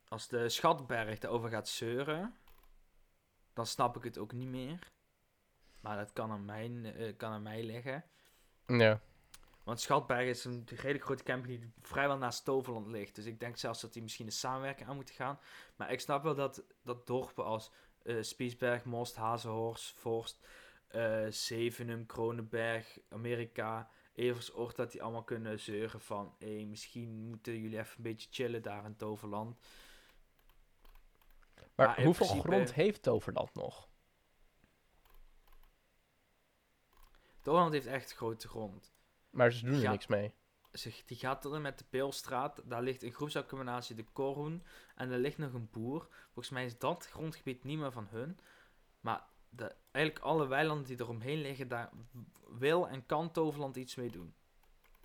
Als 0.09 0.29
de 0.29 0.49
Schatberg 0.49 1.19
daarover 1.19 1.51
gaat 1.51 1.69
zeuren, 1.69 2.37
dan 3.53 3.67
snap 3.67 3.97
ik 3.97 4.05
het 4.05 4.19
ook 4.19 4.33
niet 4.33 4.49
meer. 4.49 4.91
Maar 5.81 5.97
dat 5.97 6.13
kan 6.13 6.31
aan 6.31 6.45
mij, 6.45 6.95
eh, 6.95 7.17
kan 7.17 7.33
aan 7.33 7.43
mij 7.43 7.63
liggen. 7.63 8.05
Ja. 8.67 9.01
Want 9.65 9.81
Schatberg 9.81 10.29
is 10.29 10.45
een 10.45 10.67
redelijk 10.67 11.05
grote 11.05 11.23
camping 11.23 11.59
die 11.61 11.73
vrijwel 11.83 12.17
naast 12.17 12.45
Toverland 12.45 12.87
ligt. 12.87 13.15
Dus 13.15 13.25
ik 13.25 13.41
denk 13.41 13.57
zelfs 13.57 13.81
dat 13.81 13.93
die 13.93 14.03
misschien 14.03 14.27
een 14.27 14.33
samenwerking 14.33 14.89
aan 14.89 14.95
moeten 14.95 15.15
gaan. 15.15 15.39
Maar 15.77 15.93
ik 15.93 16.01
snap 16.01 16.23
wel 16.23 16.35
dat, 16.35 16.65
dat 16.83 17.07
dorpen 17.07 17.45
als 17.45 17.71
eh 18.03 18.23
Spiesberg, 18.23 18.85
Most, 18.85 19.17
Hazenhorst, 19.17 19.95
Forst, 19.99 20.47
eh 20.89 21.27
Zevenum, 21.29 22.07
Kronenberg, 22.07 22.99
Amerika, 23.09 23.91
Eversoort, 24.15 24.77
dat 24.77 24.93
die 24.93 25.03
allemaal 25.03 25.25
kunnen 25.25 25.61
zeuren 25.61 26.01
van... 26.01 26.35
Hé, 26.39 26.65
misschien 26.65 27.29
moeten 27.29 27.61
jullie 27.61 27.79
even 27.79 27.97
een 27.97 28.03
beetje 28.03 28.29
chillen 28.31 28.63
daar 28.63 28.85
in 28.85 28.97
Toverland. 28.97 29.59
Maar 31.75 32.03
hoeveel 32.03 32.27
principe- 32.27 32.49
grond 32.49 32.75
heeft 32.75 33.03
Toverland 33.03 33.55
nog? 33.55 33.89
Toverland 37.41 37.73
heeft 37.73 37.87
echt 37.87 38.13
grote 38.13 38.49
grond. 38.49 38.92
Maar 39.33 39.53
ze 39.53 39.65
doen 39.65 39.75
er 39.75 39.81
Ja. 39.81 39.91
niks 39.91 40.07
mee. 40.07 40.35
Zeg, 40.71 41.05
die 41.05 41.17
gaat 41.17 41.45
en 41.45 41.63
met 41.63 41.79
de 41.79 41.85
Peelstraat. 41.91 42.63
Daar 42.65 42.83
ligt 42.83 43.03
een 43.03 43.13
groepsaccommodatie, 43.13 43.97
de 43.97 44.05
Korhoen. 44.13 44.63
En 44.95 45.11
er 45.11 45.19
ligt 45.19 45.39
nog 45.39 45.53
een 45.53 45.69
boer. 45.71 46.09
Volgens 46.25 46.51
mij 46.51 46.65
is 46.65 46.79
dat 46.79 47.07
grondgebied 47.07 47.65
niet 47.65 47.79
meer 47.79 47.93
van 47.93 48.07
hun. 48.11 48.39
Maar 49.01 49.25
de, 49.49 49.75
eigenlijk 49.91 50.25
alle 50.25 50.47
weilanden 50.47 50.87
die 50.87 51.01
eromheen 51.01 51.41
liggen, 51.41 51.69
daar 51.69 51.91
wil 52.49 52.89
en 52.89 53.07
kan 53.07 53.31
Toverland 53.33 53.77
iets 53.77 53.95
mee 53.95 54.11
doen. 54.11 54.35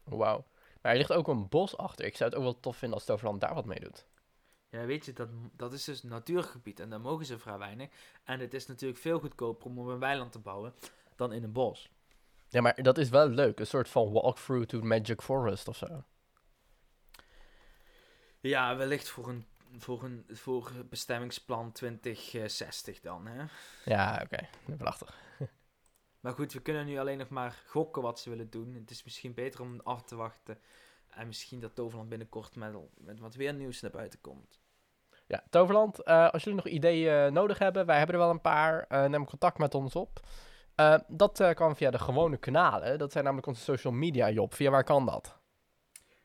Wauw. 0.03 0.45
Maar 0.81 0.91
er 0.91 0.97
ligt 0.97 1.13
ook 1.13 1.27
een 1.27 1.49
bos 1.49 1.77
achter. 1.77 2.05
Ik 2.05 2.15
zou 2.15 2.29
het 2.29 2.39
ook 2.39 2.45
wel 2.45 2.59
tof 2.59 2.77
vinden 2.77 2.97
als 2.97 3.07
Toverland 3.07 3.41
daar 3.41 3.53
wat 3.53 3.65
mee 3.65 3.79
doet. 3.79 4.07
Ja, 4.69 4.85
weet 4.85 5.05
je, 5.05 5.13
dat, 5.13 5.29
dat 5.51 5.73
is 5.73 5.83
dus 5.83 6.03
natuurgebied 6.03 6.79
en 6.79 6.89
daar 6.89 7.01
mogen 7.01 7.25
ze 7.25 7.39
vrij 7.39 7.57
weinig. 7.57 7.89
En 8.23 8.39
het 8.39 8.53
is 8.53 8.67
natuurlijk 8.67 8.99
veel 8.99 9.19
goedkoper 9.19 9.65
om 9.65 9.79
op 9.79 9.87
een 9.87 9.99
weiland 9.99 10.31
te 10.31 10.39
bouwen 10.39 10.73
dan 11.15 11.33
in 11.33 11.43
een 11.43 11.51
bos. 11.51 11.89
Ja, 12.49 12.61
maar 12.61 12.83
dat 12.83 12.97
is 12.97 13.09
wel 13.09 13.27
leuk. 13.27 13.59
Een 13.59 13.67
soort 13.67 13.89
van 13.89 14.11
walkthrough 14.11 14.65
to 14.65 14.81
Magic 14.81 15.21
Forest 15.21 15.67
of 15.67 15.77
zo. 15.77 16.03
Ja, 18.39 18.75
wellicht 18.75 19.09
voor 19.09 19.27
een, 19.27 19.45
voor 19.77 20.03
een 20.03 20.25
voor 20.29 20.71
bestemmingsplan 20.89 21.71
2060 21.71 22.99
dan, 22.99 23.27
hè. 23.27 23.45
Ja, 23.85 24.21
oké. 24.23 24.47
Prachtig. 24.77 25.15
Maar 26.19 26.33
goed, 26.35 26.53
we 26.53 26.61
kunnen 26.61 26.85
nu 26.85 26.97
alleen 26.97 27.17
nog 27.17 27.29
maar 27.29 27.63
gokken 27.67 28.01
wat 28.01 28.19
ze 28.19 28.29
willen 28.29 28.49
doen. 28.49 28.73
Het 28.73 28.89
is 28.89 29.03
misschien 29.03 29.33
beter 29.33 29.61
om 29.61 29.79
af 29.83 30.03
te 30.03 30.15
wachten. 30.15 30.59
En 31.07 31.27
misschien 31.27 31.59
dat 31.59 31.75
Toverland 31.75 32.09
binnenkort 32.09 32.55
met, 32.55 32.73
met 32.97 33.19
wat 33.19 33.35
weer 33.35 33.53
nieuws 33.53 33.81
naar 33.81 33.91
buiten 33.91 34.21
komt. 34.21 34.59
Ja, 35.27 35.43
Toverland, 35.49 36.03
eh, 36.03 36.29
als 36.29 36.43
jullie 36.43 36.59
nog 36.63 36.73
ideeën 36.73 37.25
eh, 37.25 37.31
nodig 37.31 37.57
hebben, 37.57 37.85
wij 37.85 37.97
hebben 37.97 38.15
er 38.15 38.21
wel 38.21 38.29
een 38.29 38.41
paar, 38.41 38.85
eh, 38.87 39.05
neem 39.05 39.25
contact 39.25 39.57
met 39.57 39.75
ons 39.75 39.95
op. 39.95 40.19
Eh, 40.77 40.97
dat 41.07 41.39
eh, 41.39 41.53
kan 41.53 41.75
via 41.75 41.91
de 41.91 41.99
gewone 41.99 42.37
kanalen. 42.37 42.97
Dat 42.97 43.11
zijn 43.11 43.23
namelijk 43.23 43.47
onze 43.47 43.61
social 43.61 43.93
media, 43.93 44.29
Job. 44.29 44.53
Via 44.53 44.69
waar 44.69 44.83
kan 44.83 45.05
dat? 45.05 45.39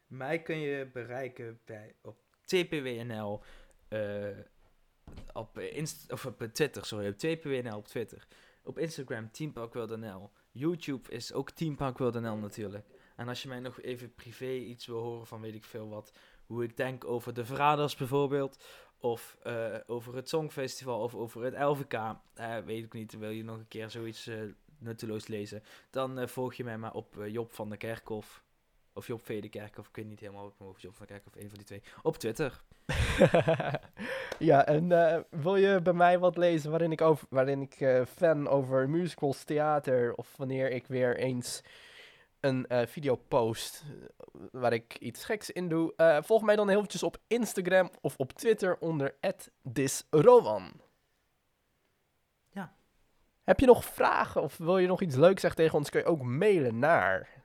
Mij 0.06 0.42
kun 0.42 0.58
je 0.58 0.90
bereiken 0.92 1.60
bij, 1.64 1.94
op 2.02 2.16
TPWNL. 2.44 3.42
eh, 3.88 4.28
op, 5.32 5.58
Inst 5.58 6.12
of 6.12 6.26
op 6.26 6.48
Twitter, 6.52 6.84
sorry. 6.86 7.08
Op 7.08 7.16
TPWNL 7.16 7.76
op 7.76 7.88
Twitter. 7.88 8.26
Op 8.62 8.78
Instagram 8.78 9.30
teamparkwildnl. 9.30 10.30
YouTube 10.50 11.10
is 11.10 11.32
ook 11.32 11.50
teamparkwildnl 11.50 12.36
natuurlijk. 12.36 12.86
En 13.16 13.28
als 13.28 13.42
je 13.42 13.48
mij 13.48 13.60
nog 13.60 13.80
even 13.80 14.14
privé 14.14 14.52
iets 14.52 14.86
wil 14.86 15.00
horen 15.02 15.26
van 15.26 15.40
weet 15.40 15.54
ik 15.54 15.64
veel 15.64 15.88
wat. 15.88 16.12
Hoe 16.46 16.64
ik 16.64 16.76
denk 16.76 17.04
over 17.04 17.34
de 17.34 17.44
Verraders 17.44 17.96
bijvoorbeeld. 17.96 18.64
Of 19.02 19.36
eh, 19.42 19.74
over 19.86 20.14
het 20.14 20.28
Songfestival. 20.28 21.00
Of 21.00 21.14
over 21.14 21.42
het 21.42 21.58
LVK. 21.58 21.92
eh, 22.34 22.56
weet 22.64 22.84
ik 22.84 22.92
niet. 22.92 23.18
Wil 23.18 23.30
je 23.30 23.44
nog 23.44 23.56
een 23.56 23.68
keer 23.68 23.90
zoiets 23.90 24.26
eh, 24.26 24.36
nutteloos 24.78 25.26
lezen. 25.26 25.62
Dan 25.90 26.28
volg 26.28 26.54
je 26.54 26.64
mij 26.64 26.78
maar 26.78 26.92
op 26.92 27.24
Job 27.26 27.52
van 27.52 27.68
der 27.68 27.78
Kerkhof. 27.78 28.42
Of 28.92 29.06
Job 29.06 29.24
V. 29.24 29.42
de 29.42 29.48
Kerkhof. 29.48 29.88
Ik 29.88 29.96
weet 29.96 30.08
niet 30.08 30.20
helemaal 30.20 30.46
ik 30.46 30.66
of 30.66 30.80
Job 30.80 30.94
van 30.94 31.06
der 31.06 31.16
Kerkhof. 31.16 31.42
Een 31.42 31.48
van 31.48 31.58
die 31.58 31.66
twee. 31.66 31.82
Op 32.02 32.16
Twitter. 32.16 32.62
ja, 34.50 34.66
en 34.66 34.88
wil 35.30 35.56
je 35.56 35.80
bij 35.82 35.92
mij 35.92 36.18
wat 36.18 36.36
lezen 36.36 36.70
waarin 36.70 36.92
ik, 36.92 37.00
over, 37.00 37.26
waarin 37.30 37.62
ik 37.62 38.06
fan 38.08 38.48
over 38.48 38.88
musicals, 38.88 39.44
theater 39.44 40.14
of 40.14 40.36
wanneer 40.36 40.70
ik 40.70 40.86
weer 40.86 41.16
eens 41.16 41.62
een 42.42 42.66
eh, 42.66 42.86
video 42.86 43.16
post 43.16 43.84
eh, 43.86 44.40
waar 44.52 44.72
ik 44.72 44.98
iets 44.98 45.24
geks 45.24 45.50
in 45.50 45.68
doe, 45.68 45.92
eh, 45.96 46.22
volg 46.22 46.42
mij 46.42 46.56
dan 46.56 46.68
heel 46.68 46.76
eventjes 46.76 47.02
op 47.02 47.18
Instagram 47.26 47.90
of 48.00 48.16
op 48.16 48.32
Twitter 48.32 48.78
onder 48.78 49.14
@disrowan. 49.62 50.80
Ja. 52.50 52.74
Heb 53.42 53.60
je 53.60 53.66
nog 53.66 53.84
vragen 53.84 54.42
of 54.42 54.56
wil 54.56 54.78
je 54.78 54.86
nog 54.86 55.00
iets 55.00 55.16
leuks 55.16 55.40
zeggen 55.40 55.60
tegen 55.60 55.78
ons, 55.78 55.90
kun 55.90 56.00
je 56.00 56.06
ook 56.06 56.22
mailen 56.22 56.78
naar... 56.78 57.40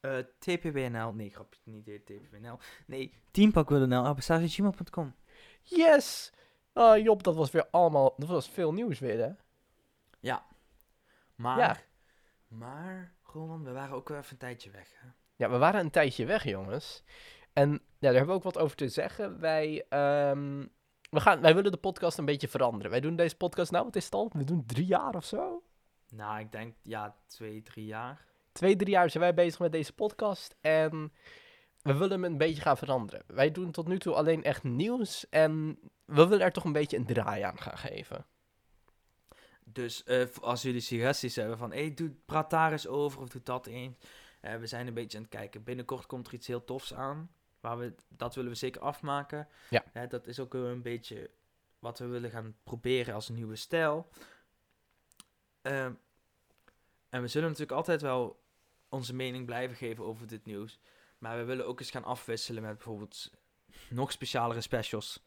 Eh, 0.00 0.18
TPWNL, 0.38 1.12
nee, 1.12 1.30
grapje, 1.30 1.60
niet 1.64 1.84
TPWNL. 1.84 2.58
Nee, 2.86 3.12
teampakWNL, 3.30 4.06
apenstaartje.gmail.com. 4.06 5.14
Yes! 5.62 6.32
Oh 6.72 6.98
Job, 6.98 7.22
dat 7.22 7.34
was 7.34 7.50
weer 7.50 7.68
allemaal, 7.70 8.14
dat 8.16 8.28
was 8.28 8.48
veel 8.48 8.72
nieuws 8.72 8.98
weer 8.98 9.18
hè? 9.18 9.32
Maar, 11.40 11.58
Ja. 11.58 11.76
maar, 12.48 13.12
Roman, 13.32 13.64
we 13.64 13.72
waren 13.72 13.96
ook 13.96 14.08
wel 14.08 14.18
even 14.18 14.32
een 14.32 14.38
tijdje 14.38 14.70
weg. 14.70 14.92
Hè? 14.94 15.08
Ja, 15.36 15.50
we 15.50 15.58
waren 15.58 15.80
een 15.80 15.90
tijdje 15.90 16.26
weg, 16.26 16.44
jongens. 16.44 17.02
En 17.52 17.70
ja, 17.70 17.78
daar 17.98 18.12
hebben 18.12 18.26
we 18.28 18.34
ook 18.34 18.52
wat 18.52 18.58
over 18.58 18.76
te 18.76 18.88
zeggen. 18.88 19.40
Wij, 19.40 19.84
ehm, 19.88 20.66
we 21.10 21.20
gaan, 21.20 21.40
wij 21.40 21.54
willen 21.54 21.72
de 21.72 21.78
podcast 21.78 22.18
een 22.18 22.24
beetje 22.24 22.48
veranderen. 22.48 22.90
Wij 22.90 23.00
doen 23.00 23.16
deze 23.16 23.36
podcast, 23.36 23.70
nou, 23.70 23.84
wat 23.84 23.96
is 23.96 24.04
het 24.04 24.14
al? 24.14 24.30
We 24.32 24.44
doen 24.44 24.66
drie 24.66 24.86
jaar 24.86 25.14
of 25.14 25.24
zo? 25.24 25.62
Nou, 26.08 26.40
ik 26.40 26.52
denk, 26.52 26.74
ja, 26.82 27.16
twee, 27.26 27.62
drie 27.62 27.86
jaar. 27.86 28.24
Twee, 28.52 28.76
drie 28.76 28.90
jaar 28.90 29.10
zijn 29.10 29.22
wij 29.22 29.34
bezig 29.34 29.58
met 29.58 29.72
deze 29.72 29.92
podcast. 29.92 30.56
En 30.60 31.12
we 31.82 31.92
willen 31.94 32.10
hem 32.10 32.24
een 32.24 32.38
beetje 32.38 32.62
gaan 32.62 32.76
veranderen. 32.76 33.22
Wij 33.26 33.50
doen 33.50 33.70
tot 33.70 33.88
nu 33.88 33.98
toe 33.98 34.14
alleen 34.14 34.42
echt 34.42 34.62
nieuws. 34.62 35.28
En 35.28 35.78
we 36.04 36.26
willen 36.26 36.44
er 36.44 36.52
toch 36.52 36.64
een 36.64 36.72
beetje 36.72 36.96
een 36.96 37.06
draai 37.06 37.42
aan 37.42 37.58
gaan 37.58 37.78
geven. 37.78 38.26
Dus 39.72 40.04
eh, 40.04 40.26
als 40.40 40.62
jullie 40.62 40.80
suggesties 40.80 41.36
hebben 41.36 41.58
van, 41.58 41.72
hey, 41.72 41.94
doe, 41.94 42.10
praat 42.24 42.50
daar 42.50 42.72
eens 42.72 42.86
over 42.86 43.20
of 43.20 43.28
doe 43.28 43.42
dat 43.42 43.66
eens. 43.66 43.96
Eh, 44.40 44.56
we 44.56 44.66
zijn 44.66 44.86
een 44.86 44.94
beetje 44.94 45.16
aan 45.16 45.24
het 45.24 45.32
kijken. 45.32 45.62
Binnenkort 45.62 46.06
komt 46.06 46.26
er 46.26 46.34
iets 46.34 46.46
heel 46.46 46.64
tofs 46.64 46.94
aan. 46.94 47.30
Waar 47.60 47.78
we, 47.78 47.94
dat 48.08 48.34
willen 48.34 48.50
we 48.50 48.56
zeker 48.56 48.80
afmaken. 48.80 49.48
Ja. 49.70 49.84
Eh, 49.92 50.08
dat 50.08 50.26
is 50.26 50.40
ook 50.40 50.54
een 50.54 50.82
beetje 50.82 51.30
wat 51.78 51.98
we 51.98 52.06
willen 52.06 52.30
gaan 52.30 52.56
proberen 52.64 53.14
als 53.14 53.28
een 53.28 53.34
nieuwe 53.34 53.56
stijl. 53.56 54.08
Ehm, 55.62 55.92
en 57.08 57.22
we 57.22 57.28
zullen 57.28 57.48
natuurlijk 57.48 57.76
altijd 57.76 58.00
wel 58.00 58.42
onze 58.88 59.14
mening 59.14 59.46
blijven 59.46 59.76
geven 59.76 60.04
over 60.04 60.26
dit 60.26 60.44
nieuws. 60.44 60.80
Maar 61.18 61.36
we 61.36 61.44
willen 61.44 61.66
ook 61.66 61.80
eens 61.80 61.90
gaan 61.90 62.04
afwisselen 62.04 62.62
met 62.62 62.74
bijvoorbeeld 62.74 63.30
nog 63.88 64.12
specialere 64.12 64.60
specials. 64.60 65.24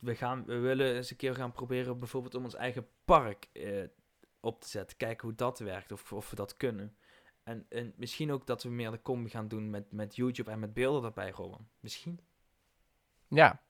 We, 0.00 0.14
gaan, 0.14 0.44
we 0.44 0.58
willen 0.58 0.94
eens 0.94 1.10
een 1.10 1.16
keer 1.16 1.34
gaan 1.34 1.52
proberen 1.52 1.98
bijvoorbeeld 1.98 2.34
om 2.34 2.44
ons 2.44 2.54
eigen 2.54 2.86
park 3.04 3.48
eh, 3.52 3.84
op 4.40 4.60
te 4.60 4.68
zetten. 4.68 4.96
Kijken 4.96 5.28
hoe 5.28 5.36
dat 5.36 5.58
werkt, 5.58 5.92
of, 5.92 6.12
of 6.12 6.30
we 6.30 6.36
dat 6.36 6.56
kunnen. 6.56 6.96
En, 7.42 7.66
en 7.68 7.92
misschien 7.96 8.32
ook 8.32 8.46
dat 8.46 8.62
we 8.62 8.68
meer 8.68 8.90
de 8.90 9.02
combi 9.02 9.30
gaan 9.30 9.48
doen 9.48 9.70
met, 9.70 9.92
met 9.92 10.16
YouTube 10.16 10.50
en 10.50 10.58
met 10.58 10.74
beelden 10.74 11.04
erbij, 11.04 11.30
Rowan. 11.30 11.68
Misschien. 11.80 12.20
Ja, 13.28 13.62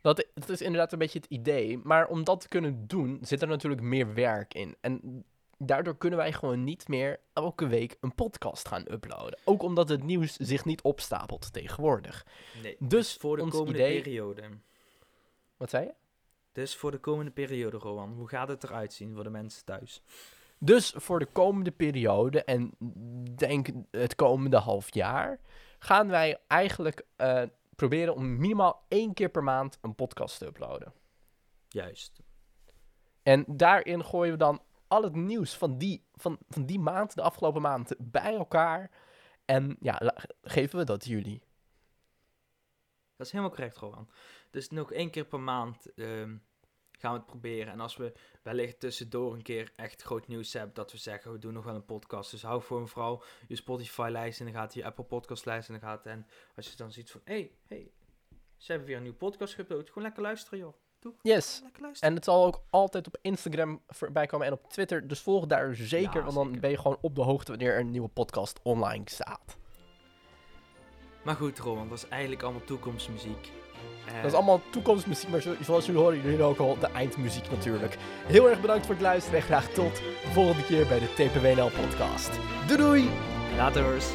dat, 0.00 0.26
dat 0.34 0.48
is 0.48 0.60
inderdaad 0.60 0.92
een 0.92 0.98
beetje 0.98 1.18
het 1.18 1.30
idee. 1.30 1.78
Maar 1.78 2.08
om 2.08 2.24
dat 2.24 2.40
te 2.40 2.48
kunnen 2.48 2.86
doen, 2.86 3.18
zit 3.20 3.42
er 3.42 3.48
natuurlijk 3.48 3.82
meer 3.82 4.14
werk 4.14 4.54
in. 4.54 4.76
En 4.80 5.24
daardoor 5.58 5.96
kunnen 5.96 6.18
wij 6.18 6.32
gewoon 6.32 6.64
niet 6.64 6.88
meer 6.88 7.20
elke 7.32 7.66
week 7.66 7.96
een 8.00 8.14
podcast 8.14 8.68
gaan 8.68 8.92
uploaden. 8.92 9.38
Ook 9.44 9.62
omdat 9.62 9.88
het 9.88 10.02
nieuws 10.02 10.36
zich 10.36 10.64
niet 10.64 10.82
opstapelt 10.82 11.52
tegenwoordig. 11.52 12.26
Nee. 12.62 12.76
Dus 12.78 13.16
voor 13.16 13.36
de 13.36 13.48
komende 13.48 13.78
idee- 13.78 14.02
periode. 14.02 14.42
Wat 15.62 15.70
zei 15.70 15.84
je? 15.84 15.94
Dus 16.52 16.76
voor 16.76 16.90
de 16.90 16.98
komende 16.98 17.30
periode, 17.30 17.76
Rowan. 17.76 18.12
Hoe 18.12 18.28
gaat 18.28 18.48
het 18.48 18.64
eruit 18.64 18.92
zien 18.92 19.14
voor 19.14 19.24
de 19.24 19.30
mensen 19.30 19.64
thuis? 19.64 20.02
Dus 20.58 20.94
voor 20.96 21.18
de 21.18 21.26
komende 21.26 21.70
periode, 21.70 22.44
en 22.44 22.74
denk 23.34 23.68
het 23.90 24.14
komende 24.14 24.56
half 24.56 24.94
jaar, 24.94 25.40
gaan 25.78 26.08
wij 26.08 26.40
eigenlijk 26.46 27.06
eh, 27.16 27.42
proberen 27.74 28.14
om 28.14 28.36
minimaal 28.36 28.84
één 28.88 29.14
keer 29.14 29.28
per 29.28 29.42
maand 29.42 29.78
een 29.80 29.94
podcast 29.94 30.38
te 30.38 30.46
uploaden. 30.46 30.92
Juist. 31.68 32.20
En 33.22 33.44
daarin 33.46 34.04
gooien 34.04 34.32
we 34.32 34.38
dan 34.38 34.62
al 34.88 35.02
het 35.02 35.14
nieuws 35.14 35.56
van 35.56 35.78
die, 35.78 36.04
van, 36.14 36.38
van 36.48 36.66
die 36.66 36.78
maand, 36.78 37.14
de 37.14 37.22
afgelopen 37.22 37.62
maand, 37.62 37.94
bij 37.98 38.34
elkaar. 38.34 38.90
En 39.44 39.76
ja, 39.80 40.14
geven 40.42 40.78
we 40.78 40.84
dat 40.84 41.04
jullie. 41.04 41.42
Dat 43.16 43.26
is 43.26 43.32
helemaal 43.32 43.56
correct, 43.56 43.76
Rowan. 43.76 44.08
Dus 44.52 44.70
nog 44.70 44.92
één 44.92 45.10
keer 45.10 45.24
per 45.24 45.40
maand 45.40 45.94
ehm, 45.94 46.36
gaan 46.90 47.12
we 47.12 47.18
het 47.18 47.26
proberen. 47.26 47.72
En 47.72 47.80
als 47.80 47.96
we 47.96 48.12
wellicht 48.42 48.80
tussendoor 48.80 49.34
een 49.34 49.42
keer 49.42 49.72
echt 49.76 50.02
groot 50.02 50.26
nieuws 50.26 50.52
hebben, 50.52 50.74
dat 50.74 50.92
we 50.92 50.98
zeggen, 50.98 51.32
we 51.32 51.38
doen 51.38 51.52
nog 51.52 51.64
wel 51.64 51.74
een 51.74 51.84
podcast. 51.84 52.30
Dus 52.30 52.42
hou 52.42 52.62
voor 52.62 52.80
een 52.80 52.88
vrouw 52.88 53.22
je 53.48 53.56
Spotify-lijst 53.56 54.40
in 54.40 54.46
de 54.46 54.52
gaten, 54.52 54.80
je 54.80 54.86
Apple 54.86 55.04
Podcast-lijst 55.04 55.68
in 55.68 55.74
de 55.74 55.80
gaten. 55.80 56.10
En 56.12 56.26
als 56.56 56.70
je 56.70 56.76
dan 56.76 56.92
ziet 56.92 57.10
van, 57.10 57.20
hé, 57.24 57.34
hey, 57.34 57.50
hey, 57.68 57.90
ze 58.56 58.70
hebben 58.70 58.88
weer 58.88 58.96
een 58.96 59.02
nieuwe 59.02 59.18
podcast 59.18 59.54
geüpload. 59.54 59.86
Gewoon 59.86 60.02
lekker 60.02 60.22
luisteren, 60.22 60.58
joh. 60.58 60.74
Yes. 61.22 61.60
Lekker 61.62 61.82
luisteren. 61.82 62.08
En 62.10 62.14
het 62.16 62.24
zal 62.24 62.44
ook 62.44 62.62
altijd 62.70 63.06
op 63.06 63.18
Instagram 63.22 63.82
voorbij 63.86 64.26
komen 64.26 64.46
en 64.46 64.52
op 64.52 64.68
Twitter. 64.68 65.08
Dus 65.08 65.20
volg 65.20 65.46
daar 65.46 65.74
zeker, 65.74 66.18
Ja, 66.18 66.22
want 66.22 66.34
dan 66.34 66.44
zeker. 66.44 66.60
ben 66.60 66.70
je 66.70 66.78
gewoon 66.78 66.98
op 67.00 67.14
de 67.14 67.22
hoogte 67.22 67.50
wanneer 67.50 67.72
er 67.72 67.80
een 67.80 67.90
nieuwe 67.90 68.08
podcast 68.08 68.60
online 68.62 69.04
staat. 69.04 69.56
Maar 71.24 71.34
goed, 71.36 71.58
Rowan, 71.58 71.88
dat 71.88 71.98
is 71.98 72.08
eigenlijk 72.08 72.42
allemaal 72.42 72.64
toekomstmuziek. 72.64 73.61
Eh, 74.06 74.14
Dat 74.22 74.30
is 74.30 74.36
allemaal 74.36 74.60
toekomstmuziek, 74.70 75.28
maar 75.28 75.40
zo- 75.40 75.54
zoals 75.60 75.86
jullie 75.86 76.00
horen, 76.00 76.22
jullie 76.22 76.42
ook 76.42 76.58
al 76.58 76.76
de 76.80 76.86
eindmuziek 76.94 77.50
natuurlijk. 77.50 77.96
Heel 78.26 78.50
erg 78.50 78.60
bedankt 78.60 78.86
voor 78.86 78.94
het 78.94 79.04
luisteren 79.04 79.38
en 79.38 79.44
graag 79.44 79.66
tot 79.68 79.96
de 79.96 80.30
volgende 80.32 80.64
keer 80.64 80.86
bij 80.86 80.98
de 80.98 81.12
TPWNL 81.14 81.70
podcast. 81.82 82.30
Doei 82.66 82.78
doei! 82.80 83.10
Laters. 83.56 84.06